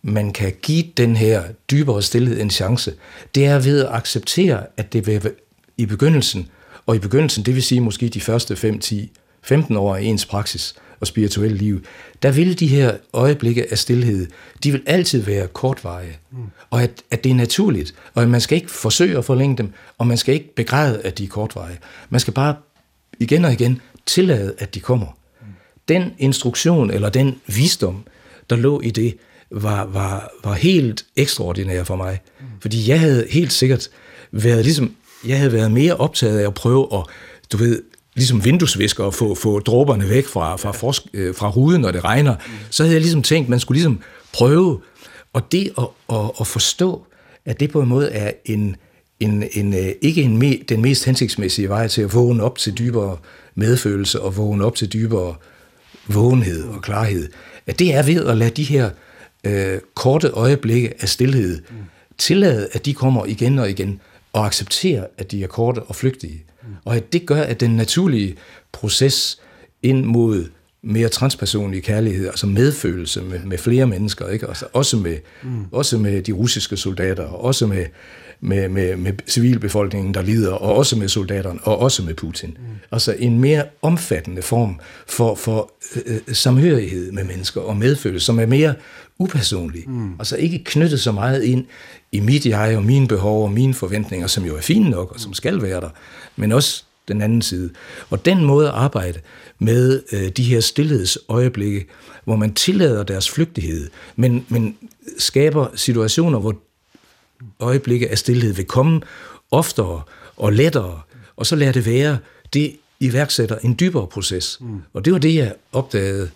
man 0.02 0.32
kan 0.32 0.52
give 0.62 0.84
den 0.96 1.16
her 1.16 1.42
dybere 1.70 2.02
stillhed 2.02 2.40
en 2.40 2.50
chance, 2.50 2.94
det 3.34 3.46
er 3.46 3.58
ved 3.58 3.80
at 3.80 3.92
acceptere, 3.92 4.66
at 4.76 4.92
det 4.92 5.06
vil 5.06 5.32
i 5.76 5.86
begyndelsen, 5.86 6.48
og 6.86 6.96
i 6.96 6.98
begyndelsen, 6.98 7.44
det 7.44 7.54
vil 7.54 7.62
sige 7.62 7.80
måske 7.80 8.08
de 8.08 8.20
første 8.20 8.56
5, 8.56 8.78
10, 8.78 9.12
15 9.42 9.76
år 9.76 9.96
af 9.96 10.02
ens 10.02 10.26
praksis, 10.26 10.74
og 11.00 11.06
spirituelle 11.06 11.56
liv, 11.56 11.84
der 12.22 12.30
vil 12.30 12.60
de 12.60 12.66
her 12.66 12.96
øjeblikke 13.12 13.66
af 13.70 13.78
stillhed, 13.78 14.26
de 14.64 14.72
vil 14.72 14.82
altid 14.86 15.22
være 15.22 15.46
kortvarige. 15.46 16.18
Mm. 16.30 16.38
Og 16.70 16.82
at, 16.82 17.02
at 17.10 17.24
det 17.24 17.30
er 17.30 17.34
naturligt, 17.34 17.94
og 18.14 18.22
at 18.22 18.28
man 18.28 18.40
skal 18.40 18.56
ikke 18.56 18.70
forsøge 18.70 19.18
at 19.18 19.24
forlænge 19.24 19.56
dem, 19.56 19.72
og 19.98 20.06
man 20.06 20.16
skal 20.16 20.34
ikke 20.34 20.54
begræde, 20.54 21.00
at 21.02 21.18
de 21.18 21.24
er 21.24 21.28
kortvarige. 21.28 21.78
Man 22.10 22.20
skal 22.20 22.34
bare 22.34 22.54
igen 23.18 23.44
og 23.44 23.52
igen 23.52 23.80
tillade, 24.06 24.54
at 24.58 24.74
de 24.74 24.80
kommer. 24.80 25.06
Den 25.88 26.12
instruktion, 26.18 26.90
eller 26.90 27.08
den 27.08 27.40
visdom, 27.46 28.04
der 28.50 28.56
lå 28.56 28.80
i 28.80 28.90
det, 28.90 29.16
var, 29.50 29.84
var, 29.84 30.30
var 30.44 30.54
helt 30.54 31.04
ekstraordinær 31.16 31.84
for 31.84 31.96
mig. 31.96 32.20
Fordi 32.60 32.88
jeg 32.88 33.00
havde 33.00 33.26
helt 33.30 33.52
sikkert 33.52 33.88
været 34.32 34.64
ligesom, 34.64 34.96
jeg 35.26 35.38
havde 35.38 35.52
været 35.52 35.72
mere 35.72 35.96
optaget 35.96 36.38
af 36.38 36.46
at 36.46 36.54
prøve 36.54 36.88
at, 36.92 37.02
du 37.52 37.56
ved, 37.56 37.82
ligesom 38.14 38.44
vinduesvisker 38.44 39.04
og 39.04 39.14
få, 39.14 39.34
få 39.34 39.58
dråberne 39.58 40.08
væk 40.08 40.26
fra, 40.26 40.56
fra, 40.56 40.72
forsk, 40.72 41.02
øh, 41.12 41.34
fra 41.34 41.50
ruden, 41.50 41.80
når 41.80 41.90
det 41.90 42.04
regner, 42.04 42.36
så 42.70 42.82
havde 42.82 42.94
jeg 42.94 43.00
ligesom 43.00 43.22
tænkt, 43.22 43.48
man 43.48 43.60
skulle 43.60 43.76
ligesom 43.76 44.00
prøve. 44.32 44.80
Og 45.32 45.52
det 45.52 45.72
at, 45.78 45.84
at, 46.12 46.30
at 46.40 46.46
forstå, 46.46 47.06
at 47.44 47.60
det 47.60 47.70
på 47.70 47.82
en 47.82 47.88
måde 47.88 48.10
er 48.10 48.32
en, 48.44 48.76
en, 49.20 49.44
en, 49.52 49.74
øh, 49.74 49.92
ikke 50.00 50.22
en 50.22 50.38
me, 50.38 50.56
den 50.68 50.82
mest 50.82 51.04
hensigtsmæssige 51.04 51.68
vej 51.68 51.88
til 51.88 52.02
at 52.02 52.14
vågne 52.14 52.42
op 52.42 52.58
til 52.58 52.78
dybere 52.78 53.16
medfølelse 53.54 54.20
og 54.20 54.36
vågne 54.36 54.64
op 54.64 54.74
til 54.74 54.92
dybere 54.92 55.34
vågenhed 56.08 56.64
og 56.64 56.82
klarhed, 56.82 57.28
at 57.66 57.78
det 57.78 57.94
er 57.94 58.02
ved 58.02 58.26
at 58.26 58.36
lade 58.36 58.50
de 58.50 58.64
her 58.64 58.90
øh, 59.44 59.78
korte 59.94 60.28
øjeblikke 60.28 60.94
af 61.00 61.08
stillhed 61.08 61.62
mm. 61.70 61.76
tillade, 62.18 62.68
at 62.72 62.86
de 62.86 62.94
kommer 62.94 63.26
igen 63.26 63.58
og 63.58 63.70
igen, 63.70 64.00
og 64.32 64.46
acceptere, 64.46 65.06
at 65.18 65.30
de 65.30 65.42
er 65.42 65.46
korte 65.46 65.82
og 65.82 65.96
flygtige. 65.96 66.44
Og 66.84 66.96
at 66.96 67.12
det 67.12 67.26
gør, 67.26 67.42
at 67.42 67.60
den 67.60 67.70
naturlige 67.70 68.36
proces 68.72 69.40
ind 69.82 70.04
mod 70.04 70.48
mere 70.82 71.08
transpersonlig 71.08 71.82
kærlighed, 71.82 72.26
altså 72.26 72.46
medfølelse 72.46 73.22
med, 73.22 73.40
med 73.44 73.58
flere 73.58 73.86
mennesker, 73.86 74.28
ikke? 74.28 74.46
Altså 74.46 74.66
også, 74.72 74.96
med, 74.96 75.16
mm. 75.42 75.64
også 75.72 75.98
med 75.98 76.22
de 76.22 76.32
russiske 76.32 76.76
soldater, 76.76 77.24
og 77.24 77.44
også 77.44 77.66
med, 77.66 77.86
med, 78.40 78.68
med, 78.68 78.96
med 78.96 79.12
civilbefolkningen, 79.28 80.14
der 80.14 80.22
lider, 80.22 80.52
og 80.52 80.76
også 80.76 80.96
med 80.96 81.08
soldaterne, 81.08 81.60
og 81.62 81.78
også 81.78 82.02
med 82.02 82.14
Putin. 82.14 82.48
Mm. 82.48 82.64
Altså 82.92 83.14
en 83.18 83.40
mere 83.40 83.64
omfattende 83.82 84.42
form 84.42 84.80
for, 85.06 85.34
for 85.34 85.72
øh, 85.96 86.14
øh, 86.14 86.34
samhørighed 86.34 87.12
med 87.12 87.24
mennesker 87.24 87.60
og 87.60 87.76
medfølelse, 87.76 88.26
som 88.26 88.40
er 88.40 88.46
mere 88.46 88.74
upersonlig. 89.18 89.84
Mm. 89.86 90.12
Altså 90.18 90.36
ikke 90.36 90.64
knyttet 90.64 91.00
så 91.00 91.12
meget 91.12 91.42
ind 91.42 91.64
i 92.12 92.20
mit 92.20 92.46
jeg 92.46 92.76
og 92.76 92.82
mine 92.82 93.08
behov 93.08 93.44
og 93.44 93.52
mine 93.52 93.74
forventninger, 93.74 94.26
som 94.26 94.44
jo 94.44 94.56
er 94.56 94.60
fine 94.60 94.90
nok, 94.90 95.12
og 95.12 95.20
som 95.20 95.34
skal 95.34 95.62
være 95.62 95.80
der, 95.80 95.90
men 96.36 96.52
også 96.52 96.84
den 97.08 97.22
anden 97.22 97.42
side. 97.42 97.70
Og 98.10 98.24
den 98.24 98.44
måde 98.44 98.68
at 98.68 98.74
arbejde 98.74 99.18
med 99.58 100.02
øh, 100.12 100.28
de 100.28 100.42
her 100.42 100.60
stillhedsøjeblikke, 100.60 101.86
hvor 102.24 102.36
man 102.36 102.54
tillader 102.54 103.02
deres 103.02 103.30
flygtighed, 103.30 103.88
men, 104.16 104.46
men 104.48 104.76
skaber 105.18 105.66
situationer, 105.74 106.38
hvor 106.38 106.56
øjeblikke 107.60 108.10
af 108.10 108.18
stillhed 108.18 108.52
vil 108.52 108.64
komme 108.64 109.00
oftere 109.50 110.02
og 110.36 110.52
lettere, 110.52 111.00
og 111.36 111.46
så 111.46 111.56
lader 111.56 111.72
det 111.72 111.86
være, 111.86 112.18
det 112.54 112.76
iværksætter 113.00 113.58
en 113.58 113.76
dybere 113.80 114.06
proces. 114.06 114.58
Mm. 114.60 114.82
Og 114.92 115.04
det 115.04 115.12
var 115.12 115.18
det, 115.18 115.34
jeg 115.34 115.54
opdagede 115.72 116.30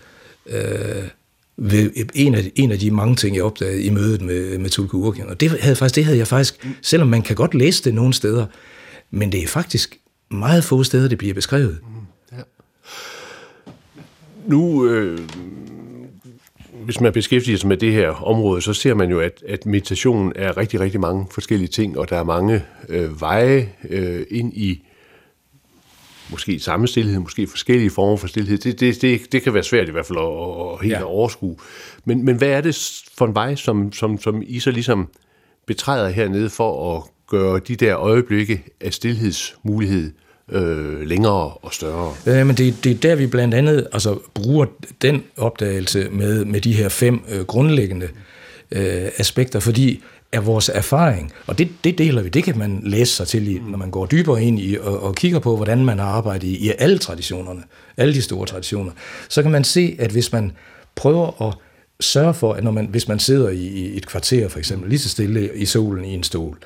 øh, 0.46 1.08
ved 1.56 1.90
en 2.14 2.34
af, 2.34 2.52
en 2.54 2.72
af 2.72 2.78
de 2.78 2.90
mange 2.90 3.16
ting, 3.16 3.36
jeg 3.36 3.44
opdagede 3.44 3.82
i 3.82 3.90
mødet 3.90 4.22
med, 4.22 4.58
med 4.58 4.70
Tulke 4.70 4.94
Urkian. 4.94 5.28
Og 5.28 5.40
det 5.40 5.50
havde, 5.50 5.76
faktisk, 5.76 5.94
det 5.94 6.04
havde 6.04 6.18
jeg 6.18 6.26
faktisk, 6.26 6.64
mm. 6.64 6.74
selvom 6.82 7.08
man 7.08 7.22
kan 7.22 7.36
godt 7.36 7.54
læse 7.54 7.84
det 7.84 7.94
nogle 7.94 8.14
steder, 8.14 8.46
men 9.10 9.32
det 9.32 9.42
er 9.42 9.48
faktisk 9.48 9.98
meget 10.30 10.64
få 10.64 10.84
steder, 10.84 11.08
det 11.08 11.18
bliver 11.18 11.34
beskrevet. 11.34 11.78
Mm, 11.82 12.36
ja. 12.38 12.42
Nu, 14.46 14.88
øh, 14.88 15.18
hvis 16.84 17.00
man 17.00 17.12
beskæftiger 17.12 17.58
sig 17.58 17.68
med 17.68 17.76
det 17.76 17.92
her 17.92 18.08
område, 18.08 18.62
så 18.62 18.72
ser 18.72 18.94
man 18.94 19.10
jo, 19.10 19.20
at, 19.20 19.42
at 19.48 19.66
meditation 19.66 20.32
er 20.36 20.56
rigtig, 20.56 20.80
rigtig 20.80 21.00
mange 21.00 21.26
forskellige 21.30 21.68
ting, 21.68 21.98
og 21.98 22.10
der 22.10 22.16
er 22.16 22.24
mange 22.24 22.64
øh, 22.88 23.20
veje 23.20 23.72
øh, 23.90 24.26
ind 24.30 24.52
i 24.52 24.86
måske 26.30 26.60
samme 26.60 26.88
stillhed, 26.88 27.18
måske 27.18 27.46
forskellige 27.46 27.90
former 27.90 28.16
for 28.16 28.26
stillhed. 28.26 28.58
Det, 28.58 28.80
det, 28.80 29.02
det, 29.02 29.32
det 29.32 29.42
kan 29.42 29.54
være 29.54 29.62
svært 29.62 29.88
i 29.88 29.90
hvert 29.90 30.06
fald 30.06 30.18
at, 30.18 30.72
at 30.72 30.82
helt 30.82 31.00
ja. 31.00 31.04
overskue. 31.04 31.56
Men, 32.04 32.24
men 32.24 32.36
hvad 32.36 32.48
er 32.48 32.60
det 32.60 33.02
for 33.18 33.26
en 33.26 33.34
vej, 33.34 33.54
som, 33.54 33.92
som, 33.92 34.20
som 34.20 34.42
I 34.46 34.60
så 34.60 34.70
ligesom 34.70 35.08
betræder 35.66 36.08
hernede 36.08 36.50
for 36.50 36.96
at 36.96 37.02
gøre 37.28 37.58
de 37.58 37.76
der 37.76 37.98
øjeblikke 37.98 38.64
af 38.80 38.92
stillhedsmulighed 38.92 40.12
øh, 40.52 41.00
længere 41.00 41.50
og 41.50 41.72
større. 41.72 42.14
Ja, 42.26 42.44
men 42.44 42.56
det, 42.56 42.84
det 42.84 42.92
er 42.92 42.96
der, 42.96 43.14
vi 43.14 43.26
blandt 43.26 43.54
andet 43.54 43.86
altså, 43.92 44.18
bruger 44.34 44.66
den 45.02 45.22
opdagelse 45.36 46.08
med, 46.10 46.44
med 46.44 46.60
de 46.60 46.72
her 46.72 46.88
fem 46.88 47.20
øh, 47.28 47.44
grundlæggende 47.44 48.08
øh, 48.70 49.08
aspekter, 49.18 49.60
fordi 49.60 50.02
er 50.32 50.40
vores 50.40 50.68
erfaring, 50.68 51.32
og 51.46 51.58
det, 51.58 51.68
det 51.84 51.98
deler 51.98 52.22
vi, 52.22 52.28
det 52.28 52.44
kan 52.44 52.58
man 52.58 52.80
læse 52.84 53.12
sig 53.12 53.28
til, 53.28 53.48
i, 53.48 53.60
når 53.68 53.78
man 53.78 53.90
går 53.90 54.06
dybere 54.06 54.42
ind 54.42 54.60
i 54.60 54.76
og, 54.80 55.02
og 55.02 55.14
kigger 55.14 55.38
på, 55.38 55.56
hvordan 55.56 55.84
man 55.84 55.98
har 55.98 56.06
arbejdet 56.06 56.46
i, 56.46 56.66
i 56.66 56.72
alle 56.78 56.98
traditionerne, 56.98 57.62
alle 57.96 58.14
de 58.14 58.22
store 58.22 58.46
traditioner, 58.46 58.92
så 59.28 59.42
kan 59.42 59.50
man 59.50 59.64
se, 59.64 59.96
at 59.98 60.10
hvis 60.10 60.32
man 60.32 60.52
prøver 60.94 61.42
at 61.48 61.54
sørge 62.00 62.34
for, 62.34 62.52
at 62.52 62.64
når 62.64 62.70
man, 62.70 62.86
hvis 62.86 63.08
man 63.08 63.18
sidder 63.18 63.48
i, 63.48 63.66
i 63.66 63.96
et 63.96 64.06
kvarter 64.06 64.48
for 64.48 64.58
eksempel, 64.58 64.88
lige 64.88 64.98
så 64.98 65.08
stille 65.08 65.50
i 65.54 65.64
solen 65.64 66.04
i 66.04 66.14
en 66.14 66.22
stol, 66.22 66.58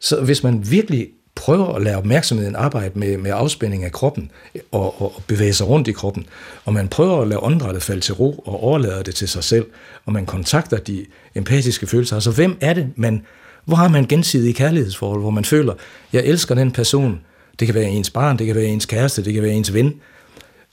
så 0.00 0.20
hvis 0.20 0.42
man 0.42 0.70
virkelig 0.70 1.08
prøver 1.34 1.74
at 1.74 1.82
lade 1.82 1.96
opmærksomheden 1.96 2.56
arbejde 2.56 2.98
med, 2.98 3.16
med 3.18 3.30
afspænding 3.34 3.84
af 3.84 3.92
kroppen 3.92 4.30
og, 4.72 5.02
og, 5.02 5.16
og 5.16 5.22
bevæge 5.26 5.52
sig 5.52 5.68
rundt 5.68 5.88
i 5.88 5.92
kroppen, 5.92 6.26
og 6.64 6.72
man 6.72 6.88
prøver 6.88 7.22
at 7.22 7.28
lade 7.28 7.40
åndedrættet 7.40 7.82
falde 7.82 8.00
til 8.00 8.14
ro 8.14 8.32
og 8.32 8.62
overlade 8.62 9.04
det 9.04 9.14
til 9.14 9.28
sig 9.28 9.44
selv, 9.44 9.66
og 10.06 10.12
man 10.12 10.26
kontakter 10.26 10.76
de 10.76 11.06
empatiske 11.34 11.86
følelser. 11.86 12.16
Altså, 12.16 12.30
hvem 12.30 12.56
er 12.60 12.72
det, 12.72 12.88
man, 12.96 13.22
hvor 13.64 13.76
har 13.76 13.88
man 13.88 14.06
gensidige 14.06 14.54
kærlighedsforhold, 14.54 15.20
hvor 15.20 15.30
man 15.30 15.44
føler, 15.44 15.74
jeg 16.12 16.24
elsker 16.24 16.54
den 16.54 16.70
person, 16.70 17.20
det 17.58 17.66
kan 17.68 17.74
være 17.74 17.88
ens 17.88 18.10
barn, 18.10 18.38
det 18.38 18.46
kan 18.46 18.56
være 18.56 18.64
ens 18.64 18.86
kæreste, 18.86 19.24
det 19.24 19.34
kan 19.34 19.42
være 19.42 19.52
ens 19.52 19.74
ven, 19.74 19.94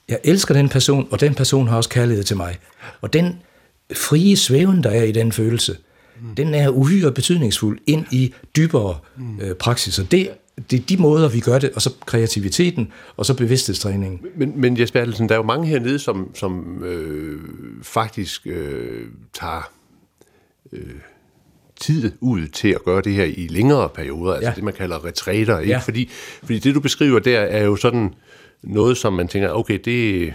jeg 0.08 0.18
elsker 0.24 0.54
den 0.54 0.68
person, 0.68 1.08
og 1.10 1.20
den 1.20 1.34
person 1.34 1.68
har 1.68 1.76
også 1.76 1.90
kærlighed 1.90 2.24
til 2.24 2.36
mig. 2.36 2.58
Og 3.00 3.12
den 3.12 3.36
frie 3.94 4.36
svæven, 4.36 4.82
der 4.82 4.90
er 4.90 5.02
i 5.02 5.12
den 5.12 5.32
følelse, 5.32 5.76
mm. 6.20 6.34
den 6.34 6.54
er 6.54 6.68
uhyre 6.68 7.12
betydningsfuld 7.12 7.78
ind 7.86 8.04
i 8.10 8.34
dybere 8.56 8.98
mm. 9.16 9.40
øh, 9.40 9.54
praksiser. 9.54 10.04
Det, 10.04 10.30
det 10.70 10.80
er 10.80 10.84
de 10.84 10.96
måder, 10.96 11.28
vi 11.28 11.40
gør 11.40 11.58
det, 11.58 11.70
og 11.70 11.82
så 11.82 11.94
kreativiteten, 12.06 12.92
og 13.16 13.26
så 13.26 13.36
bevidsthedstræningen. 13.36 14.20
Men, 14.36 14.52
men 14.60 14.80
Jesper 14.80 15.00
Adelsen, 15.00 15.28
der 15.28 15.34
er 15.34 15.38
jo 15.38 15.44
mange 15.44 15.66
hernede, 15.66 15.98
som, 15.98 16.34
som 16.34 16.84
øh, 16.84 17.40
faktisk 17.82 18.46
øh, 18.46 19.06
tager 19.34 19.70
øh, 20.72 20.94
tid 21.80 22.12
ud 22.20 22.46
til 22.46 22.68
at 22.68 22.84
gøre 22.84 23.02
det 23.02 23.12
her 23.12 23.24
i 23.24 23.46
længere 23.50 23.88
perioder, 23.88 24.34
altså 24.34 24.48
ja. 24.48 24.54
det, 24.54 24.64
man 24.64 24.74
kalder 24.74 25.04
retræter. 25.04 25.58
Ikke? 25.58 25.72
Ja. 25.72 25.78
Fordi, 25.78 26.10
fordi 26.42 26.58
det, 26.58 26.74
du 26.74 26.80
beskriver 26.80 27.18
der, 27.18 27.40
er 27.40 27.64
jo 27.64 27.76
sådan 27.76 28.14
noget, 28.62 28.96
som 28.96 29.12
man 29.12 29.28
tænker, 29.28 29.50
okay, 29.50 29.78
det, 29.84 30.34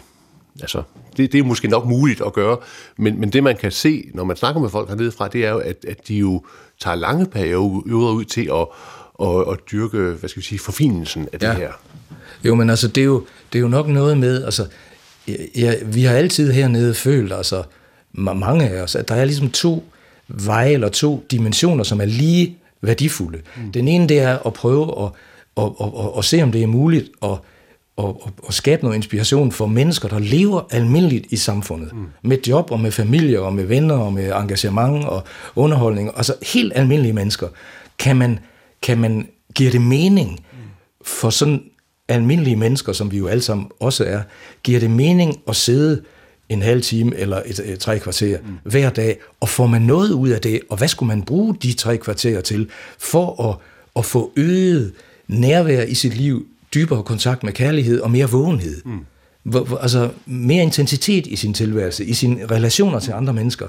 altså, 0.62 0.84
det, 1.18 1.32
det 1.32 1.40
er 1.40 1.44
måske 1.44 1.68
nok 1.68 1.86
muligt 1.86 2.22
at 2.22 2.34
gøre, 2.34 2.58
men, 2.98 3.20
men 3.20 3.30
det 3.30 3.44
man 3.44 3.58
kan 3.58 3.72
se, 3.72 4.10
når 4.14 4.24
man 4.24 4.38
snakker 4.38 4.62
med 4.62 4.70
folk 4.70 4.90
hernede 4.90 5.12
fra, 5.12 5.28
det 5.28 5.46
er 5.46 5.50
jo, 5.52 5.58
at, 5.58 5.86
at 5.88 6.08
de 6.08 6.16
jo 6.16 6.44
tager 6.80 6.96
lange 6.96 7.26
perioder 7.26 8.12
ud 8.12 8.26
til 8.26 8.50
at, 8.54 8.68
at, 9.22 9.52
at 9.52 9.58
dyrke, 9.72 9.98
hvad 9.98 10.30
skal 10.30 10.42
vi 10.42 10.46
sige, 10.46 10.60
forfinelsen 10.60 11.28
af 11.34 11.40
det 11.40 11.48
ja. 11.48 11.54
her. 11.54 11.72
Jo, 12.44 12.56
men 12.56 12.70
altså, 12.70 12.88
det 12.88 13.02
er 13.02 13.06
jo, 13.06 13.26
det 13.54 13.60
er 13.60 13.62
jo 13.62 13.68
nok 13.68 13.88
noget 13.88 14.18
med, 14.18 14.44
altså, 14.44 14.66
ja, 15.56 15.74
vi 15.86 16.04
har 16.04 16.16
altid 16.16 16.52
hernede 16.52 16.94
følt, 16.94 17.34
altså, 17.34 17.64
mange 18.12 18.70
af 18.70 18.82
os, 18.82 18.96
at 18.96 19.08
der 19.08 19.16
er 19.16 19.26
ligesom 19.26 19.50
to 19.50 19.84
veje 20.28 20.72
eller 20.72 20.90
to 20.90 21.26
dimensioner, 21.32 21.84
som 21.84 22.02
er 22.02 22.06
lige 22.06 22.58
værdifulde. 22.82 23.42
Mm. 23.58 23.72
Den 23.72 23.88
ene, 23.88 24.10
det 24.10 24.20
er 24.20 24.38
at 24.48 24.54
prøve 24.54 25.04
at, 25.04 25.10
at, 25.58 25.72
at, 25.82 25.88
at, 26.00 26.12
at 26.18 26.26
se, 26.26 26.44
om 26.44 26.52
det 26.52 26.64
er 26.64 26.68
muligt 26.68 27.10
at 27.24 27.38
og, 27.98 28.22
og, 28.24 28.32
og 28.44 28.54
skabe 28.54 28.84
noget 28.84 28.96
inspiration 28.96 29.52
for 29.52 29.68
mennesker, 29.68 30.08
der 30.10 30.20
lever 30.20 30.62
almindeligt 30.72 31.26
i 31.30 31.36
samfundet. 31.36 31.94
Mm. 31.94 32.06
Med 32.22 32.38
job 32.48 32.72
og 32.72 32.80
med 32.80 32.92
familie 32.92 33.42
og 33.42 33.54
med 33.54 33.66
venner 33.66 33.96
og 33.96 34.14
med 34.14 34.32
engagement 34.32 35.06
og 35.06 35.24
underholdning. 35.56 36.12
Altså 36.16 36.36
helt 36.54 36.74
almindelige 36.76 37.14
mennesker. 37.14 37.48
Kan 38.00 38.16
man, 38.16 38.40
kan 38.88 38.98
man 38.98 39.28
give 39.56 39.72
det 39.72 39.82
mening 39.82 40.46
for 41.02 41.30
sådan 41.30 41.64
almindelige 42.08 42.56
mennesker, 42.56 42.94
som 42.94 43.12
vi 43.12 43.18
jo 43.18 43.28
alle 43.28 43.42
sammen 43.42 43.68
også 43.80 44.04
er, 44.04 44.22
giver 44.64 44.80
det 44.80 44.92
mening 44.92 45.40
at 45.48 45.56
sidde 45.56 46.04
en 46.50 46.62
halv 46.62 46.82
time 46.82 47.16
eller 47.16 47.42
et, 47.46 47.60
et, 47.60 47.72
et 47.74 47.80
tre 47.80 48.00
kvarter 48.00 48.38
mm. 48.40 48.72
hver 48.72 48.90
dag, 48.90 49.18
og 49.40 49.50
får 49.50 49.68
man 49.68 49.82
noget 49.82 50.12
ud 50.12 50.30
af 50.30 50.42
det, 50.42 50.60
og 50.70 50.78
hvad 50.78 50.88
skulle 50.88 51.08
man 51.08 51.24
bruge 51.24 51.56
de 51.56 51.74
tre 51.74 51.98
kvarterer 51.98 52.42
til, 52.42 52.70
for 53.00 53.50
at, 53.50 53.56
at 53.96 54.06
få 54.06 54.32
øget 54.36 54.94
nærvær 55.28 55.84
i 55.84 55.94
sit 55.94 56.18
liv, 56.18 56.48
dybere 56.74 57.04
kontakt 57.04 57.44
med 57.44 57.54
kærlighed 57.54 58.00
og 58.00 58.12
mere 58.12 58.30
vågenhed. 58.30 58.82
Mm. 58.86 59.06
Hvor, 59.44 59.64
hvor, 59.64 59.78
altså 59.78 60.10
mere 60.26 60.64
intensitet 60.64 61.28
i 61.28 61.36
sin 61.36 61.54
tilværelse, 61.54 62.06
i 62.06 62.14
sine 62.14 62.46
relationer 62.46 63.00
til 63.00 63.12
andre 63.12 63.34
mennesker. 63.34 63.68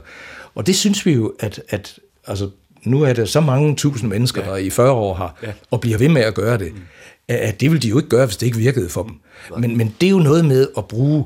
Og 0.55 0.67
det 0.67 0.77
synes 0.77 1.07
vi 1.07 1.13
jo, 1.13 1.33
at, 1.41 1.61
at 1.69 1.99
altså, 2.27 2.51
nu 2.85 3.03
er 3.03 3.13
der 3.13 3.25
så 3.25 3.41
mange 3.41 3.77
tusind 3.77 4.11
mennesker, 4.11 4.45
ja. 4.45 4.51
der 4.51 4.57
i 4.57 4.71
40 4.71 4.91
år 4.91 5.15
har, 5.15 5.39
ja. 5.43 5.53
og 5.71 5.81
bliver 5.81 5.99
ved 5.99 6.09
med 6.09 6.23
at 6.23 6.35
gøre 6.35 6.59
det, 6.59 6.73
mm. 6.73 6.81
at 7.29 7.61
det 7.61 7.71
vil 7.71 7.83
de 7.83 7.89
jo 7.89 7.99
ikke 7.99 8.09
gøre, 8.09 8.27
hvis 8.27 8.37
det 8.37 8.47
ikke 8.47 8.59
virkede 8.59 8.89
for 8.89 9.03
dem. 9.03 9.15
Men, 9.59 9.77
men 9.77 9.95
det 10.01 10.07
er 10.07 10.11
jo 10.11 10.19
noget 10.19 10.45
med 10.45 10.69
at 10.79 10.89
bruge 10.89 11.25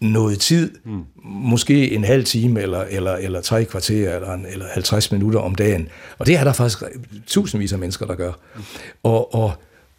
noget 0.00 0.40
tid, 0.40 0.70
mm. 0.84 1.04
måske 1.24 1.92
en 1.92 2.04
halv 2.04 2.24
time, 2.24 2.60
eller, 2.60 2.84
eller, 2.90 3.12
eller 3.12 3.40
tre 3.40 3.64
kvarter, 3.64 4.14
eller, 4.14 4.32
en, 4.32 4.46
eller 4.46 4.66
50 4.72 5.12
minutter 5.12 5.40
om 5.40 5.54
dagen. 5.54 5.88
Og 6.18 6.26
det 6.26 6.36
er 6.36 6.44
der 6.44 6.52
faktisk 6.52 6.82
tusindvis 7.26 7.72
af 7.72 7.78
mennesker, 7.78 8.06
der 8.06 8.14
gør. 8.14 8.32
Mm. 8.56 8.62
Og, 9.02 9.34
og 9.34 9.52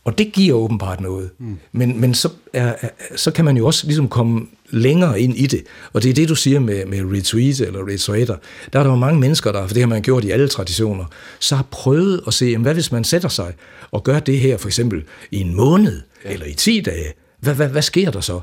og 0.06 0.18
det 0.18 0.32
giver 0.34 0.56
åbenbart 0.56 1.02
noget. 1.02 1.30
Mm. 1.40 1.58
Men, 1.72 2.02
men 2.02 2.14
så, 2.14 2.30
er, 2.54 2.74
så 3.16 3.32
kan 3.32 3.46
man 3.46 3.58
jo 3.58 3.66
også 3.66 3.88
ligesom 3.88 4.08
komme 4.08 4.48
længere 4.70 5.22
ind 5.22 5.38
i 5.38 5.48
det. 5.48 5.64
Og 5.94 6.04
det 6.04 6.10
er 6.10 6.14
det, 6.14 6.30
du 6.30 6.36
siger 6.36 6.60
med, 6.60 6.86
med 6.86 7.18
retweet 7.18 7.62
eller 7.62 7.80
retweeter. 7.80 8.36
Der 8.74 8.80
er 8.80 8.84
der 8.84 8.90
jo 8.90 8.96
mange 8.96 9.20
mennesker, 9.20 9.52
der, 9.52 9.68
for 9.68 9.74
det 9.74 9.84
har 9.84 9.88
man 9.88 10.02
gjort 10.02 10.24
i 10.24 10.32
alle 10.32 10.48
traditioner, 10.48 11.06
så 11.40 11.56
har 11.56 11.66
prøvet 11.72 12.22
at 12.28 12.34
se, 12.34 12.46
jamen, 12.46 12.62
hvad 12.62 12.74
hvis 12.74 12.92
man 12.92 13.04
sætter 13.04 13.30
sig 13.30 13.54
og 13.92 14.04
gør 14.04 14.20
det 14.20 14.40
her 14.40 14.58
for 14.58 14.68
eksempel 14.68 15.04
i 15.32 15.42
en 15.42 15.56
måned 15.56 16.02
ja. 16.26 16.30
eller 16.30 16.46
i 16.46 16.54
10 16.54 16.82
dage? 16.82 17.14
Hvad, 17.40 17.54
hvad, 17.54 17.68
hvad 17.68 17.82
sker 17.82 18.12
der 18.12 18.22
så? 18.22 18.42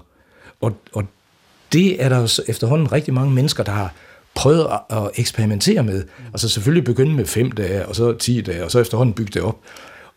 Og, 0.60 0.76
og 0.92 1.04
det 1.72 2.02
er 2.02 2.08
der 2.08 2.40
efterhånden 2.48 2.92
rigtig 2.92 3.14
mange 3.14 3.34
mennesker, 3.34 3.62
der 3.62 3.72
har 3.72 3.94
prøvet 4.34 4.66
at, 4.90 4.96
at 4.98 5.10
eksperimentere 5.16 5.82
med. 5.82 6.04
Mm. 6.04 6.24
Altså 6.32 6.48
selvfølgelig 6.48 6.84
begynde 6.84 7.14
med 7.14 7.26
5 7.26 7.52
dage, 7.52 7.86
og 7.86 7.96
så 7.96 8.12
10 8.12 8.40
dage, 8.40 8.64
og 8.64 8.70
så 8.70 8.78
efterhånden 8.78 9.14
bygge 9.14 9.30
det 9.34 9.42
op 9.42 9.58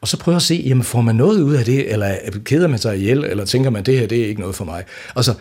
og 0.01 0.07
så 0.07 0.17
prøve 0.17 0.35
at 0.35 0.41
se, 0.41 0.63
jamen 0.65 0.83
får 0.83 1.01
man 1.01 1.15
noget 1.15 1.41
ud 1.41 1.53
af 1.53 1.65
det, 1.65 1.91
eller 1.93 2.15
keder 2.45 2.67
man 2.67 2.79
sig 2.79 2.97
ihjel, 2.97 3.23
eller 3.23 3.45
tænker 3.45 3.69
man, 3.69 3.83
det 3.83 3.99
her 3.99 4.07
det 4.07 4.21
er 4.21 4.27
ikke 4.27 4.41
noget 4.41 4.55
for 4.55 4.65
mig. 4.65 4.83
Altså, 5.15 5.33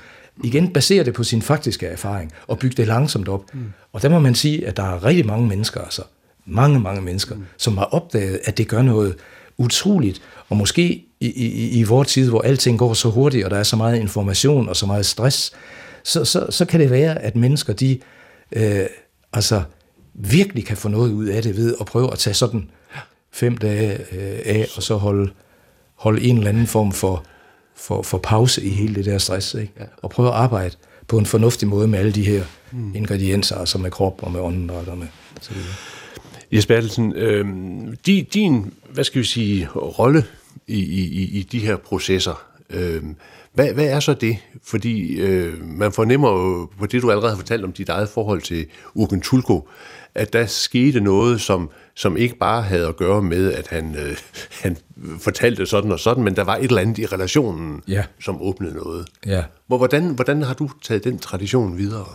igen 0.45 0.73
basere 0.73 1.05
det 1.05 1.15
på 1.15 1.25
sin 1.25 1.43
faktiske 1.43 1.87
erfaring, 1.87 2.33
og 2.47 2.59
bygge 2.59 2.77
det 2.77 2.87
langsomt 2.87 3.29
op. 3.29 3.55
Mm. 3.55 3.65
Og 3.93 4.03
der 4.03 4.09
må 4.09 4.19
man 4.19 4.35
sige, 4.35 4.67
at 4.67 4.77
der 4.77 4.83
er 4.83 5.05
rigtig 5.05 5.27
mange 5.27 5.47
mennesker, 5.47 5.81
altså 5.81 6.03
mange, 6.47 6.81
mange 6.81 7.03
mennesker, 7.03 7.35
mm. 7.35 7.45
som 7.57 7.77
har 7.79 7.85
opdaget, 7.85 8.41
at 8.45 8.59
det 8.59 8.69
gør 8.69 8.83
noget 8.83 9.15
utroligt, 9.59 10.23
og 10.49 10.57
måske 10.57 11.05
i, 11.21 11.27
i, 11.27 11.79
i 11.79 11.83
vores 11.83 12.09
tid, 12.09 12.29
hvor 12.29 12.43
alting 12.43 12.79
går 12.79 12.95
så 12.95 13.11
hurtigt, 13.11 13.45
og 13.45 13.51
der 13.51 13.57
er 13.57 13.63
så 13.63 13.77
meget 13.77 13.99
information 13.99 14.69
og 14.69 14.77
så 14.77 14.87
meget 14.87 15.07
stress, 15.07 15.53
så, 16.05 16.25
så, 16.25 16.47
så 16.51 16.65
kan 16.65 16.81
det 16.81 16.91
være, 16.91 17.23
at 17.23 17.37
mennesker, 17.37 17.73
de 17.73 17.99
øh, 18.53 18.87
altså 19.33 19.63
virkelig 20.15 20.67
kan 20.67 20.77
få 20.77 20.89
noget 20.89 21.13
ud 21.13 21.27
af 21.27 21.43
det 21.43 21.57
ved 21.57 21.75
at 21.81 21.87
prøve 21.87 22.13
at 22.13 22.19
tage 22.19 22.35
sådan 22.35 22.71
fem 23.35 23.57
dage 23.57 23.93
øh, 23.93 24.39
af, 24.45 24.67
og 24.77 24.83
så 24.83 24.97
holde, 24.97 25.31
holde 25.95 26.23
en 26.23 26.37
eller 26.37 26.49
anden 26.49 26.67
form 26.67 26.93
for, 26.93 27.25
for, 27.77 28.03
for 28.03 28.19
pause 28.19 28.65
i 28.65 28.69
hele 28.69 28.95
det 28.95 29.05
der 29.05 29.19
stress, 29.19 29.55
ikke? 29.55 29.73
Ja. 29.81 29.85
og 30.03 30.11
prøve 30.11 30.29
at 30.29 30.35
arbejde 30.35 30.77
på 31.09 31.19
en 31.19 31.27
fornuftig 31.27 31.69
måde 31.69 31.89
med 31.89 31.99
alle 31.99 32.13
de 32.13 32.23
her 32.23 32.45
mm. 32.73 32.95
ingredienser, 32.95 33.57
altså 33.57 33.79
med 33.79 33.91
krop 33.91 34.23
og 34.23 34.33
med 34.33 34.41
åndedræt 34.41 34.89
og 34.89 34.99
med 34.99 35.07
så 35.41 35.55
videre. 35.55 35.69
Jes 36.53 36.67
Bertelsen, 36.67 37.13
øh, 37.13 37.47
din, 38.07 38.25
din, 38.25 38.73
hvad 38.93 39.05
skal 39.05 39.21
vi 39.21 39.27
sige, 39.27 39.69
rolle 39.75 40.25
i, 40.67 40.79
i, 40.79 41.39
i 41.39 41.43
de 41.43 41.59
her 41.59 41.77
processer, 41.77 42.45
øh, 42.71 43.03
hvad, 43.55 43.73
hvad 43.73 43.85
er 43.85 44.01
så 44.01 44.15
det? 44.15 44.39
Fordi 44.63 45.21
øh, 45.21 45.65
man 45.65 45.93
fornemmer 45.93 46.31
jo 46.31 46.69
på 46.79 46.87
det, 46.87 47.03
du 47.03 47.11
allerede 47.11 47.31
har 47.31 47.37
fortalt 47.37 47.65
om 47.65 47.73
dit 47.73 47.89
eget 47.89 48.09
forhold 48.09 48.43
til 48.43 48.67
Urgen 48.95 49.21
Tulko, 49.21 49.69
at 50.15 50.33
der 50.33 50.47
skete 50.47 51.01
noget, 51.01 51.41
som, 51.41 51.71
som 51.95 52.17
ikke 52.17 52.37
bare 52.37 52.63
havde 52.63 52.87
at 52.87 52.97
gøre 52.97 53.23
med, 53.23 53.53
at 53.53 53.67
han, 53.67 53.97
øh, 53.97 54.17
han 54.63 54.77
fortalte 55.19 55.67
sådan 55.67 55.93
og 55.93 56.01
sådan, 56.01 56.25
men 56.25 56.37
der 56.37 56.45
var 56.45 56.57
et 56.57 56.65
eller 56.65 56.81
andet 56.81 56.99
i 56.99 57.07
relationen, 57.07 57.83
ja. 57.89 58.05
som 58.21 58.43
åbnede 58.43 58.75
noget. 58.75 59.09
Ja. 59.27 59.45
Hvor, 59.67 59.77
hvordan, 59.77 60.09
hvordan 60.09 60.43
har 60.43 60.55
du 60.55 60.71
taget 60.83 61.05
den 61.05 61.19
tradition 61.19 61.79
videre? 61.79 62.07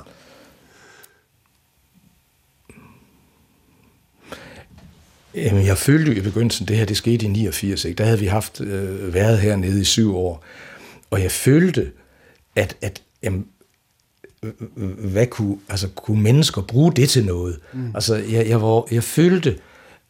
Jamen, 5.36 5.66
jeg 5.66 5.78
følte 5.78 6.12
jo 6.12 6.18
i 6.18 6.22
begyndelsen, 6.22 6.68
det 6.68 6.78
her 6.78 6.86
det 6.86 6.98
skete 6.98 7.26
i 7.26 7.30
89, 7.30 7.86
ikke? 7.86 7.98
der 7.98 8.04
havde 8.04 8.20
vi 8.20 8.26
haft 8.26 8.62
øh, 8.62 9.14
været 9.14 9.40
hernede 9.40 9.82
i 9.82 9.84
syv 9.84 10.16
år, 10.18 10.44
og 11.10 11.22
jeg 11.22 11.32
følte, 11.32 11.92
at, 12.56 12.78
at 12.82 13.02
jamen, 13.24 13.48
hvad 14.98 15.28
kunne, 15.28 15.58
altså, 15.70 15.88
kunne 15.96 16.22
mennesker 16.22 16.62
bruge 16.62 16.94
det 16.94 17.10
til 17.10 17.26
noget? 17.26 17.60
Mm. 17.74 17.92
Altså, 17.96 18.16
jeg, 18.16 18.48
jeg, 18.48 18.62
var, 18.62 18.88
jeg 18.92 19.04
følte, 19.04 19.60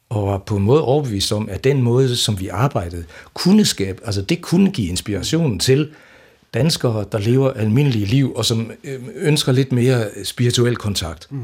og 0.10 0.28
var 0.28 0.38
på 0.38 0.55
en 0.55 0.64
måde 0.64 0.82
overbevist 0.82 1.32
om, 1.32 1.49
at 1.51 1.64
den 1.64 1.82
måde, 1.82 2.16
som 2.16 2.39
vi 2.39 2.47
arbejdede, 2.47 3.03
kunne 3.34 3.66
skabe, 3.66 4.01
altså 4.05 4.22
det 4.22 4.41
kunne 4.41 4.72
give 4.72 4.88
inspiration 4.88 5.60
til 5.60 5.89
danskere, 6.53 7.05
der 7.12 7.18
lever 7.18 7.51
almindelige 7.51 8.05
liv, 8.05 8.34
og 8.36 8.45
som 8.45 8.72
øh, 8.84 8.99
ønsker 9.16 9.51
lidt 9.51 9.72
mere 9.72 10.05
spirituel 10.24 10.76
kontakt. 10.76 11.28
Mm. 11.32 11.41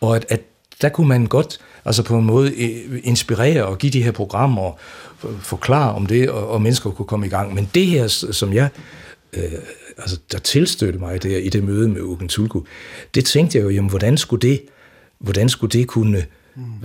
Og 0.00 0.16
at, 0.16 0.26
at 0.28 0.40
der 0.82 0.88
kunne 0.88 1.08
man 1.08 1.26
godt 1.26 1.58
altså 1.84 2.02
på 2.02 2.18
en 2.18 2.24
måde 2.24 2.52
øh, 2.52 3.00
inspirere 3.04 3.66
og 3.66 3.78
give 3.78 3.92
de 3.92 4.02
her 4.02 4.10
programmer, 4.10 4.62
og 4.62 4.78
forklare 5.40 5.94
om 5.94 6.06
det, 6.06 6.30
og, 6.30 6.48
og 6.48 6.62
mennesker 6.62 6.90
kunne 6.90 7.06
komme 7.06 7.26
i 7.26 7.28
gang. 7.28 7.54
Men 7.54 7.70
det 7.74 7.86
her, 7.86 8.06
som 8.08 8.52
jeg 8.52 8.68
øh, 9.32 9.52
altså, 9.98 10.18
der 10.32 10.38
tilstøtte 10.38 10.98
mig 10.98 11.22
der, 11.22 11.38
i 11.38 11.48
det 11.48 11.64
møde 11.64 11.88
med 11.88 12.00
Ugen 12.00 12.28
Tulku, 12.28 12.62
det 13.14 13.24
tænkte 13.24 13.58
jeg 13.58 13.64
jo, 13.64 13.70
jamen, 13.70 13.90
hvordan 13.90 14.16
skulle 14.16 14.48
det, 14.48 14.62
hvordan 15.18 15.48
skulle 15.48 15.78
det 15.78 15.86
kunne 15.86 16.24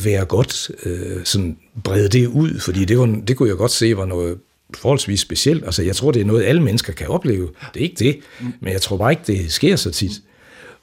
være 0.04 0.26
godt, 0.26 0.72
øh, 0.84 1.24
sådan 1.24 1.58
brede 1.84 2.10
det 2.10 2.28
ud, 2.28 2.60
fordi 2.60 2.86
det, 2.86 3.00
var, 3.00 3.22
det 3.28 3.38
kunne 3.38 3.50
jeg 3.50 3.58
godt 3.58 3.72
se 3.72 3.98
var 3.98 4.06
noget 4.06 4.38
forholdsvis 4.76 5.20
specielt. 5.20 5.66
Altså, 5.66 5.84
jeg 5.84 5.96
tror, 5.96 6.12
det 6.12 6.22
er 6.22 6.26
noget, 6.26 6.44
alle 6.44 6.64
mennesker 6.64 6.94
kan 6.94 7.08
opleve. 7.08 7.50
Det 7.74 7.80
er 7.80 7.84
ikke 7.84 8.04
det, 8.04 8.20
men 8.60 8.74
jeg 8.74 8.82
tror 8.82 8.98
bare 8.98 9.12
ikke, 9.12 9.24
det 9.28 9.52
sker 9.52 9.76
så 9.76 9.92
tit. 9.92 10.12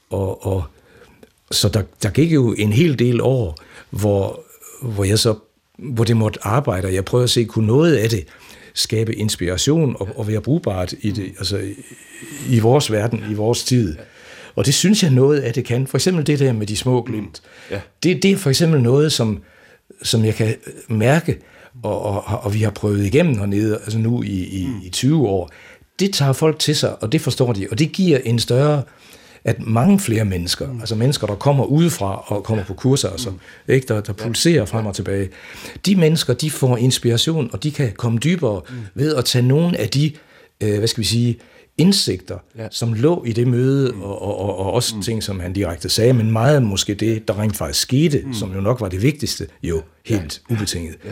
Og, 0.09 0.45
og, 0.45 0.63
så 1.51 1.69
der, 1.69 1.81
der 2.03 2.09
gik 2.09 2.33
jo 2.33 2.53
en 2.53 2.73
hel 2.73 2.99
del 2.99 3.21
år, 3.21 3.57
hvor, 3.89 4.43
hvor 4.81 5.03
jeg 5.03 5.19
så 5.19 5.35
hvor 5.77 6.03
det 6.03 6.17
måtte 6.17 6.39
arbejde, 6.43 6.87
og 6.87 6.93
jeg 6.93 7.05
prøvede 7.05 7.23
at 7.23 7.29
se, 7.29 7.43
kunne 7.43 7.67
noget 7.67 7.95
af 7.95 8.09
det 8.09 8.25
skabe 8.73 9.15
inspiration 9.15 9.95
og, 9.99 10.09
og 10.15 10.27
være 10.27 10.41
brugbart 10.41 10.93
i, 11.01 11.11
det, 11.11 11.25
altså, 11.37 11.57
i, 11.57 11.75
i 12.49 12.59
vores 12.59 12.91
verden, 12.91 13.23
i 13.31 13.33
vores 13.33 13.63
tid. 13.63 13.97
Og 14.59 14.65
det 14.65 14.73
synes 14.73 15.03
jeg 15.03 15.11
noget 15.11 15.39
af 15.39 15.53
det 15.53 15.65
kan. 15.65 15.87
For 15.87 15.97
eksempel 15.97 16.27
det 16.27 16.39
der 16.39 16.53
med 16.53 16.67
de 16.67 16.77
små 16.77 17.01
glimt. 17.01 17.41
Ja. 17.71 17.79
Det, 18.03 18.23
det 18.23 18.31
er 18.31 18.37
for 18.37 18.49
eksempel 18.49 18.81
noget, 18.81 19.11
som, 19.11 19.41
som 20.03 20.25
jeg 20.25 20.35
kan 20.35 20.55
mærke, 20.87 21.37
og, 21.83 22.01
og, 22.01 22.23
og 22.43 22.53
vi 22.53 22.61
har 22.61 22.71
prøvet 22.71 23.05
igennem 23.05 23.37
hernede, 23.37 23.75
altså 23.75 23.99
nu 23.99 24.23
i, 24.23 24.27
i, 24.27 24.67
i 24.83 24.89
20 24.89 25.27
år. 25.27 25.49
Det 25.99 26.13
tager 26.13 26.33
folk 26.33 26.59
til 26.59 26.75
sig, 26.75 27.03
og 27.03 27.11
det 27.11 27.21
forstår 27.21 27.53
de, 27.53 27.67
og 27.71 27.79
det 27.79 27.91
giver 27.91 28.17
en 28.25 28.39
større 28.39 28.83
at 29.43 29.67
mange 29.67 29.99
flere 29.99 30.25
mennesker, 30.25 30.71
mm. 30.71 30.79
altså 30.79 30.95
mennesker, 30.95 31.27
der 31.27 31.35
kommer 31.35 31.65
udefra 31.65 32.23
og 32.27 32.43
kommer 32.43 32.63
på 32.63 32.73
kurser, 32.73 33.09
altså, 33.09 33.29
mm. 33.29 33.39
ikke, 33.67 33.87
der, 33.87 34.01
der 34.01 34.13
pulserer 34.13 34.65
frem 34.65 34.85
og 34.85 34.95
tilbage, 34.95 35.29
de 35.85 35.95
mennesker, 35.95 36.33
de 36.33 36.51
får 36.51 36.77
inspiration, 36.77 37.49
og 37.53 37.63
de 37.63 37.71
kan 37.71 37.91
komme 37.91 38.19
dybere 38.19 38.61
mm. 38.69 38.75
ved 38.93 39.15
at 39.15 39.25
tage 39.25 39.47
nogle 39.47 39.77
af 39.77 39.89
de, 39.89 40.11
øh, 40.61 40.77
hvad 40.77 40.87
skal 40.87 41.01
vi 41.01 41.07
sige, 41.07 41.39
indsigter, 41.79 42.37
ja. 42.57 42.67
som 42.71 42.93
lå 42.93 43.23
i 43.23 43.31
det 43.33 43.47
møde, 43.47 43.91
mm. 43.91 44.01
og, 44.01 44.21
og, 44.21 44.39
og, 44.39 44.57
og 44.57 44.73
også 44.73 44.95
mm. 44.95 45.01
ting, 45.01 45.23
som 45.23 45.39
han 45.39 45.53
direkte 45.53 45.89
sagde, 45.89 46.13
men 46.13 46.31
meget 46.31 46.63
måske 46.63 46.93
det, 46.93 47.27
der 47.27 47.39
rent 47.39 47.57
faktisk 47.57 47.81
skete, 47.81 48.21
mm. 48.25 48.33
som 48.33 48.53
jo 48.53 48.61
nok 48.61 48.81
var 48.81 48.89
det 48.89 49.01
vigtigste, 49.01 49.47
jo 49.63 49.81
helt 50.05 50.41
ja. 50.49 50.55
ubetinget. 50.55 50.97
Ja. 51.05 51.09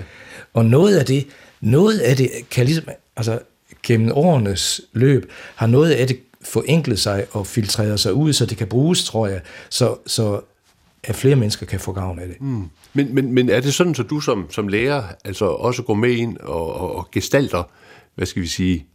Og 0.54 0.66
noget 0.66 0.98
af 0.98 1.06
det, 1.06 1.28
noget 1.62 2.00
af 2.00 2.16
det 2.16 2.30
kan 2.52 2.66
ligesom, 2.66 2.86
altså 3.16 3.40
gennem 3.84 4.12
årenes 4.14 4.82
løb, 4.94 5.32
har 5.56 5.68
noget 5.68 5.92
af 5.92 6.08
det 6.08 6.20
forenklet 6.42 7.00
sig 7.00 7.26
og 7.32 7.48
filtreret 7.48 8.00
sig 8.00 8.14
ud, 8.14 8.34
så 8.34 8.46
det 8.46 8.58
kan 8.58 8.68
bruges, 8.68 9.04
tror 9.04 9.28
jeg, 9.28 9.42
så, 9.70 9.96
så 10.06 10.42
at 11.04 11.16
flere 11.16 11.36
mennesker 11.36 11.66
kan 11.66 11.80
få 11.80 11.94
gavn 11.94 12.20
af 12.20 12.28
det. 12.28 12.42
Mm. 12.42 12.64
Men, 12.94 13.16
men, 13.16 13.34
men 13.34 13.50
er 13.50 13.62
det 13.62 13.74
sådan, 13.74 13.96
så 13.96 14.04
du 14.04 14.20
som, 14.20 14.48
som 14.52 14.68
lærer 14.68 15.04
altså 15.26 15.46
også 15.46 15.84
går 15.84 15.94
med 15.94 16.12
ind 16.12 16.38
og, 16.38 16.74
og, 16.74 16.96
og 16.96 17.12
gestalter, 17.12 17.64
hvad 18.16 18.26
skal 18.26 18.42
vi 18.42 18.48
sige, 18.48 18.86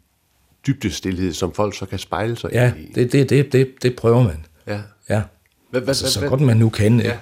dybdestilhed, 0.66 1.32
som 1.32 1.52
folk 1.54 1.76
så 1.76 1.86
kan 1.86 1.98
spejle 1.98 2.36
sig 2.36 2.50
ja, 2.52 2.72
i? 2.76 2.92
Ja, 2.96 3.02
det, 3.02 3.12
det, 3.12 3.30
det, 3.30 3.52
det, 3.52 3.74
det 3.82 3.96
prøver 3.96 4.22
man. 4.22 4.46
Ja. 4.66 4.80
ja. 5.08 5.22
Hvad, 5.70 5.80
hvad, 5.80 5.88
altså, 5.88 6.12
så 6.12 6.18
hvad, 6.18 6.28
godt 6.28 6.40
man 6.40 6.56
nu 6.56 6.68
kan. 6.68 7.00
Ja. 7.00 7.16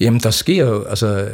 Jamen, 0.00 0.20
der 0.20 0.30
sker 0.30 0.66
jo, 0.66 0.82
altså, 0.82 1.30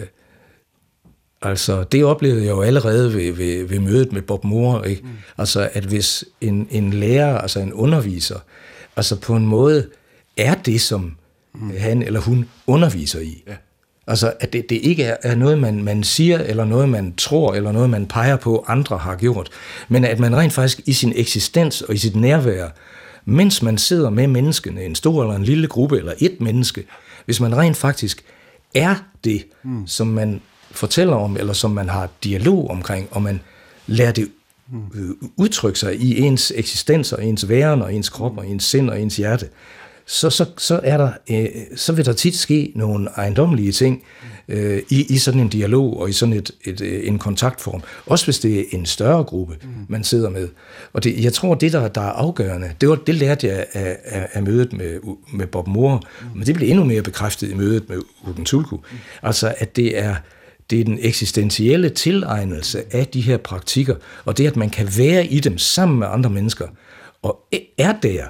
Altså, 1.42 1.84
det 1.84 2.04
oplevede 2.04 2.44
jeg 2.44 2.50
jo 2.50 2.62
allerede 2.62 3.14
ved, 3.14 3.32
ved, 3.32 3.64
ved 3.64 3.78
mødet 3.78 4.12
med 4.12 4.22
Bob 4.22 4.44
Moore, 4.44 4.90
ikke? 4.90 5.02
Mm. 5.02 5.08
Altså, 5.38 5.70
at 5.72 5.84
hvis 5.84 6.24
en, 6.40 6.68
en 6.70 6.92
lærer, 6.92 7.38
altså 7.38 7.60
en 7.60 7.72
underviser, 7.72 8.38
altså 8.96 9.20
på 9.20 9.36
en 9.36 9.46
måde 9.46 9.88
er 10.36 10.54
det, 10.54 10.80
som 10.80 11.16
mm. 11.54 11.70
han 11.78 12.02
eller 12.02 12.20
hun 12.20 12.48
underviser 12.66 13.20
i. 13.20 13.44
Ja. 13.46 13.56
Altså, 14.06 14.32
at 14.40 14.52
det, 14.52 14.70
det 14.70 14.76
ikke 14.82 15.04
er, 15.04 15.16
er 15.22 15.34
noget, 15.34 15.58
man, 15.58 15.84
man 15.84 16.04
siger, 16.04 16.38
eller 16.38 16.64
noget, 16.64 16.88
man 16.88 17.14
tror, 17.16 17.54
eller 17.54 17.72
noget, 17.72 17.90
man 17.90 18.06
peger 18.06 18.36
på, 18.36 18.64
andre 18.68 18.98
har 18.98 19.16
gjort, 19.16 19.48
men 19.88 20.04
at 20.04 20.18
man 20.18 20.36
rent 20.36 20.52
faktisk 20.52 20.80
i 20.86 20.92
sin 20.92 21.12
eksistens 21.16 21.82
og 21.82 21.94
i 21.94 21.98
sit 21.98 22.16
nærvær, 22.16 22.68
mens 23.24 23.62
man 23.62 23.78
sidder 23.78 24.10
med 24.10 24.26
menneskene, 24.26 24.84
en 24.84 24.94
stor 24.94 25.22
eller 25.22 25.36
en 25.36 25.44
lille 25.44 25.66
gruppe, 25.68 25.98
eller 25.98 26.12
et 26.18 26.40
menneske, 26.40 26.84
hvis 27.24 27.40
man 27.40 27.56
rent 27.56 27.76
faktisk 27.76 28.24
er 28.74 28.94
det, 29.24 29.46
mm. 29.62 29.86
som 29.86 30.06
man 30.06 30.40
fortæller 30.70 31.14
om, 31.14 31.36
eller 31.36 31.52
som 31.52 31.70
man 31.70 31.88
har 31.88 32.08
dialog 32.24 32.70
omkring, 32.70 33.08
og 33.10 33.22
man 33.22 33.40
lærer 33.86 34.12
det 34.12 34.28
øh, 34.94 35.10
udtrykke 35.36 35.78
sig 35.78 36.00
i 36.00 36.18
ens 36.18 36.52
eksistens 36.56 37.12
og 37.12 37.24
ens 37.24 37.48
væren 37.48 37.82
og 37.82 37.94
ens 37.94 38.08
krop 38.08 38.38
og 38.38 38.46
ens 38.46 38.64
sind 38.64 38.90
og 38.90 39.00
ens 39.00 39.16
hjerte, 39.16 39.48
så, 40.06 40.30
så, 40.30 40.46
så, 40.58 40.80
er 40.82 40.96
der, 40.96 41.10
øh, 41.30 41.48
så 41.76 41.92
vil 41.92 42.04
der 42.04 42.12
tit 42.12 42.36
ske 42.36 42.72
nogle 42.74 43.08
ejendommelige 43.16 43.72
ting 43.72 44.02
øh, 44.48 44.82
i, 44.90 45.14
i 45.14 45.18
sådan 45.18 45.40
en 45.40 45.48
dialog 45.48 46.00
og 46.00 46.08
i 46.08 46.12
sådan 46.12 46.32
et, 46.32 46.50
et, 46.64 46.80
øh, 46.80 47.08
en 47.08 47.18
kontaktform. 47.18 47.82
Også 48.06 48.26
hvis 48.26 48.38
det 48.38 48.58
er 48.60 48.64
en 48.70 48.86
større 48.86 49.24
gruppe, 49.24 49.56
man 49.88 50.04
sidder 50.04 50.30
med. 50.30 50.48
Og 50.92 51.04
det, 51.04 51.24
jeg 51.24 51.32
tror, 51.32 51.54
det 51.54 51.72
der, 51.72 51.88
der 51.88 52.00
er 52.00 52.12
afgørende, 52.12 52.70
det, 52.80 52.88
var, 52.88 52.94
det 52.94 53.14
lærte 53.14 53.46
jeg 53.46 53.66
af, 53.72 53.96
af, 54.04 54.28
af 54.32 54.42
mødet 54.42 54.72
med, 54.72 54.98
med 55.32 55.46
Bob 55.46 55.66
Moore, 55.66 56.00
men 56.34 56.46
det 56.46 56.54
blev 56.54 56.68
endnu 56.68 56.84
mere 56.84 57.02
bekræftet 57.02 57.50
i 57.50 57.54
mødet 57.54 57.88
med 57.88 57.98
Uden 58.28 58.44
Tulku. 58.44 58.78
Altså, 59.22 59.54
at 59.58 59.76
det 59.76 59.98
er 59.98 60.14
det 60.70 60.80
er 60.80 60.84
den 60.84 60.98
eksistentielle 61.00 61.88
tilegnelse 61.88 62.82
af 62.90 63.06
de 63.06 63.20
her 63.20 63.36
praktikker, 63.36 63.94
og 64.24 64.38
det, 64.38 64.46
at 64.46 64.56
man 64.56 64.70
kan 64.70 64.88
være 64.98 65.26
i 65.26 65.40
dem 65.40 65.58
sammen 65.58 65.98
med 65.98 66.06
andre 66.10 66.30
mennesker, 66.30 66.68
og 67.22 67.38
er 67.78 67.92
der. 68.02 68.24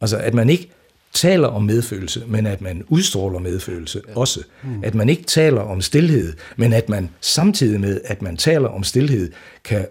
Altså, 0.00 0.16
at 0.16 0.34
man 0.34 0.50
ikke 0.50 0.70
taler 1.16 1.48
om 1.48 1.62
medfølelse, 1.62 2.24
men 2.26 2.46
at 2.46 2.60
man 2.60 2.84
udstråler 2.88 3.38
medfølelse 3.38 4.02
ja. 4.08 4.16
også. 4.16 4.42
Mm. 4.64 4.84
At 4.84 4.94
man 4.94 5.08
ikke 5.08 5.22
taler 5.22 5.60
om 5.60 5.80
stillhed, 5.80 6.32
men 6.56 6.72
at 6.72 6.88
man 6.88 7.10
samtidig 7.20 7.80
med, 7.80 8.00
at 8.04 8.22
man 8.22 8.36
taler 8.36 8.68
om 8.68 8.84
stillhed, 8.84 9.32
kan, 9.64 9.86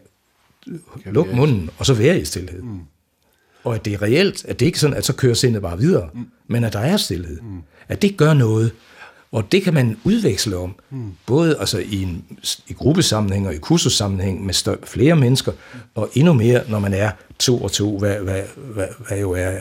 kan 1.04 1.14
lukke 1.14 1.36
munden 1.36 1.70
og 1.78 1.86
så 1.86 1.94
være 1.94 2.20
i 2.20 2.26
stillhed. 2.26 2.62
Mm. 2.62 2.80
Og 3.64 3.76
at 3.76 3.86
det 3.86 3.94
er 3.94 4.02
reelt, 4.02 4.46
at 4.46 4.60
det 4.60 4.66
ikke 4.66 4.76
er 4.76 4.80
sådan, 4.80 4.98
at 4.98 5.06
så 5.06 5.14
kører 5.14 5.34
sindet 5.34 5.62
bare 5.62 5.78
videre, 5.78 6.10
mm. 6.14 6.28
men 6.48 6.64
at 6.64 6.74
der 6.74 6.80
er 6.80 6.98
stillhed. 6.98 7.42
Mm. 7.42 7.62
At 7.88 8.02
det 8.02 8.18
gør 8.18 8.34
noget. 8.34 8.72
Og 9.36 9.52
det 9.52 9.64
kan 9.64 9.74
man 9.74 9.98
udveksle 10.04 10.58
om, 10.58 10.76
mm. 10.90 11.12
både 11.26 11.58
altså 11.60 11.80
i, 11.80 12.02
en, 12.02 12.24
i 12.68 12.74
gruppesammenhæng 12.74 13.48
og 13.48 13.56
i 13.56 13.58
kursussammenhæng 13.58 14.46
med 14.46 14.54
større, 14.54 14.78
flere 14.84 15.16
mennesker, 15.16 15.52
og 15.96 16.10
endnu 16.14 16.34
mere, 16.34 16.62
når 16.70 16.80
man 16.80 16.94
er 16.94 17.12
to 17.40 17.58
og 17.58 17.72
to, 17.72 18.00
hvad, 18.00 18.16
hvad, 18.16 18.42
hvad, 18.56 18.88
hvad 19.08 19.20
jo 19.20 19.32
er, 19.32 19.52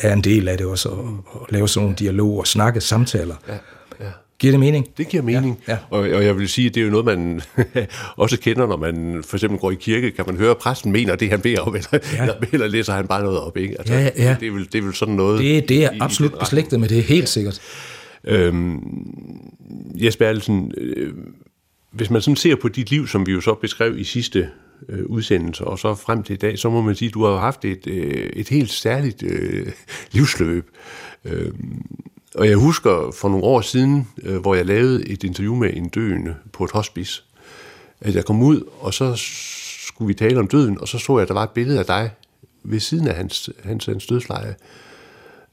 er 0.00 0.12
en 0.12 0.20
del 0.20 0.48
af 0.48 0.58
det 0.58 0.66
også, 0.66 0.88
at, 0.88 0.98
at 1.34 1.52
lave 1.52 1.68
sådan 1.68 1.84
nogle 1.84 1.96
dialog 1.96 2.38
og 2.38 2.46
snakke 2.46 2.80
samtaler. 2.80 3.34
Ja. 3.48 3.54
Ja. 4.00 4.10
Giver 4.38 4.52
det 4.52 4.60
mening? 4.60 4.86
Det 4.98 5.08
giver 5.08 5.22
mening. 5.22 5.60
Ja, 5.68 5.72
ja. 5.72 5.78
Og, 5.90 6.00
og 6.00 6.24
jeg 6.24 6.38
vil 6.38 6.48
sige, 6.48 6.68
at 6.68 6.74
det 6.74 6.80
er 6.80 6.84
jo 6.84 6.90
noget, 6.90 7.04
man 7.04 7.40
også 8.16 8.38
kender, 8.40 8.66
når 8.66 8.76
man 8.76 9.24
for 9.26 9.36
eksempel 9.36 9.58
går 9.58 9.70
i 9.70 9.74
kirke. 9.74 10.10
Kan 10.10 10.24
man 10.26 10.36
høre, 10.36 10.50
at 10.50 10.58
præsten 10.58 10.92
mener 10.92 11.16
det, 11.16 11.30
han 11.30 11.40
beder 11.40 11.60
om, 11.60 11.76
eller, 11.76 11.88
ja. 11.92 12.20
eller, 12.20 12.34
eller 12.52 12.66
læser 12.66 12.92
han 12.92 13.06
bare 13.06 13.22
noget 13.22 13.40
op. 13.40 13.56
Ikke? 13.56 13.78
Altså, 13.78 13.94
ja, 13.94 14.10
ja. 14.16 14.36
Det, 14.40 14.48
er 14.48 14.52
vel, 14.52 14.68
det 14.72 14.78
er 14.78 14.82
vel 14.82 14.94
sådan 14.94 15.14
noget... 15.14 15.40
Det, 15.40 15.68
det 15.68 15.84
er 15.84 15.90
absolut 16.00 16.38
beslægtet 16.38 16.80
med 16.80 16.88
det, 16.88 17.02
helt 17.04 17.28
sikkert. 17.28 17.60
Øhm, 18.24 18.82
Jesper 19.94 20.26
Erlsen, 20.26 20.72
øh, 20.76 21.14
hvis 21.90 22.10
man 22.10 22.22
sådan 22.22 22.36
ser 22.36 22.56
på 22.56 22.68
dit 22.68 22.90
liv, 22.90 23.06
som 23.06 23.26
vi 23.26 23.32
jo 23.32 23.40
så 23.40 23.54
beskrev 23.54 23.98
i 23.98 24.04
sidste 24.04 24.48
øh, 24.88 25.06
udsendelse, 25.06 25.64
og 25.64 25.78
så 25.78 25.94
frem 25.94 26.22
til 26.22 26.32
i 26.32 26.36
dag, 26.36 26.58
så 26.58 26.70
må 26.70 26.80
man 26.80 26.94
sige, 26.94 27.08
at 27.08 27.14
du 27.14 27.24
har 27.24 27.36
haft 27.36 27.64
et, 27.64 27.86
øh, 27.86 28.30
et 28.32 28.48
helt 28.48 28.70
særligt 28.70 29.22
øh, 29.22 29.66
livsløb. 30.12 30.70
Øh, 31.24 31.52
og 32.34 32.48
jeg 32.48 32.56
husker 32.56 33.14
for 33.20 33.28
nogle 33.28 33.44
år 33.44 33.60
siden, 33.60 34.08
øh, 34.22 34.36
hvor 34.36 34.54
jeg 34.54 34.66
lavede 34.66 35.08
et 35.08 35.24
interview 35.24 35.54
med 35.54 35.70
en 35.74 35.88
døende 35.88 36.34
på 36.52 36.64
et 36.64 36.70
hospice, 36.70 37.22
at 38.00 38.14
jeg 38.14 38.24
kom 38.24 38.42
ud, 38.42 38.62
og 38.80 38.94
så 38.94 39.12
skulle 39.86 40.08
vi 40.08 40.14
tale 40.14 40.38
om 40.38 40.48
døden, 40.48 40.80
og 40.80 40.88
så 40.88 40.98
så 40.98 41.12
jeg, 41.12 41.22
at 41.22 41.28
der 41.28 41.34
var 41.34 41.42
et 41.42 41.50
billede 41.50 41.78
af 41.78 41.84
dig 41.84 42.10
ved 42.62 42.80
siden 42.80 43.08
af 43.08 43.14
hans, 43.14 43.50
hans, 43.64 43.86
hans 43.86 44.06
dødsleje. 44.06 44.48
Øh, 44.48 44.54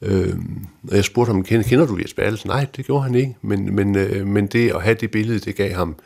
Øhm, 0.02 0.66
og 0.88 0.96
jeg 0.96 1.04
spurgte 1.04 1.32
ham, 1.32 1.44
kender, 1.44 1.68
kender 1.68 1.86
du 1.86 1.98
Jesper 2.02 2.22
Allesen? 2.22 2.50
Nej, 2.50 2.66
det 2.76 2.86
gjorde 2.86 3.02
han 3.02 3.14
ikke, 3.14 3.34
men, 3.42 3.74
men, 3.74 3.96
øh, 3.96 4.26
men 4.26 4.46
det 4.46 4.70
at 4.70 4.82
have 4.82 4.94
det 4.94 5.10
billede, 5.10 5.38
det 5.38 5.56
gav 5.56 5.72
ham 5.72 5.96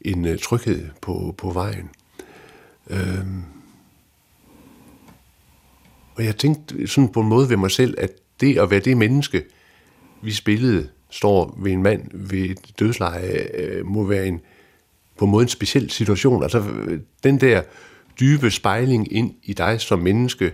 en 0.00 0.24
øh, 0.24 0.38
tryghed 0.38 0.88
på, 1.00 1.34
på 1.38 1.50
vejen. 1.50 1.90
Øh, 2.90 3.26
og 6.14 6.24
jeg 6.24 6.36
tænkte 6.36 6.86
sådan 6.86 7.08
på 7.08 7.20
en 7.20 7.28
måde 7.28 7.48
ved 7.50 7.56
mig 7.56 7.70
selv, 7.70 7.94
at 7.98 8.10
det 8.40 8.58
at 8.58 8.70
være 8.70 8.80
det 8.80 8.96
menneske, 8.96 9.44
vi 10.22 10.32
spillede, 10.32 10.88
står 11.10 11.58
ved 11.62 11.72
en 11.72 11.82
mand 11.82 12.10
ved 12.14 12.38
et 12.38 12.72
dødsleje, 12.78 13.48
øh, 13.54 13.86
må 13.86 14.04
være 14.04 14.26
en, 14.26 14.40
på 15.18 15.24
en 15.24 15.30
måde 15.30 15.42
en 15.42 15.48
speciel 15.48 15.90
situation. 15.90 16.42
Altså 16.42 16.58
øh, 16.58 17.00
den 17.22 17.40
der 17.40 17.62
dybe 18.20 18.50
spejling 18.50 19.12
ind 19.12 19.34
i 19.42 19.52
dig 19.52 19.80
som 19.80 19.98
menneske, 19.98 20.52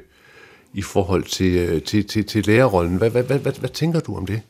i 0.77 0.83
forhold 0.83 1.25
til, 1.25 1.55
øh, 1.55 1.83
til, 1.83 2.07
til, 2.07 2.27
til 2.27 2.47
lærerrollen. 2.47 2.97
Hvad, 2.97 3.11
hvad, 3.11 3.23
hvad, 3.23 3.39
hvad, 3.39 3.53
hvad 3.53 3.69
tænker 3.69 4.01
du 4.01 4.17
om 4.17 4.27
det? 4.27 4.43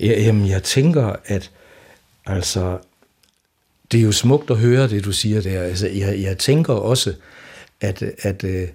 Ja, 0.00 0.22
jamen, 0.22 0.48
jeg 0.48 0.62
tænker, 0.62 1.16
at 1.24 1.50
altså, 2.26 2.78
det 3.92 4.00
er 4.00 4.04
jo 4.04 4.12
smukt 4.12 4.50
at 4.50 4.56
høre 4.56 4.88
det, 4.88 5.04
du 5.04 5.12
siger 5.12 5.40
der. 5.40 5.62
Altså, 5.62 5.88
jeg, 5.88 6.20
jeg 6.20 6.38
tænker 6.38 6.72
også, 6.72 7.14
at, 7.80 8.02
at 8.02 8.44
øh, 8.44 8.68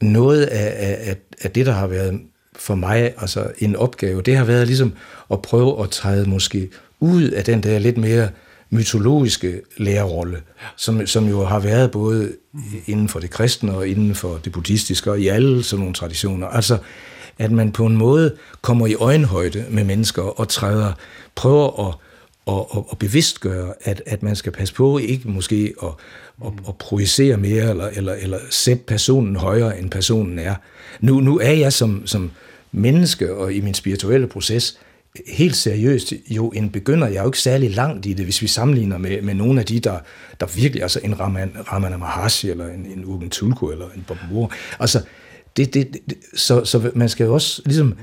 noget 0.00 0.46
af, 0.46 0.98
af, 1.10 1.16
af 1.40 1.50
det, 1.50 1.66
der 1.66 1.72
har 1.72 1.86
været 1.86 2.20
for 2.52 2.74
mig 2.74 3.14
altså 3.18 3.52
en 3.58 3.76
opgave, 3.76 4.22
det 4.22 4.36
har 4.36 4.44
været 4.44 4.66
ligesom 4.66 4.92
at 5.30 5.42
prøve 5.42 5.82
at 5.82 5.90
træde 5.90 6.28
måske 6.28 6.70
ud 7.00 7.22
af 7.22 7.44
den 7.44 7.62
der 7.62 7.78
lidt 7.78 7.98
mere 7.98 8.28
mytologiske 8.70 9.60
lærerrolle, 9.76 10.42
som, 10.76 11.06
som 11.06 11.28
jo 11.28 11.44
har 11.44 11.58
været 11.58 11.90
både 11.90 12.32
inden 12.86 13.08
for 13.08 13.20
det 13.20 13.30
kristne 13.30 13.76
og 13.76 13.88
inden 13.88 14.14
for 14.14 14.40
det 14.44 14.52
buddhistiske 14.52 15.10
og 15.10 15.20
i 15.20 15.28
alle 15.28 15.62
sådan 15.62 15.80
nogle 15.80 15.94
traditioner. 15.94 16.46
Altså, 16.46 16.78
at 17.38 17.52
man 17.52 17.72
på 17.72 17.86
en 17.86 17.96
måde 17.96 18.36
kommer 18.62 18.86
i 18.86 18.94
øjenhøjde 18.94 19.64
med 19.70 19.84
mennesker 19.84 20.22
og 20.22 20.48
træder, 20.48 20.92
prøver 21.34 21.88
at, 21.88 21.94
og, 22.46 22.76
og, 22.76 22.86
og 22.90 22.98
bevidstgøre, 22.98 23.74
at, 23.80 24.02
at 24.06 24.22
man 24.22 24.36
skal 24.36 24.52
passe 24.52 24.74
på 24.74 24.98
ikke 24.98 25.28
måske 25.28 25.74
at, 25.82 25.88
at, 26.46 26.52
at 26.68 26.76
projicere 26.76 27.36
mere, 27.36 27.70
eller, 27.70 27.86
eller, 27.86 28.14
eller 28.14 28.38
sætte 28.50 28.82
personen 28.86 29.36
højere, 29.36 29.78
end 29.78 29.90
personen 29.90 30.38
er. 30.38 30.54
Nu, 31.00 31.20
nu 31.20 31.38
er 31.38 31.52
jeg 31.52 31.72
som, 31.72 32.06
som 32.06 32.30
menneske 32.72 33.34
og 33.34 33.52
i 33.52 33.60
min 33.60 33.74
spirituelle 33.74 34.26
proces 34.26 34.78
helt 35.26 35.56
seriøst 35.56 36.12
jo 36.30 36.48
en 36.48 36.70
begynder. 36.70 37.06
Jeg 37.06 37.16
er 37.16 37.22
jo 37.22 37.28
ikke 37.28 37.38
særlig 37.38 37.70
langt 37.70 38.06
i 38.06 38.12
det, 38.12 38.24
hvis 38.24 38.42
vi 38.42 38.46
sammenligner 38.46 38.98
med, 38.98 39.22
med 39.22 39.34
nogle 39.34 39.60
af 39.60 39.66
de, 39.66 39.80
der, 39.80 39.98
der 40.40 40.46
virkelig, 40.46 40.82
altså 40.82 41.00
en 41.04 41.20
Raman, 41.20 41.52
Ramana 41.72 41.96
Maharshi, 41.96 42.50
eller 42.50 42.66
en, 42.66 42.86
en 42.96 43.04
Ugen 43.04 43.30
Tulku, 43.30 43.70
eller 43.70 43.86
en 43.96 44.04
Bob 44.08 44.16
Moore. 44.30 44.48
Altså, 44.80 45.02
det, 45.56 45.74
det, 45.74 45.98
det, 46.08 46.18
så, 46.34 46.64
så 46.64 46.90
man 46.94 47.08
skal 47.08 47.24
jo 47.24 47.34
også 47.34 47.62
ligesom 47.64 47.94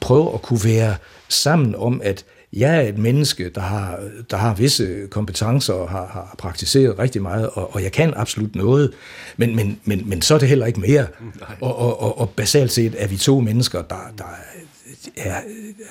prøve 0.00 0.34
at 0.34 0.42
kunne 0.42 0.60
være 0.64 0.96
sammen 1.28 1.74
om, 1.74 2.00
at 2.04 2.24
jeg 2.52 2.76
er 2.76 2.88
et 2.88 2.98
menneske, 2.98 3.48
der 3.48 3.60
har, 3.60 4.00
der 4.30 4.36
har 4.36 4.54
visse 4.54 5.06
kompetencer 5.10 5.72
og 5.72 5.90
har, 5.90 6.06
har 6.06 6.34
praktiseret 6.38 6.98
rigtig 6.98 7.22
meget, 7.22 7.50
og, 7.50 7.74
og 7.74 7.82
jeg 7.82 7.92
kan 7.92 8.14
absolut 8.16 8.54
noget, 8.54 8.92
men, 9.36 9.56
men, 9.56 9.80
men, 9.84 10.08
men 10.08 10.22
så 10.22 10.34
er 10.34 10.38
det 10.38 10.48
heller 10.48 10.66
ikke 10.66 10.80
mere. 10.80 11.06
Og, 11.60 11.78
og, 11.78 12.02
og, 12.02 12.18
og 12.18 12.30
basalt 12.30 12.72
set 12.72 12.94
er 12.98 13.06
vi 13.06 13.16
to 13.16 13.40
mennesker, 13.40 13.82
der, 13.82 14.12
der 14.18 14.24
er, 15.16 15.34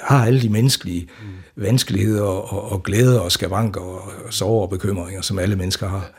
har 0.01 0.25
alle 0.25 0.41
de 0.41 0.49
menneskelige 0.49 1.01
mm. 1.01 1.63
vanskeligheder 1.63 2.23
og, 2.23 2.71
og, 2.71 2.83
glæder 2.83 3.19
og 3.19 3.31
skavanker 3.31 3.81
og, 3.81 4.11
og 4.25 4.33
sorger 4.33 4.61
og 4.61 4.69
bekymringer, 4.69 5.21
som 5.21 5.39
alle 5.39 5.55
mennesker 5.55 5.87
har. 5.87 6.11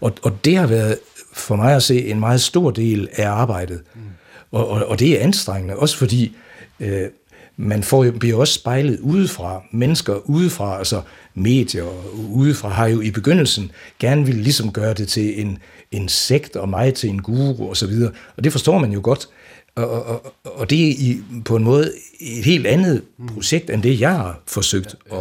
Og, 0.00 0.12
og 0.22 0.44
det 0.44 0.56
har 0.56 0.66
været 0.66 0.98
for 1.32 1.56
mig 1.56 1.74
at 1.74 1.82
se 1.82 2.06
en 2.06 2.20
meget 2.20 2.40
stor 2.40 2.70
del 2.70 3.08
af 3.12 3.28
arbejdet. 3.28 3.82
Mm. 3.94 4.00
Og, 4.52 4.68
og, 4.68 4.86
og 4.86 4.98
det 4.98 5.18
er 5.20 5.24
anstrengende, 5.24 5.76
også 5.76 5.96
fordi 5.96 6.36
øh, 6.80 7.08
man 7.56 7.82
får, 7.82 8.10
bliver 8.20 8.36
også 8.36 8.54
spejlet 8.54 9.00
udefra. 9.00 9.62
Mennesker 9.72 10.30
udefra, 10.30 10.78
altså 10.78 11.02
medier 11.34 11.84
udefra, 12.14 12.68
har 12.68 12.86
jo 12.86 13.00
i 13.00 13.10
begyndelsen 13.10 13.70
gerne 13.98 14.26
ville 14.26 14.42
ligesom 14.42 14.72
gøre 14.72 14.94
det 14.94 15.08
til 15.08 15.40
en, 15.40 15.58
en 15.90 16.08
sekt 16.08 16.56
og 16.56 16.68
mig 16.68 16.94
til 16.94 17.10
en 17.10 17.22
guru 17.22 17.68
og 17.68 17.76
så 17.76 17.86
videre. 17.86 18.12
Og 18.36 18.44
det 18.44 18.52
forstår 18.52 18.78
man 18.78 18.92
jo 18.92 19.00
godt. 19.02 19.28
Og, 19.74 20.06
og, 20.06 20.34
og 20.44 20.70
det 20.70 20.88
er 20.88 20.90
i, 20.90 21.20
på 21.44 21.56
en 21.56 21.64
måde 21.64 21.92
et 22.20 22.44
helt 22.44 22.66
andet 22.66 23.02
projekt, 23.34 23.70
end 23.70 23.82
det 23.82 24.00
jeg 24.00 24.10
har 24.10 24.40
forsøgt 24.46 24.94
at, 25.12 25.18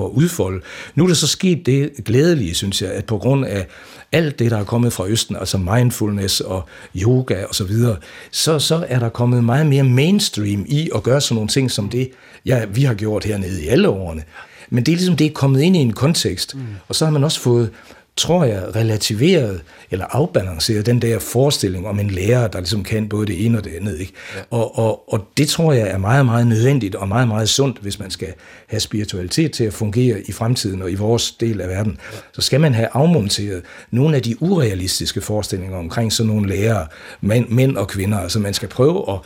at 0.00 0.04
udfolde. 0.04 0.60
Nu 0.94 1.04
er 1.04 1.08
der 1.08 1.14
så 1.14 1.26
sket 1.26 1.66
det 1.66 1.92
glædelige, 2.04 2.54
synes 2.54 2.82
jeg, 2.82 2.90
at 2.90 3.04
på 3.04 3.18
grund 3.18 3.46
af 3.46 3.66
alt 4.12 4.38
det, 4.38 4.50
der 4.50 4.58
er 4.58 4.64
kommet 4.64 4.92
fra 4.92 5.06
Østen, 5.06 5.36
altså 5.36 5.58
mindfulness 5.58 6.40
og 6.40 6.68
yoga 6.96 7.44
og 7.44 7.54
så 7.54 7.64
videre, 7.64 7.96
så, 8.30 8.58
så 8.58 8.86
er 8.88 8.98
der 8.98 9.08
kommet 9.08 9.44
meget 9.44 9.66
mere 9.66 9.84
mainstream 9.84 10.64
i 10.68 10.90
at 10.94 11.02
gøre 11.02 11.20
sådan 11.20 11.34
nogle 11.34 11.48
ting 11.48 11.70
som 11.70 11.88
det, 11.88 12.10
ja, 12.46 12.64
vi 12.64 12.82
har 12.82 12.94
gjort 12.94 13.24
hernede 13.24 13.62
i 13.64 13.68
alle 13.68 13.88
årene. 13.88 14.22
Men 14.70 14.86
det 14.86 14.92
er 14.92 14.96
ligesom, 14.96 15.16
det 15.16 15.26
er 15.26 15.32
kommet 15.32 15.62
ind 15.62 15.76
i 15.76 15.78
en 15.78 15.92
kontekst, 15.92 16.54
mm. 16.54 16.62
og 16.88 16.94
så 16.94 17.04
har 17.04 17.12
man 17.12 17.24
også 17.24 17.40
fået 17.40 17.70
tror 18.18 18.44
jeg, 18.44 18.76
relativeret 18.76 19.60
eller 19.90 20.06
afbalanceret 20.10 20.86
den 20.86 21.02
der 21.02 21.18
forestilling 21.18 21.86
om 21.86 22.00
en 22.00 22.10
lærer, 22.10 22.48
der 22.48 22.58
ligesom 22.58 22.84
kan 22.84 23.08
både 23.08 23.26
det 23.26 23.46
ene 23.46 23.58
og 23.58 23.64
det 23.64 23.74
andet. 23.80 24.00
Ikke? 24.00 24.12
Ja. 24.36 24.40
Og, 24.50 24.78
og, 24.78 25.12
og 25.12 25.26
det 25.36 25.48
tror 25.48 25.72
jeg 25.72 25.88
er 25.88 25.98
meget, 25.98 26.24
meget 26.24 26.46
nødvendigt 26.46 26.94
og 26.94 27.08
meget, 27.08 27.28
meget 27.28 27.48
sundt, 27.48 27.78
hvis 27.78 27.98
man 27.98 28.10
skal 28.10 28.34
have 28.66 28.80
spiritualitet 28.80 29.52
til 29.52 29.64
at 29.64 29.72
fungere 29.72 30.20
i 30.20 30.32
fremtiden 30.32 30.82
og 30.82 30.90
i 30.90 30.94
vores 30.94 31.32
del 31.32 31.60
af 31.60 31.68
verden. 31.68 31.98
Ja. 32.12 32.18
Så 32.32 32.40
skal 32.42 32.60
man 32.60 32.74
have 32.74 32.88
afmonteret 32.92 33.62
nogle 33.90 34.16
af 34.16 34.22
de 34.22 34.42
urealistiske 34.42 35.20
forestillinger 35.20 35.76
omkring 35.76 36.12
sådan 36.12 36.32
nogle 36.32 36.48
lærere, 36.48 36.86
mænd, 37.20 37.48
mænd 37.48 37.76
og 37.76 37.88
kvinder. 37.88 38.18
Altså 38.18 38.38
man 38.38 38.54
skal 38.54 38.68
prøve 38.68 39.12
at, 39.12 39.18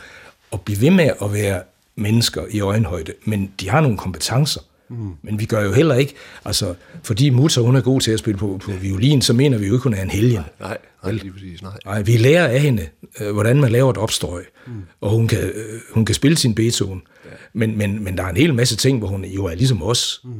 at 0.53 0.61
blive 0.61 0.81
ved 0.81 0.91
med 0.91 1.09
at 1.21 1.33
være 1.33 1.61
mennesker 1.95 2.41
i 2.51 2.59
øjenhøjde, 2.59 3.13
men 3.25 3.51
de 3.59 3.69
har 3.69 3.81
nogle 3.81 3.97
kompetencer. 3.97 4.61
Mm. 4.89 5.11
Men 5.21 5.39
vi 5.39 5.45
gør 5.45 5.63
jo 5.63 5.71
heller 5.71 5.95
ikke, 5.95 6.13
altså, 6.45 6.75
fordi 7.03 7.29
Mutter 7.29 7.61
hun 7.61 7.75
er 7.75 7.81
god 7.81 8.01
til 8.01 8.11
at 8.11 8.19
spille 8.19 8.37
på, 8.37 8.59
på 8.63 8.71
violin, 8.71 9.21
så 9.21 9.33
mener 9.33 9.57
vi 9.57 9.67
jo 9.67 9.73
ikke, 9.73 9.83
hun 9.83 9.93
er 9.93 10.01
en 10.01 10.09
helgen. 10.09 10.43
Nej, 10.59 10.77
nej, 11.03 11.11
lige 11.11 11.31
præcis, 11.31 11.61
nej. 11.61 11.77
Nej, 11.85 12.01
vi 12.01 12.17
lærer 12.17 12.47
af 12.47 12.59
hende, 12.59 12.87
øh, 13.21 13.31
hvordan 13.33 13.61
man 13.61 13.71
laver 13.71 13.91
et 13.91 13.97
opstrøg, 13.97 14.45
mm. 14.67 14.73
og 15.01 15.09
hun 15.09 15.27
kan, 15.27 15.39
øh, 15.39 15.81
hun 15.91 16.05
kan 16.05 16.15
spille 16.15 16.37
sin 16.37 16.55
Beethoven. 16.55 17.01
Ja. 17.25 17.29
Men, 17.53 17.77
men, 17.77 18.03
men 18.03 18.17
der 18.17 18.23
er 18.23 18.29
en 18.29 18.37
hel 18.37 18.53
masse 18.53 18.75
ting, 18.75 18.99
hvor 18.99 19.07
hun 19.07 19.25
jo 19.25 19.45
er 19.45 19.55
ligesom 19.55 19.83
os. 19.83 20.21
Mm. 20.23 20.31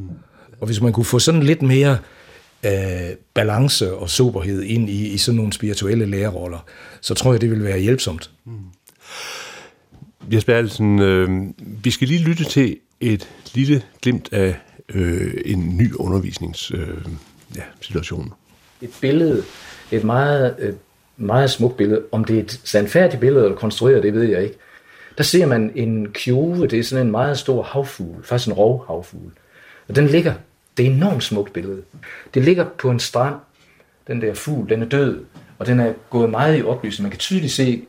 Og 0.61 0.65
hvis 0.65 0.81
man 0.81 0.93
kunne 0.93 1.05
få 1.05 1.19
sådan 1.19 1.43
lidt 1.43 1.61
mere 1.61 1.97
øh, 2.65 2.71
balance 3.33 3.93
og 3.93 4.09
soberhed 4.09 4.63
ind 4.63 4.89
i, 4.89 5.07
i 5.07 5.17
sådan 5.17 5.35
nogle 5.35 5.53
spirituelle 5.53 6.05
lærerroller, 6.05 6.65
så 7.01 7.13
tror 7.13 7.33
jeg, 7.33 7.41
det 7.41 7.51
vil 7.51 7.63
være 7.63 7.79
hjælpsomt. 7.79 8.31
Mm. 8.45 8.53
Jesper 10.31 10.53
Alsen, 10.53 10.99
øh, 10.99 11.29
vi 11.83 11.91
skal 11.91 12.07
lige 12.07 12.23
lytte 12.23 12.43
til 12.43 12.77
et 13.03 13.29
lille 13.53 13.83
glimt 14.01 14.33
af 14.33 14.55
øh, 14.89 15.33
en 15.45 15.77
ny 15.77 15.93
undervisningssituation. 15.93 17.11
Øh, 17.11 17.55
ja, 17.55 17.61
situation. 17.81 18.33
et 18.81 18.89
billede, 19.01 19.43
et 19.91 20.03
meget, 20.03 20.55
øh, 20.59 20.73
meget 21.17 21.49
smukt 21.49 21.77
billede. 21.77 22.01
Om 22.11 22.25
det 22.25 22.37
er 22.37 22.43
et 22.43 22.61
sandfærdigt 22.63 23.19
billede 23.19 23.43
eller 23.43 23.57
konstrueret, 23.57 24.03
det 24.03 24.13
ved 24.13 24.23
jeg 24.23 24.43
ikke. 24.43 24.55
Der 25.17 25.23
ser 25.23 25.45
man 25.45 25.71
en 25.75 26.11
kjove, 26.11 26.67
det 26.67 26.79
er 26.79 26.83
sådan 26.83 27.05
en 27.05 27.11
meget 27.11 27.37
stor 27.37 27.63
havfugl, 27.63 28.23
faktisk 28.23 28.47
en 28.47 28.53
rovhavfugl. 28.53 29.31
Og 29.87 29.95
den 29.95 30.07
ligger, 30.07 30.33
det 30.77 30.85
er 30.85 30.89
et 30.89 30.95
enormt 30.95 31.23
smukt 31.23 31.53
billede. 31.53 31.81
Det 32.33 32.43
ligger 32.43 32.65
på 32.77 32.91
en 32.91 32.99
strand, 32.99 33.35
den 34.07 34.21
der 34.21 34.33
fugl, 34.33 34.69
den 34.69 34.81
er 34.81 34.85
død, 34.85 35.23
og 35.59 35.65
den 35.65 35.79
er 35.79 35.93
gået 36.09 36.29
meget 36.29 36.59
i 36.59 36.63
oplysning. 36.63 37.03
Man 37.03 37.11
kan 37.11 37.19
tydeligt 37.19 37.53
se 37.53 37.85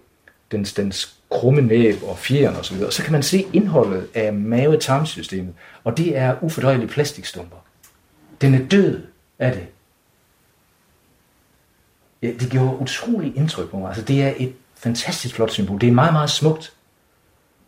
dens, 0.52 0.72
dens 0.72 1.14
krumme 1.34 1.62
næb 1.62 2.02
og 2.02 2.18
fjeren 2.18 2.56
osv. 2.56 2.82
Og 2.82 2.92
så 2.92 3.02
kan 3.02 3.12
man 3.12 3.22
se 3.22 3.46
indholdet 3.52 4.08
af 4.14 4.32
mave-tarmsystemet, 4.32 5.54
og 5.84 5.96
det 5.96 6.16
er 6.16 6.36
ufordøjelige 6.42 6.88
plastikstumper. 6.88 7.56
Den 8.40 8.54
er 8.54 8.68
død 8.68 9.02
af 9.38 9.52
det. 9.52 9.66
Ja, 12.22 12.28
det 12.40 12.50
gjorde 12.50 12.78
utrolig 12.80 13.36
indtryk 13.36 13.70
på 13.70 13.78
mig. 13.78 13.88
Altså, 13.88 14.02
det 14.02 14.22
er 14.22 14.32
et 14.36 14.54
fantastisk 14.76 15.34
flot 15.34 15.50
symbol. 15.50 15.80
Det 15.80 15.88
er 15.88 15.92
meget, 15.92 16.12
meget 16.12 16.30
smukt. 16.30 16.72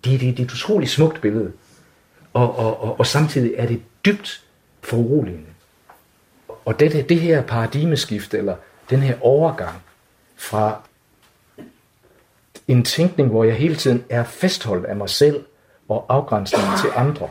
Det, 0.04 0.14
er, 0.14 0.18
det, 0.18 0.36
det 0.36 0.42
er 0.42 0.46
et 0.46 0.52
utroligt 0.52 0.90
smukt 0.90 1.20
billede. 1.20 1.52
Og, 2.32 2.58
og, 2.58 2.82
og, 2.82 3.00
og 3.00 3.06
samtidig 3.06 3.54
er 3.56 3.66
det 3.66 3.82
dybt 4.04 4.44
foruroligende. 4.82 5.46
Og 6.64 6.80
det, 6.80 7.08
det 7.08 7.20
her 7.20 7.42
paradigmeskift, 7.42 8.34
eller 8.34 8.56
den 8.90 9.00
her 9.00 9.16
overgang 9.20 9.82
fra 10.36 10.80
en 12.68 12.84
tænkning, 12.84 13.28
hvor 13.28 13.44
jeg 13.44 13.54
hele 13.54 13.74
tiden 13.74 14.04
er 14.08 14.24
fastholdt 14.24 14.86
af 14.86 14.96
mig 14.96 15.08
selv 15.08 15.44
og 15.88 16.06
afgrænsning 16.08 16.64
til 16.80 16.90
andre, 16.96 17.28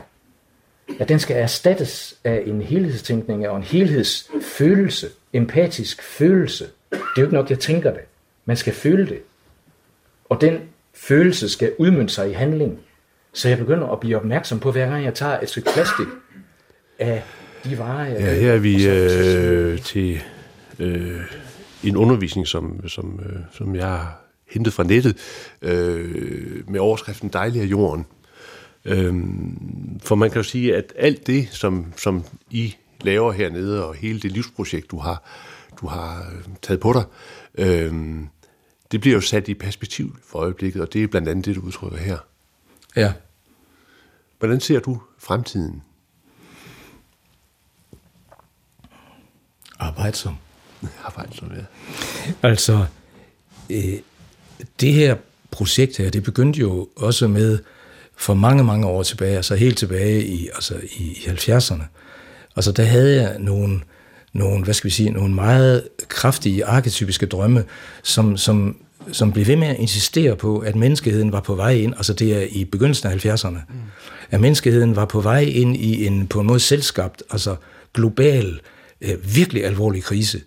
ja, 0.98 1.04
den 1.04 1.18
skal 1.18 1.36
erstattes 1.36 2.16
af 2.24 2.42
en 2.46 2.62
helhedstænkning 2.62 3.48
og 3.48 3.56
en 3.56 3.62
helhedsfølelse, 3.62 5.08
empatisk 5.32 6.02
følelse. 6.02 6.64
Det 6.90 6.98
er 7.00 7.06
jo 7.18 7.22
ikke 7.22 7.34
nok, 7.34 7.50
jeg 7.50 7.58
tænker 7.58 7.90
det. 7.90 8.02
Man 8.44 8.56
skal 8.56 8.72
føle 8.72 9.06
det. 9.06 9.18
Og 10.28 10.40
den 10.40 10.60
følelse 10.94 11.48
skal 11.48 11.72
udmønte 11.78 12.14
sig 12.14 12.30
i 12.30 12.32
handling. 12.32 12.78
Så 13.32 13.48
jeg 13.48 13.58
begynder 13.58 13.88
at 13.88 14.00
blive 14.00 14.16
opmærksom 14.16 14.60
på, 14.60 14.72
hver 14.72 14.90
gang 14.90 15.04
jeg 15.04 15.14
tager 15.14 15.40
et 15.40 15.48
stykke 15.48 15.70
plastik 15.74 16.06
af 16.98 17.22
de 17.64 17.78
varer, 17.78 18.06
jeg 18.06 18.20
Ja, 18.20 18.34
her 18.34 18.52
er 18.52 18.58
vi 18.58 18.88
øh, 18.88 19.78
til 19.82 20.22
øh, 20.78 21.20
en 21.84 21.96
undervisning, 21.96 22.46
som, 22.46 22.88
som, 22.88 23.20
øh, 23.26 23.40
som 23.52 23.74
jeg 23.74 24.06
hentet 24.50 24.72
fra 24.72 24.84
nettet, 24.84 25.16
øh, 25.62 26.70
med 26.70 26.80
overskriften 26.80 27.28
Dejlig 27.28 27.62
af 27.62 27.66
jorden. 27.66 28.06
Øh, 28.84 29.14
for 30.02 30.14
man 30.14 30.30
kan 30.30 30.38
jo 30.38 30.42
sige, 30.42 30.76
at 30.76 30.92
alt 30.96 31.26
det, 31.26 31.48
som, 31.50 31.92
som 31.96 32.24
I 32.50 32.76
laver 33.00 33.32
hernede, 33.32 33.84
og 33.84 33.94
hele 33.94 34.20
det 34.20 34.32
livsprojekt, 34.32 34.90
du 34.90 34.98
har, 34.98 35.22
du 35.80 35.86
har 35.86 36.18
øh, 36.18 36.44
taget 36.62 36.80
på 36.80 36.92
dig, 36.92 37.04
øh, 37.58 37.92
det 38.92 39.00
bliver 39.00 39.14
jo 39.14 39.20
sat 39.20 39.48
i 39.48 39.54
perspektiv 39.54 40.16
for 40.24 40.38
øjeblikket, 40.38 40.82
og 40.82 40.92
det 40.92 41.02
er 41.02 41.06
blandt 41.06 41.28
andet 41.28 41.44
det, 41.44 41.56
du 41.56 41.60
udtrykker 41.60 41.98
her. 41.98 42.18
Ja. 42.96 43.12
Hvordan 44.38 44.60
ser 44.60 44.80
du 44.80 45.02
fremtiden? 45.18 45.82
Arbejdsom. 49.78 50.36
Arbejdsom, 51.04 51.50
ja. 51.52 51.64
Altså, 52.42 52.86
øh, 53.70 53.98
det 54.80 54.92
her 54.92 55.16
projekt 55.50 55.96
her, 55.96 56.10
det 56.10 56.22
begyndte 56.22 56.60
jo 56.60 56.88
også 56.96 57.28
med 57.28 57.58
for 58.16 58.34
mange, 58.34 58.64
mange 58.64 58.86
år 58.86 59.02
tilbage, 59.02 59.36
altså 59.36 59.54
helt 59.54 59.78
tilbage 59.78 60.26
i, 60.26 60.48
altså 60.54 60.74
i 60.98 61.12
70'erne. 61.26 61.82
Altså 62.56 62.72
der 62.72 62.82
havde 62.82 63.22
jeg 63.22 63.38
nogle, 63.38 63.80
nogle, 64.32 64.64
hvad 64.64 64.74
skal 64.74 64.88
vi 64.88 64.94
sige, 64.94 65.10
nogle 65.10 65.34
meget 65.34 65.88
kraftige 66.08 66.64
arketypiske 66.64 67.26
drømme, 67.26 67.64
som, 68.02 68.36
som, 68.36 68.76
som 69.12 69.32
blev 69.32 69.46
ved 69.46 69.56
med 69.56 69.68
at 69.68 69.78
insistere 69.78 70.36
på, 70.36 70.58
at 70.58 70.76
menneskeheden 70.76 71.32
var 71.32 71.40
på 71.40 71.54
vej 71.54 71.72
ind, 71.72 71.94
altså 71.96 72.12
det 72.12 72.36
er 72.36 72.46
i 72.50 72.64
begyndelsen 72.64 73.08
af 73.08 73.26
70'erne, 73.26 73.48
mm. 73.48 73.74
at 74.30 74.40
menneskeheden 74.40 74.96
var 74.96 75.04
på 75.04 75.20
vej 75.20 75.40
ind 75.40 75.76
i 75.76 76.06
en 76.06 76.26
på 76.26 76.40
en 76.40 76.46
måde 76.46 76.60
selvskabt, 76.60 77.22
altså 77.30 77.56
global, 77.94 78.60
øh, 79.00 79.36
virkelig 79.36 79.64
alvorlig 79.64 80.02
krise, 80.02 80.40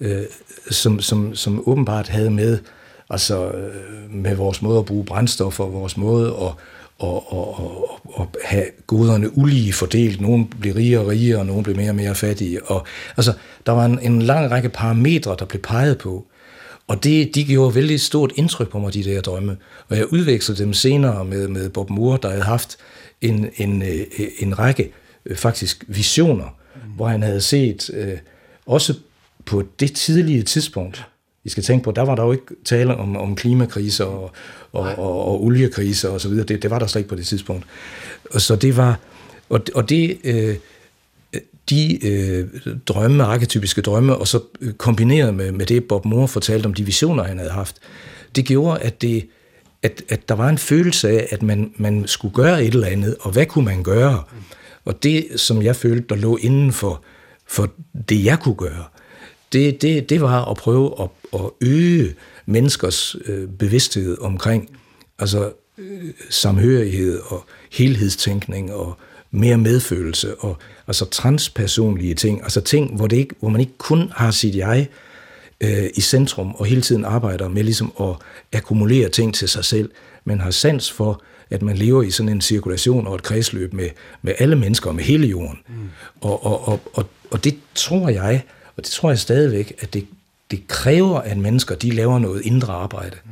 øh, 0.00 0.22
som, 0.70 1.00
som, 1.00 1.34
som 1.34 1.68
åbenbart 1.68 2.08
havde 2.08 2.30
med 2.30 2.58
Altså 3.10 3.52
med 4.10 4.34
vores 4.34 4.62
måde 4.62 4.78
at 4.78 4.84
bruge 4.84 5.04
brændstoffer, 5.04 5.64
vores 5.64 5.96
måde 5.96 6.26
at, 6.26 6.52
og, 6.98 7.32
og, 7.32 7.60
og, 7.60 8.00
og 8.04 8.30
have 8.44 8.64
goderne 8.86 9.38
ulige 9.38 9.72
fordelt. 9.72 10.20
Nogle 10.20 10.46
blev 10.60 10.74
rigere 10.74 11.00
og 11.00 11.08
rigere, 11.08 11.38
og 11.38 11.46
nogle 11.46 11.62
blev 11.62 11.76
mere 11.76 11.90
og 11.90 11.96
mere 11.96 12.14
fattige. 12.14 12.64
Og, 12.64 12.86
altså, 13.16 13.32
der 13.66 13.72
var 13.72 13.84
en, 13.84 13.98
en 13.98 14.22
lang 14.22 14.50
række 14.50 14.68
parametre, 14.68 15.36
der 15.38 15.44
blev 15.44 15.62
peget 15.62 15.98
på. 15.98 16.26
Og 16.86 17.04
det, 17.04 17.34
de 17.34 17.44
gjorde 17.44 17.74
vældig 17.74 18.00
stort 18.00 18.32
indtryk 18.36 18.70
på 18.70 18.78
mig, 18.78 18.94
de 18.94 19.04
der 19.04 19.20
drømme. 19.20 19.56
Og 19.88 19.96
jeg 19.96 20.12
udvekslede 20.12 20.62
dem 20.62 20.72
senere 20.72 21.24
med, 21.24 21.48
med 21.48 21.70
Bob 21.70 21.90
Moore, 21.90 22.18
der 22.22 22.28
havde 22.28 22.42
haft 22.42 22.76
en, 23.20 23.50
en, 23.56 23.82
øh, 23.82 24.06
en 24.38 24.58
række 24.58 24.92
øh, 25.26 25.36
faktisk 25.36 25.84
visioner, 25.88 26.44
mm. 26.44 26.90
hvor 26.96 27.08
han 27.08 27.22
havde 27.22 27.40
set 27.40 27.90
øh, 27.94 28.18
også 28.66 28.94
på 29.44 29.62
det 29.80 29.92
tidlige 29.92 30.42
tidspunkt, 30.42 31.06
vi 31.46 31.50
skal 31.50 31.62
tænke 31.62 31.84
på, 31.84 31.90
der 31.90 32.02
var 32.02 32.14
der 32.14 32.24
jo 32.24 32.32
ikke 32.32 32.44
tale 32.64 32.96
om, 32.96 33.16
om 33.16 33.36
klimakriser 33.36 34.04
og, 34.04 34.32
og, 34.72 34.82
og, 34.82 35.24
og 35.26 35.44
oliekriser 35.44 36.08
og 36.08 36.20
så 36.20 36.28
videre. 36.28 36.46
Det, 36.46 36.62
det 36.62 36.70
var 36.70 36.78
der 36.78 36.86
slet 36.86 37.00
ikke 37.00 37.08
på 37.08 37.16
det 37.16 37.26
tidspunkt. 37.26 37.64
Og 38.30 38.40
så 38.40 38.56
det 38.56 38.76
var, 38.76 38.98
og, 39.48 39.60
og 39.74 39.88
det, 39.88 40.18
øh, 40.24 40.56
de 41.70 42.06
øh, 42.06 42.46
drømme, 42.86 43.24
arketypiske 43.24 43.80
drømme, 43.80 44.16
og 44.16 44.28
så 44.28 44.40
kombineret 44.76 45.34
med, 45.34 45.52
med 45.52 45.66
det, 45.66 45.84
Bob 45.84 46.04
Moore 46.04 46.28
fortalte 46.28 46.66
om 46.66 46.74
de 46.74 46.84
visioner, 46.84 47.24
han 47.24 47.38
havde 47.38 47.50
haft, 47.50 47.76
det 48.36 48.44
gjorde, 48.44 48.80
at, 48.80 49.02
det, 49.02 49.28
at, 49.82 50.02
at 50.08 50.28
der 50.28 50.34
var 50.34 50.48
en 50.48 50.58
følelse 50.58 51.08
af, 51.08 51.28
at 51.30 51.42
man, 51.42 51.72
man 51.76 52.06
skulle 52.06 52.34
gøre 52.34 52.64
et 52.64 52.74
eller 52.74 52.86
andet, 52.86 53.16
og 53.20 53.30
hvad 53.30 53.46
kunne 53.46 53.64
man 53.64 53.82
gøre? 53.82 54.22
Og 54.84 55.02
det, 55.02 55.26
som 55.36 55.62
jeg 55.62 55.76
følte, 55.76 56.06
der 56.08 56.16
lå 56.16 56.36
inden 56.36 56.72
for, 56.72 57.02
for 57.48 57.70
det, 58.08 58.24
jeg 58.24 58.38
kunne 58.38 58.54
gøre, 58.54 58.84
det, 59.52 59.82
det, 59.82 60.10
det 60.10 60.20
var 60.20 60.44
at 60.44 60.56
prøve 60.56 60.94
at, 61.02 61.08
at 61.34 61.50
øge 61.60 62.14
menneskers 62.46 63.16
øh, 63.24 63.48
bevidsthed 63.48 64.18
omkring 64.20 64.78
altså, 65.18 65.52
øh, 65.78 66.12
samhørighed 66.30 67.20
og 67.26 67.44
helhedstænkning 67.70 68.72
og 68.72 68.96
mere 69.30 69.58
medfølelse 69.58 70.34
og 70.34 70.56
altså 70.86 71.04
transpersonlige 71.04 72.14
ting, 72.14 72.42
altså 72.42 72.60
ting, 72.60 72.96
hvor, 72.96 73.06
det 73.06 73.16
ikke, 73.16 73.34
hvor 73.40 73.48
man 73.48 73.60
ikke 73.60 73.78
kun 73.78 74.12
har 74.14 74.30
sit 74.30 74.56
jeg 74.56 74.88
øh, 75.60 75.90
i 75.94 76.00
centrum 76.00 76.54
og 76.54 76.66
hele 76.66 76.80
tiden 76.80 77.04
arbejder 77.04 77.48
med 77.48 77.64
ligesom 77.64 77.92
at 78.00 78.14
akkumulere 78.52 79.08
ting 79.08 79.34
til 79.34 79.48
sig 79.48 79.64
selv, 79.64 79.90
men 80.24 80.40
har 80.40 80.50
sans 80.50 80.92
for, 80.92 81.22
at 81.50 81.62
man 81.62 81.76
lever 81.76 82.02
i 82.02 82.10
sådan 82.10 82.32
en 82.32 82.40
cirkulation 82.40 83.06
og 83.06 83.14
et 83.14 83.22
kredsløb 83.22 83.72
med, 83.72 83.88
med 84.22 84.34
alle 84.38 84.56
mennesker 84.56 84.88
og 84.88 84.94
med 84.94 85.04
hele 85.04 85.26
jorden. 85.26 85.58
Mm. 85.68 85.74
Og, 86.20 86.46
og, 86.46 86.68
og, 86.68 86.80
og, 86.94 87.06
og 87.30 87.44
det 87.44 87.58
tror 87.74 88.08
jeg, 88.08 88.42
og 88.76 88.84
det 88.84 88.90
tror 88.90 89.10
jeg 89.10 89.18
stadigvæk, 89.18 89.72
at 89.78 89.94
det, 89.94 90.06
det 90.50 90.68
kræver, 90.68 91.18
at 91.18 91.38
mennesker 91.38 91.74
de 91.74 91.90
laver 91.90 92.18
noget 92.18 92.42
indre 92.44 92.72
arbejde. 92.72 93.16
Mm. 93.24 93.30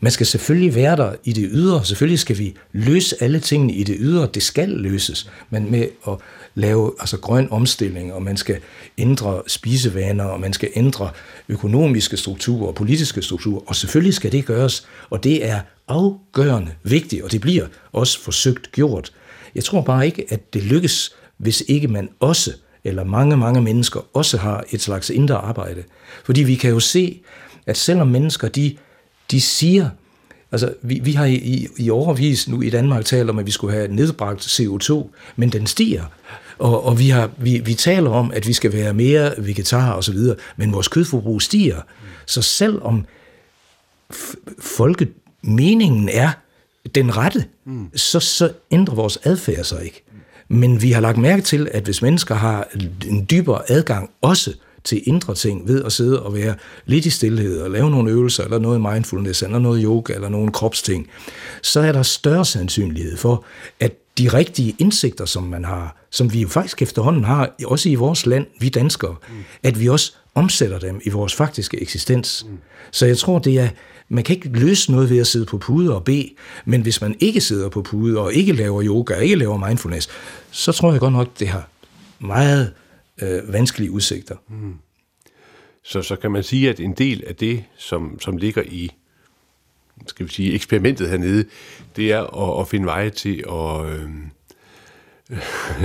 Man 0.00 0.12
skal 0.12 0.26
selvfølgelig 0.26 0.74
være 0.74 0.96
der 0.96 1.12
i 1.24 1.32
det 1.32 1.48
ydre. 1.52 1.84
Selvfølgelig 1.84 2.18
skal 2.18 2.38
vi 2.38 2.54
løse 2.72 3.22
alle 3.22 3.40
tingene 3.40 3.72
i 3.72 3.82
det 3.84 3.96
ydre. 3.98 4.28
Det 4.34 4.42
skal 4.42 4.68
løses. 4.68 5.30
Men 5.50 5.70
med 5.70 5.88
at 6.08 6.14
lave 6.54 6.92
altså 7.00 7.18
grøn 7.18 7.48
omstilling, 7.50 8.12
og 8.12 8.22
man 8.22 8.36
skal 8.36 8.58
ændre 8.98 9.42
spisevaner, 9.46 10.24
og 10.24 10.40
man 10.40 10.52
skal 10.52 10.70
ændre 10.76 11.10
økonomiske 11.48 12.16
strukturer 12.16 12.66
og 12.66 12.74
politiske 12.74 13.22
strukturer. 13.22 13.60
Og 13.66 13.76
selvfølgelig 13.76 14.14
skal 14.14 14.32
det 14.32 14.46
gøres. 14.46 14.86
Og 15.10 15.24
det 15.24 15.46
er 15.46 15.60
afgørende 15.88 16.72
vigtigt, 16.82 17.22
og 17.22 17.32
det 17.32 17.40
bliver 17.40 17.66
også 17.92 18.20
forsøgt 18.20 18.72
gjort. 18.72 19.12
Jeg 19.54 19.64
tror 19.64 19.80
bare 19.80 20.06
ikke, 20.06 20.26
at 20.28 20.54
det 20.54 20.62
lykkes, 20.62 21.12
hvis 21.36 21.62
ikke 21.68 21.88
man 21.88 22.08
også, 22.20 22.52
eller 22.88 23.04
mange, 23.04 23.36
mange 23.36 23.60
mennesker, 23.60 24.00
også 24.12 24.38
har 24.38 24.64
et 24.70 24.80
slags 24.80 25.10
indre 25.10 25.34
arbejde. 25.36 25.82
Fordi 26.24 26.42
vi 26.42 26.54
kan 26.54 26.70
jo 26.70 26.80
se, 26.80 27.20
at 27.66 27.76
selvom 27.76 28.06
mennesker, 28.06 28.48
de 28.48 28.76
de 29.30 29.40
siger, 29.40 29.90
altså 30.52 30.74
vi, 30.82 31.00
vi 31.04 31.12
har 31.12 31.24
i, 31.24 31.34
i, 31.34 31.68
i 31.76 31.90
overvis 31.90 32.48
nu 32.48 32.62
i 32.62 32.70
Danmark 32.70 33.04
talt 33.04 33.30
om, 33.30 33.38
at 33.38 33.46
vi 33.46 33.50
skulle 33.50 33.74
have 33.74 33.88
nedbragt 33.88 34.46
CO2, 34.46 35.08
men 35.36 35.52
den 35.52 35.66
stiger. 35.66 36.04
Og, 36.58 36.84
og 36.84 36.98
vi, 36.98 37.08
har, 37.08 37.30
vi, 37.36 37.58
vi 37.58 37.74
taler 37.74 38.10
om, 38.10 38.32
at 38.34 38.46
vi 38.46 38.52
skal 38.52 38.72
være 38.72 38.94
mere 38.94 39.32
vegetar 39.38 39.92
og 39.92 40.04
så 40.04 40.12
videre, 40.12 40.36
men 40.56 40.72
vores 40.72 40.88
kødforbrug 40.88 41.42
stiger. 41.42 41.80
Så 42.26 42.42
selvom 42.42 43.06
folkemeningen 44.60 46.08
er 46.08 46.30
den 46.94 47.16
rette, 47.16 47.44
mm. 47.64 47.90
så, 47.96 48.20
så 48.20 48.52
ændrer 48.70 48.94
vores 48.94 49.18
adfærd 49.22 49.64
sig 49.64 49.84
ikke. 49.84 50.04
Men 50.48 50.82
vi 50.82 50.92
har 50.92 51.00
lagt 51.00 51.18
mærke 51.18 51.42
til, 51.42 51.68
at 51.70 51.84
hvis 51.84 52.02
mennesker 52.02 52.34
har 52.34 52.68
en 53.08 53.26
dybere 53.30 53.70
adgang 53.70 54.10
også 54.22 54.54
til 54.84 55.02
indre 55.06 55.34
ting 55.34 55.68
ved 55.68 55.84
at 55.84 55.92
sidde 55.92 56.22
og 56.22 56.34
være 56.34 56.54
lidt 56.86 57.06
i 57.06 57.10
stillhed 57.10 57.60
og 57.60 57.70
lave 57.70 57.90
nogle 57.90 58.10
øvelser, 58.10 58.44
eller 58.44 58.58
noget 58.58 58.80
mindfulness, 58.80 59.42
eller 59.42 59.58
noget 59.58 59.82
yoga, 59.84 60.14
eller 60.14 60.28
nogle 60.28 60.52
kropsting, 60.52 61.08
så 61.62 61.80
er 61.80 61.92
der 61.92 62.02
større 62.02 62.44
sandsynlighed 62.44 63.16
for, 63.16 63.44
at 63.80 63.92
de 64.18 64.28
rigtige 64.28 64.76
indsigter, 64.78 65.24
som 65.24 65.42
man 65.42 65.64
har, 65.64 65.96
som 66.10 66.32
vi 66.32 66.40
jo 66.40 66.48
faktisk 66.48 66.82
efterhånden 66.82 67.24
har, 67.24 67.54
også 67.66 67.88
i 67.88 67.94
vores 67.94 68.26
land, 68.26 68.46
vi 68.60 68.68
danskere, 68.68 69.16
mm. 69.28 69.34
at 69.62 69.80
vi 69.80 69.88
også 69.88 70.12
omsætter 70.34 70.78
dem 70.78 71.00
i 71.04 71.10
vores 71.10 71.34
faktiske 71.34 71.82
eksistens. 71.82 72.46
Mm. 72.48 72.58
Så 72.90 73.06
jeg 73.06 73.18
tror, 73.18 73.38
det 73.38 73.58
er, 73.58 73.68
man 74.08 74.24
kan 74.24 74.36
ikke 74.36 74.48
løse 74.48 74.92
noget 74.92 75.10
ved 75.10 75.18
at 75.18 75.26
sidde 75.26 75.46
på 75.46 75.58
pude 75.58 75.94
og 75.94 76.04
bede, 76.04 76.30
men 76.64 76.82
hvis 76.82 77.00
man 77.00 77.16
ikke 77.20 77.40
sidder 77.40 77.68
på 77.68 77.82
pude 77.82 78.20
og 78.20 78.34
ikke 78.34 78.52
laver 78.52 78.82
yoga 78.84 79.16
og 79.16 79.24
ikke 79.24 79.36
laver 79.36 79.66
mindfulness, 79.66 80.08
så 80.50 80.72
tror 80.72 80.90
jeg 80.90 81.00
godt 81.00 81.12
nok, 81.12 81.28
det 81.38 81.48
har 81.48 81.68
meget 82.18 82.72
øh, 83.22 83.52
vanskelige 83.52 83.90
udsigter. 83.90 84.36
Mm. 84.48 84.74
Så, 85.82 86.02
så 86.02 86.16
kan 86.16 86.30
man 86.30 86.42
sige, 86.42 86.70
at 86.70 86.80
en 86.80 86.92
del 86.92 87.24
af 87.26 87.36
det, 87.36 87.64
som, 87.76 88.20
som 88.20 88.36
ligger 88.36 88.62
i 88.62 88.90
skal 90.06 90.26
vi 90.26 90.32
sige, 90.32 90.54
eksperimentet 90.54 91.08
hernede, 91.08 91.44
det 91.96 92.12
er 92.12 92.20
at, 92.20 92.60
at 92.60 92.68
finde 92.68 92.86
veje 92.86 93.10
til 93.10 93.44
at 93.52 93.86
øh, 93.86 94.10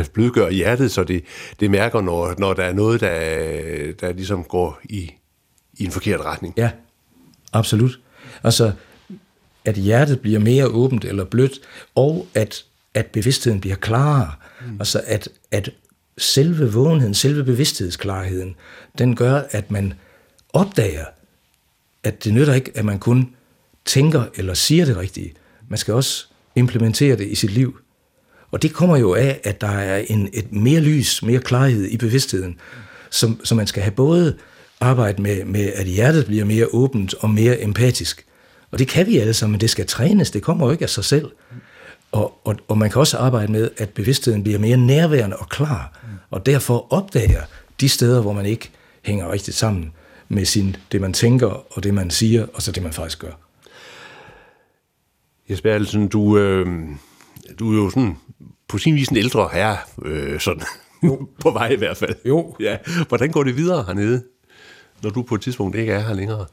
blødgøre 0.13 0.51
hjertet, 0.51 0.91
så 0.91 1.03
det, 1.03 1.23
det 1.59 1.71
mærker, 1.71 2.01
når, 2.01 2.35
når 2.37 2.53
der 2.53 2.63
er 2.63 2.73
noget, 2.73 3.01
der, 3.01 3.11
der 3.99 4.13
ligesom 4.13 4.43
går 4.43 4.79
i, 4.83 5.11
i 5.73 5.85
en 5.85 5.91
forkert 5.91 6.19
retning. 6.19 6.53
Ja, 6.57 6.71
absolut. 7.53 7.99
Altså, 8.43 8.71
at 9.65 9.75
hjertet 9.75 10.19
bliver 10.19 10.39
mere 10.39 10.67
åbent 10.67 11.05
eller 11.05 11.25
blødt, 11.25 11.61
og 11.95 12.27
at, 12.33 12.65
at 12.93 13.05
bevidstheden 13.05 13.61
bliver 13.61 13.75
klarere. 13.75 14.31
Mm. 14.67 14.75
Altså, 14.79 15.01
at, 15.05 15.29
at 15.51 15.69
selve 16.17 16.73
vågenheden, 16.73 17.13
selve 17.13 17.43
bevidsthedsklarheden, 17.43 18.55
den 18.97 19.15
gør, 19.15 19.41
at 19.51 19.71
man 19.71 19.93
opdager, 20.53 21.05
at 22.03 22.23
det 22.23 22.33
nytter 22.33 22.53
ikke, 22.53 22.71
at 22.75 22.85
man 22.85 22.99
kun 22.99 23.29
tænker 23.85 24.23
eller 24.35 24.53
siger 24.53 24.85
det 24.85 24.97
rigtige. 24.97 25.33
Man 25.69 25.77
skal 25.77 25.93
også 25.93 26.25
implementere 26.55 27.15
det 27.15 27.27
i 27.27 27.35
sit 27.35 27.51
liv. 27.51 27.79
Og 28.51 28.61
det 28.61 28.73
kommer 28.73 28.97
jo 28.97 29.13
af, 29.13 29.39
at 29.43 29.61
der 29.61 29.67
er 29.67 29.97
en, 30.07 30.29
et 30.33 30.51
mere 30.51 30.79
lys, 30.81 31.23
mere 31.23 31.39
klarhed 31.39 31.85
i 31.85 31.97
bevidstheden, 31.97 32.59
som, 33.09 33.41
som 33.43 33.57
man 33.57 33.67
skal 33.67 33.83
have 33.83 33.91
både 33.91 34.37
arbejde 34.79 35.21
med, 35.21 35.45
med, 35.45 35.73
at 35.73 35.85
hjertet 35.85 36.25
bliver 36.25 36.45
mere 36.45 36.67
åbent 36.73 37.13
og 37.13 37.29
mere 37.29 37.61
empatisk. 37.61 38.25
Og 38.73 38.79
det 38.79 38.87
kan 38.87 39.07
vi 39.07 39.17
alle 39.17 39.33
sammen, 39.33 39.51
men 39.51 39.61
det 39.61 39.69
skal 39.69 39.87
trænes, 39.87 40.31
det 40.31 40.41
kommer 40.43 40.65
jo 40.65 40.71
ikke 40.71 40.83
af 40.83 40.89
sig 40.89 41.05
selv. 41.05 41.31
Og, 42.11 42.39
og, 42.43 42.55
og 42.67 42.77
man 42.77 42.89
kan 42.89 42.99
også 42.99 43.17
arbejde 43.17 43.51
med, 43.51 43.69
at 43.77 43.89
bevidstheden 43.89 44.43
bliver 44.43 44.59
mere 44.59 44.77
nærværende 44.77 45.37
og 45.37 45.49
klar, 45.49 45.99
og 46.29 46.45
derfor 46.45 46.93
opdager 46.93 47.41
de 47.79 47.89
steder, 47.89 48.21
hvor 48.21 48.33
man 48.33 48.45
ikke 48.45 48.71
hænger 49.01 49.31
rigtigt 49.31 49.57
sammen 49.57 49.93
med 50.29 50.45
sin, 50.45 50.75
det, 50.91 51.01
man 51.01 51.13
tænker, 51.13 51.47
og 51.47 51.83
det, 51.83 51.93
man 51.93 52.11
siger, 52.11 52.45
og 52.53 52.61
så 52.61 52.71
det, 52.71 52.83
man 52.83 52.93
faktisk 52.93 53.19
gør. 53.19 53.31
Jesper 55.49 55.73
Erlsen, 55.73 56.07
du, 56.07 56.37
øh, 56.37 56.67
du 57.59 57.71
er 57.71 57.83
jo 57.83 57.89
sådan 57.89 58.17
på 58.67 58.77
sin 58.77 58.95
vis 58.95 59.07
en 59.07 59.17
ældre 59.17 59.49
herre, 59.53 59.77
øh, 60.05 60.39
sådan 60.39 60.63
jo. 61.03 61.27
på 61.43 61.51
vej 61.51 61.69
i 61.69 61.75
hvert 61.75 61.97
fald. 61.97 62.15
Jo. 62.25 62.55
Ja. 62.59 62.77
Hvordan 63.07 63.31
går 63.31 63.43
det 63.43 63.57
videre 63.57 63.83
hernede, 63.83 64.23
når 65.03 65.09
du 65.09 65.21
på 65.21 65.35
et 65.35 65.41
tidspunkt 65.41 65.75
ikke 65.75 65.91
er 65.91 65.99
her 65.99 66.13
længere? 66.13 66.45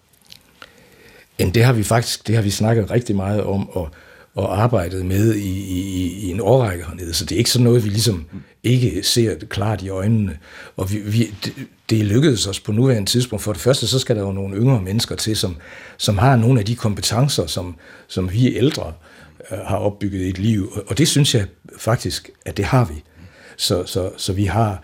Jamen, 1.39 1.55
det 1.55 1.65
har 1.65 1.73
vi 1.73 1.83
faktisk 1.83 2.27
det 2.27 2.35
har 2.35 2.43
vi 2.43 2.51
snakket 2.51 2.91
rigtig 2.91 3.17
meget 3.17 3.43
om, 3.43 3.69
og 3.69 3.91
og 4.35 4.63
arbejdet 4.63 5.07
med 5.07 5.35
i, 5.35 5.61
i, 5.61 6.13
i 6.27 6.31
en 6.31 6.41
årrække 6.41 6.85
hernede. 6.85 7.15
Så 7.15 7.25
det 7.25 7.35
er 7.35 7.39
ikke 7.39 7.51
sådan 7.51 7.65
noget, 7.65 7.85
vi 7.85 7.89
ligesom 7.89 8.27
ikke 8.63 9.03
ser 9.03 9.35
klart 9.49 9.83
i 9.83 9.89
øjnene. 9.89 10.39
Og 10.77 10.93
vi, 10.93 10.99
vi, 10.99 11.35
det, 11.45 11.53
det 11.91 12.05
lykkedes 12.05 12.47
os 12.47 12.61
på 12.61 12.73
nuværende 12.73 13.11
tidspunkt. 13.11 13.43
For 13.43 13.53
det 13.53 13.63
første, 13.63 13.87
så 13.87 13.99
skal 13.99 14.17
der 14.17 14.23
jo 14.23 14.33
nogle 14.33 14.57
yngre 14.57 14.83
mennesker 14.83 15.17
til, 15.17 15.37
som, 15.37 15.57
som 15.97 16.19
har 16.19 16.37
nogle 16.37 16.61
af 16.61 16.67
de 16.67 16.77
kompetencer, 16.77 17.47
som, 17.47 17.77
som 18.09 18.33
vi 18.33 18.57
ældre 18.57 18.93
øh, 19.53 19.59
har 19.59 19.77
opbygget 19.77 20.21
i 20.21 20.29
et 20.29 20.39
liv. 20.39 20.73
Og 20.87 20.99
det 20.99 21.09
synes 21.09 21.35
jeg 21.35 21.47
faktisk, 21.79 22.31
at 22.47 22.57
det 22.57 22.65
har 22.65 22.85
vi. 22.85 23.03
Så, 23.57 23.87
så, 23.87 24.11
så 24.17 24.33
vi 24.33 24.45
har 24.45 24.83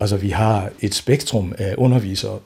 altså 0.00 0.16
vi 0.16 0.30
har 0.30 0.70
et 0.80 0.94
spektrum 0.94 1.54
af 1.58 1.74
undervisere, 1.78 2.38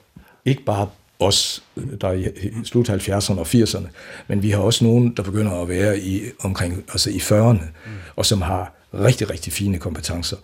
ikke 0.44 0.64
bare 0.64 0.88
os, 1.18 1.62
der 2.00 2.08
er 2.08 2.12
i 2.12 2.30
slut 2.64 2.90
70'erne 2.90 3.38
og 3.38 3.46
80'erne, 3.46 3.86
men 4.28 4.42
vi 4.42 4.50
har 4.50 4.58
også 4.58 4.84
nogen, 4.84 5.16
der 5.16 5.22
begynder 5.22 5.62
at 5.62 5.68
være 5.68 5.98
i 5.98 6.22
omkring 6.40 6.84
altså 6.88 7.10
i 7.10 7.16
40'erne, 7.16 7.64
mm. 7.86 7.92
og 8.16 8.26
som 8.26 8.42
har 8.42 8.72
rigtig, 8.94 9.30
rigtig 9.30 9.52
fine 9.52 9.78
kompetencer. 9.78 10.36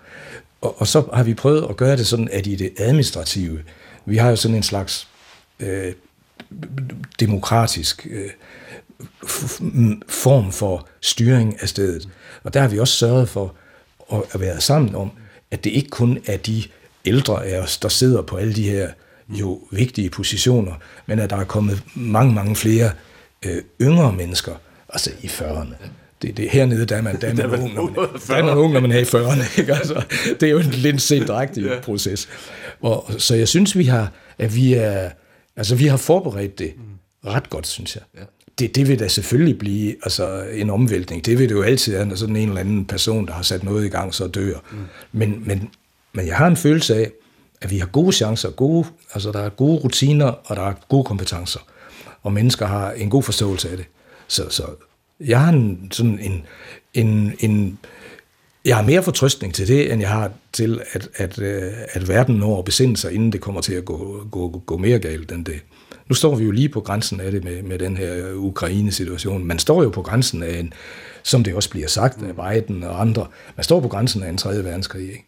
Og, 0.60 0.80
og 0.80 0.86
så 0.86 1.04
har 1.12 1.22
vi 1.22 1.34
prøvet 1.34 1.66
at 1.70 1.76
gøre 1.76 1.96
det 1.96 2.06
sådan, 2.06 2.28
at 2.32 2.46
i 2.46 2.54
det 2.54 2.70
administrative, 2.78 3.62
vi 4.06 4.16
har 4.16 4.30
jo 4.30 4.36
sådan 4.36 4.56
en 4.56 4.62
slags 4.62 5.08
øh, 5.60 5.92
demokratisk 7.20 8.06
øh, 8.10 8.30
form 10.08 10.52
for 10.52 10.88
styring 11.00 11.62
af 11.62 11.68
stedet. 11.68 12.08
Og 12.44 12.54
der 12.54 12.60
har 12.60 12.68
vi 12.68 12.78
også 12.78 12.94
sørget 12.94 13.28
for 13.28 13.54
at 14.34 14.40
være 14.40 14.60
sammen 14.60 14.94
om, 14.94 15.10
at 15.50 15.64
det 15.64 15.70
ikke 15.70 15.90
kun 15.90 16.18
er 16.26 16.36
de 16.36 16.62
ældre 17.04 17.46
af 17.46 17.60
os, 17.60 17.78
der 17.78 17.88
sidder 17.88 18.22
på 18.22 18.36
alle 18.36 18.54
de 18.54 18.70
her 18.70 18.90
jo 19.28 19.60
vigtige 19.70 20.10
positioner, 20.10 20.72
men 21.06 21.18
at 21.18 21.30
der 21.30 21.36
er 21.36 21.44
kommet 21.44 21.82
mange, 21.94 22.34
mange 22.34 22.56
flere 22.56 22.90
øh, 23.46 23.62
yngre 23.80 24.12
mennesker, 24.12 24.52
altså 24.88 25.10
i 25.22 25.26
40'erne. 25.26 25.74
Det, 26.22 26.36
det, 26.36 26.50
hernede, 26.50 26.86
der 26.86 26.96
er 26.96 27.02
man, 27.02 27.20
der 27.20 27.28
er 27.28 27.34
man, 27.48 27.60
ung, 27.60 27.74
når 27.74 27.84
man, 27.84 28.20
der 28.28 28.34
er 28.34 28.44
man 28.44 28.56
ung, 28.56 28.72
når 28.72 28.80
man 28.80 28.92
er 28.92 28.98
i 28.98 29.02
40'erne. 29.02 29.58
Ikke? 29.60 29.74
Altså, 29.74 30.04
det 30.40 30.46
er 30.46 30.50
jo 30.50 30.58
en 30.58 30.64
lidt 30.64 31.02
sindrægtig 31.02 31.64
ja. 31.66 31.80
proces. 31.80 32.28
Og, 32.80 33.10
så 33.18 33.34
jeg 33.34 33.48
synes, 33.48 33.78
vi 33.78 33.84
har, 33.84 34.12
at 34.38 34.56
vi 34.56 34.74
er, 34.74 35.10
altså, 35.56 35.74
vi 35.74 35.86
har 35.86 35.96
forberedt 35.96 36.58
det 36.58 36.72
ret 37.26 37.50
godt, 37.50 37.66
synes 37.66 37.96
jeg. 37.96 38.02
Ja. 38.18 38.24
Det, 38.58 38.76
det 38.76 38.88
vil 38.88 38.98
da 38.98 39.08
selvfølgelig 39.08 39.58
blive 39.58 39.94
altså, 40.02 40.42
en 40.52 40.70
omvæltning. 40.70 41.26
Det 41.26 41.38
vil 41.38 41.48
det 41.48 41.54
jo 41.54 41.62
altid 41.62 41.92
være, 41.92 42.06
når 42.06 42.16
sådan 42.16 42.36
en 42.36 42.48
eller 42.48 42.60
anden 42.60 42.84
person, 42.84 43.26
der 43.26 43.32
har 43.32 43.42
sat 43.42 43.64
noget 43.64 43.84
i 43.84 43.88
gang, 43.88 44.14
så 44.14 44.26
dør. 44.26 44.58
Mm. 44.72 44.78
Men, 45.12 45.42
men, 45.46 45.70
men 46.12 46.26
jeg 46.26 46.36
har 46.36 46.46
en 46.46 46.56
følelse 46.56 46.94
af, 46.94 47.10
at 47.62 47.70
vi 47.70 47.78
har 47.78 47.86
gode 47.86 48.12
chancer, 48.12 48.50
gode, 48.50 48.86
altså 49.14 49.32
der 49.32 49.40
er 49.40 49.48
gode 49.48 49.78
rutiner, 49.78 50.26
og 50.26 50.56
der 50.56 50.62
er 50.62 50.74
gode 50.88 51.04
kompetencer. 51.04 51.60
Og 52.22 52.32
mennesker 52.32 52.66
har 52.66 52.92
en 52.92 53.10
god 53.10 53.22
forståelse 53.22 53.70
af 53.70 53.76
det. 53.76 53.86
Så, 54.28 54.42
så 54.50 54.62
jeg 55.20 55.40
har 55.40 55.52
en, 55.52 55.88
sådan 55.90 56.18
en, 56.18 56.46
en, 56.94 57.34
en, 57.40 57.78
jeg 58.64 58.76
har 58.76 58.82
mere 58.82 59.02
fortrøstning 59.02 59.54
til 59.54 59.68
det, 59.68 59.92
end 59.92 60.00
jeg 60.00 60.10
har 60.10 60.30
til, 60.52 60.80
at, 60.92 61.08
at, 61.14 61.38
øh, 61.38 61.72
at 61.92 62.08
verden 62.08 62.34
når 62.34 62.58
at 62.58 62.64
besinde 62.64 62.96
sig, 62.96 63.12
inden 63.12 63.32
det 63.32 63.40
kommer 63.40 63.60
til 63.60 63.74
at 63.74 63.84
gå, 63.84 64.26
gå, 64.30 64.62
gå 64.66 64.76
mere 64.76 64.98
galt 64.98 65.32
end 65.32 65.44
det. 65.44 65.60
Nu 66.08 66.14
står 66.14 66.34
vi 66.34 66.44
jo 66.44 66.50
lige 66.50 66.68
på 66.68 66.80
grænsen 66.80 67.20
af 67.20 67.30
det 67.30 67.44
med, 67.44 67.62
med 67.62 67.78
den 67.78 67.96
her 67.96 68.32
Ukraine-situation. 68.34 69.44
Man 69.44 69.58
står 69.58 69.82
jo 69.82 69.90
på 69.90 70.02
grænsen 70.02 70.42
af 70.42 70.58
en, 70.58 70.72
som 71.22 71.44
det 71.44 71.54
også 71.54 71.70
bliver 71.70 71.88
sagt 71.88 72.18
af 72.22 72.34
Biden 72.34 72.84
og 72.84 73.00
andre, 73.00 73.26
man 73.56 73.64
står 73.64 73.80
på 73.80 73.88
grænsen 73.88 74.22
af 74.22 74.28
en 74.28 74.36
tredje 74.36 74.64
verdenskrig. 74.64 75.02
Ikke? 75.02 75.24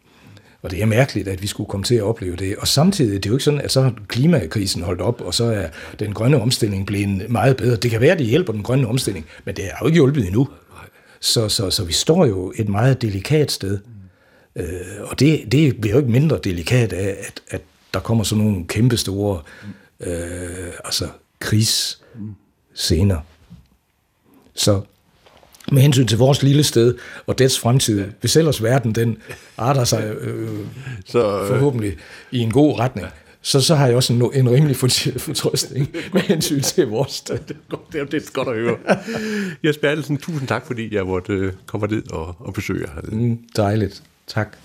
Og 0.61 0.71
det 0.71 0.81
er 0.81 0.85
mærkeligt, 0.85 1.27
at 1.27 1.41
vi 1.41 1.47
skulle 1.47 1.69
komme 1.69 1.83
til 1.83 1.95
at 1.95 2.03
opleve 2.03 2.35
det. 2.35 2.55
Og 2.55 2.67
samtidig, 2.67 3.23
det 3.23 3.25
er 3.25 3.29
jo 3.29 3.35
ikke 3.35 3.43
sådan, 3.43 3.61
at 3.61 3.71
så 3.71 3.81
har 3.81 3.93
klimakrisen 4.07 4.81
holdt 4.81 5.01
op, 5.01 5.21
og 5.21 5.33
så 5.33 5.43
er 5.43 5.67
den 5.99 6.13
grønne 6.13 6.41
omstilling 6.41 6.85
blevet 6.85 7.29
meget 7.29 7.57
bedre. 7.57 7.75
Det 7.75 7.91
kan 7.91 8.01
være, 8.01 8.11
at 8.11 8.19
det 8.19 8.27
hjælper 8.27 8.53
den 8.53 8.63
grønne 8.63 8.87
omstilling, 8.87 9.25
men 9.45 9.55
det 9.55 9.65
er 9.65 9.71
jo 9.81 9.85
ikke 9.85 9.95
hjulpet 9.95 10.25
endnu. 10.25 10.49
Så, 11.19 11.49
så, 11.49 11.69
så 11.69 11.83
vi 11.83 11.93
står 11.93 12.25
jo 12.25 12.53
et 12.55 12.69
meget 12.69 13.01
delikat 13.01 13.51
sted. 13.51 13.79
Øh, 14.55 14.65
og 15.01 15.19
det, 15.19 15.51
det 15.51 15.81
bliver 15.81 15.93
jo 15.93 15.99
ikke 15.99 16.11
mindre 16.11 16.39
delikat 16.43 16.93
af, 16.93 17.17
at, 17.27 17.41
at 17.49 17.61
der 17.93 17.99
kommer 17.99 18.23
sådan 18.23 18.43
nogle 18.43 18.67
kæmpe 18.67 18.97
store 18.97 19.41
øh, 19.99 20.67
altså 20.85 21.07
krigsscener. 21.39 23.17
Så 24.53 24.81
med 25.71 25.81
hensyn 25.81 26.07
til 26.07 26.17
vores 26.17 26.43
lille 26.43 26.63
sted 26.63 26.95
og 27.27 27.39
dets 27.39 27.59
fremtid, 27.59 27.99
ja. 27.99 28.05
hvis 28.19 28.35
ellers 28.35 28.63
verden 28.63 28.95
den 28.95 29.17
arter 29.57 29.83
sig 29.83 30.03
øh, 30.03 30.49
så, 31.05 31.41
øh, 31.41 31.47
forhåbentlig 31.47 31.97
i 32.31 32.39
en 32.39 32.51
god 32.51 32.79
retning, 32.79 33.07
så, 33.41 33.61
så 33.61 33.75
har 33.75 33.87
jeg 33.87 33.95
også 33.95 34.13
en, 34.13 34.21
en 34.33 34.49
rimelig 34.49 34.75
fortrøstning 34.75 35.95
med 36.13 36.21
hensyn 36.21 36.61
til 36.61 36.87
vores 36.87 37.11
sted. 37.11 37.37
Det 37.91 38.01
er, 38.01 38.05
det 38.05 38.13
er 38.13 38.31
godt 38.33 38.47
at 38.47 38.55
høre. 38.55 38.77
Jesper 39.63 39.81
Bertelsen, 39.81 40.17
tusind 40.17 40.47
tak, 40.47 40.67
fordi 40.67 40.95
jeg 40.95 41.05
måtte 41.05 41.33
øh, 41.33 41.53
komme 41.65 41.87
ned 41.87 42.11
og, 42.11 42.35
og 42.39 42.53
besøge 42.53 42.81
jer. 42.81 43.01
Mm, 43.03 43.39
dejligt. 43.55 44.03
Tak. 44.27 44.57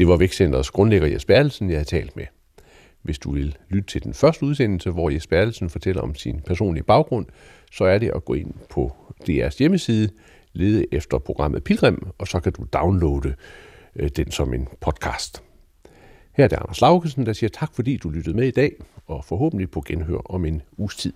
Det 0.00 0.08
var 0.08 0.16
Vækstcenterets 0.16 0.70
grundlægger 0.70 1.08
Jes 1.08 1.24
Bertelsen, 1.24 1.70
jeg 1.70 1.78
har 1.78 1.84
talt 1.84 2.16
med. 2.16 2.24
Hvis 3.02 3.18
du 3.18 3.32
vil 3.32 3.56
lytte 3.68 3.88
til 3.88 4.04
den 4.04 4.14
første 4.14 4.46
udsendelse, 4.46 4.90
hvor 4.90 5.10
Jes 5.10 5.26
Bertelsen 5.26 5.70
fortæller 5.70 6.02
om 6.02 6.14
sin 6.14 6.40
personlige 6.46 6.84
baggrund, 6.84 7.26
så 7.72 7.84
er 7.84 7.98
det 7.98 8.10
at 8.14 8.24
gå 8.24 8.34
ind 8.34 8.54
på 8.70 8.92
DR's 9.28 9.58
hjemmeside, 9.58 10.08
lede 10.52 10.84
efter 10.92 11.18
programmet 11.18 11.64
Pilgrim, 11.64 12.06
og 12.18 12.28
så 12.28 12.40
kan 12.40 12.52
du 12.52 12.66
downloade 12.72 13.34
øh, 13.96 14.10
den 14.16 14.30
som 14.30 14.54
en 14.54 14.68
podcast. 14.80 15.42
Her 16.32 16.44
er 16.44 16.48
det 16.48 16.56
Anders 16.56 16.80
Laugesen, 16.80 17.26
der 17.26 17.32
siger 17.32 17.50
tak, 17.50 17.74
fordi 17.74 17.96
du 17.96 18.10
lyttede 18.10 18.36
med 18.36 18.48
i 18.48 18.50
dag, 18.50 18.72
og 19.06 19.24
forhåbentlig 19.24 19.70
på 19.70 19.82
genhør 19.86 20.30
om 20.30 20.44
en 20.44 20.62
uges 20.78 20.96
tid. 20.96 21.12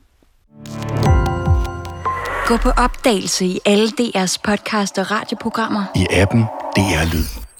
Gå 2.46 2.56
på 2.56 2.70
opdagelse 2.70 3.46
i 3.46 3.58
alle 3.64 3.88
DR's 3.88 4.40
podcast 4.44 4.98
og 4.98 5.10
radioprogrammer. 5.10 5.84
I 5.96 6.06
appen 6.10 6.40
DR 6.76 7.14
Lyd. 7.14 7.53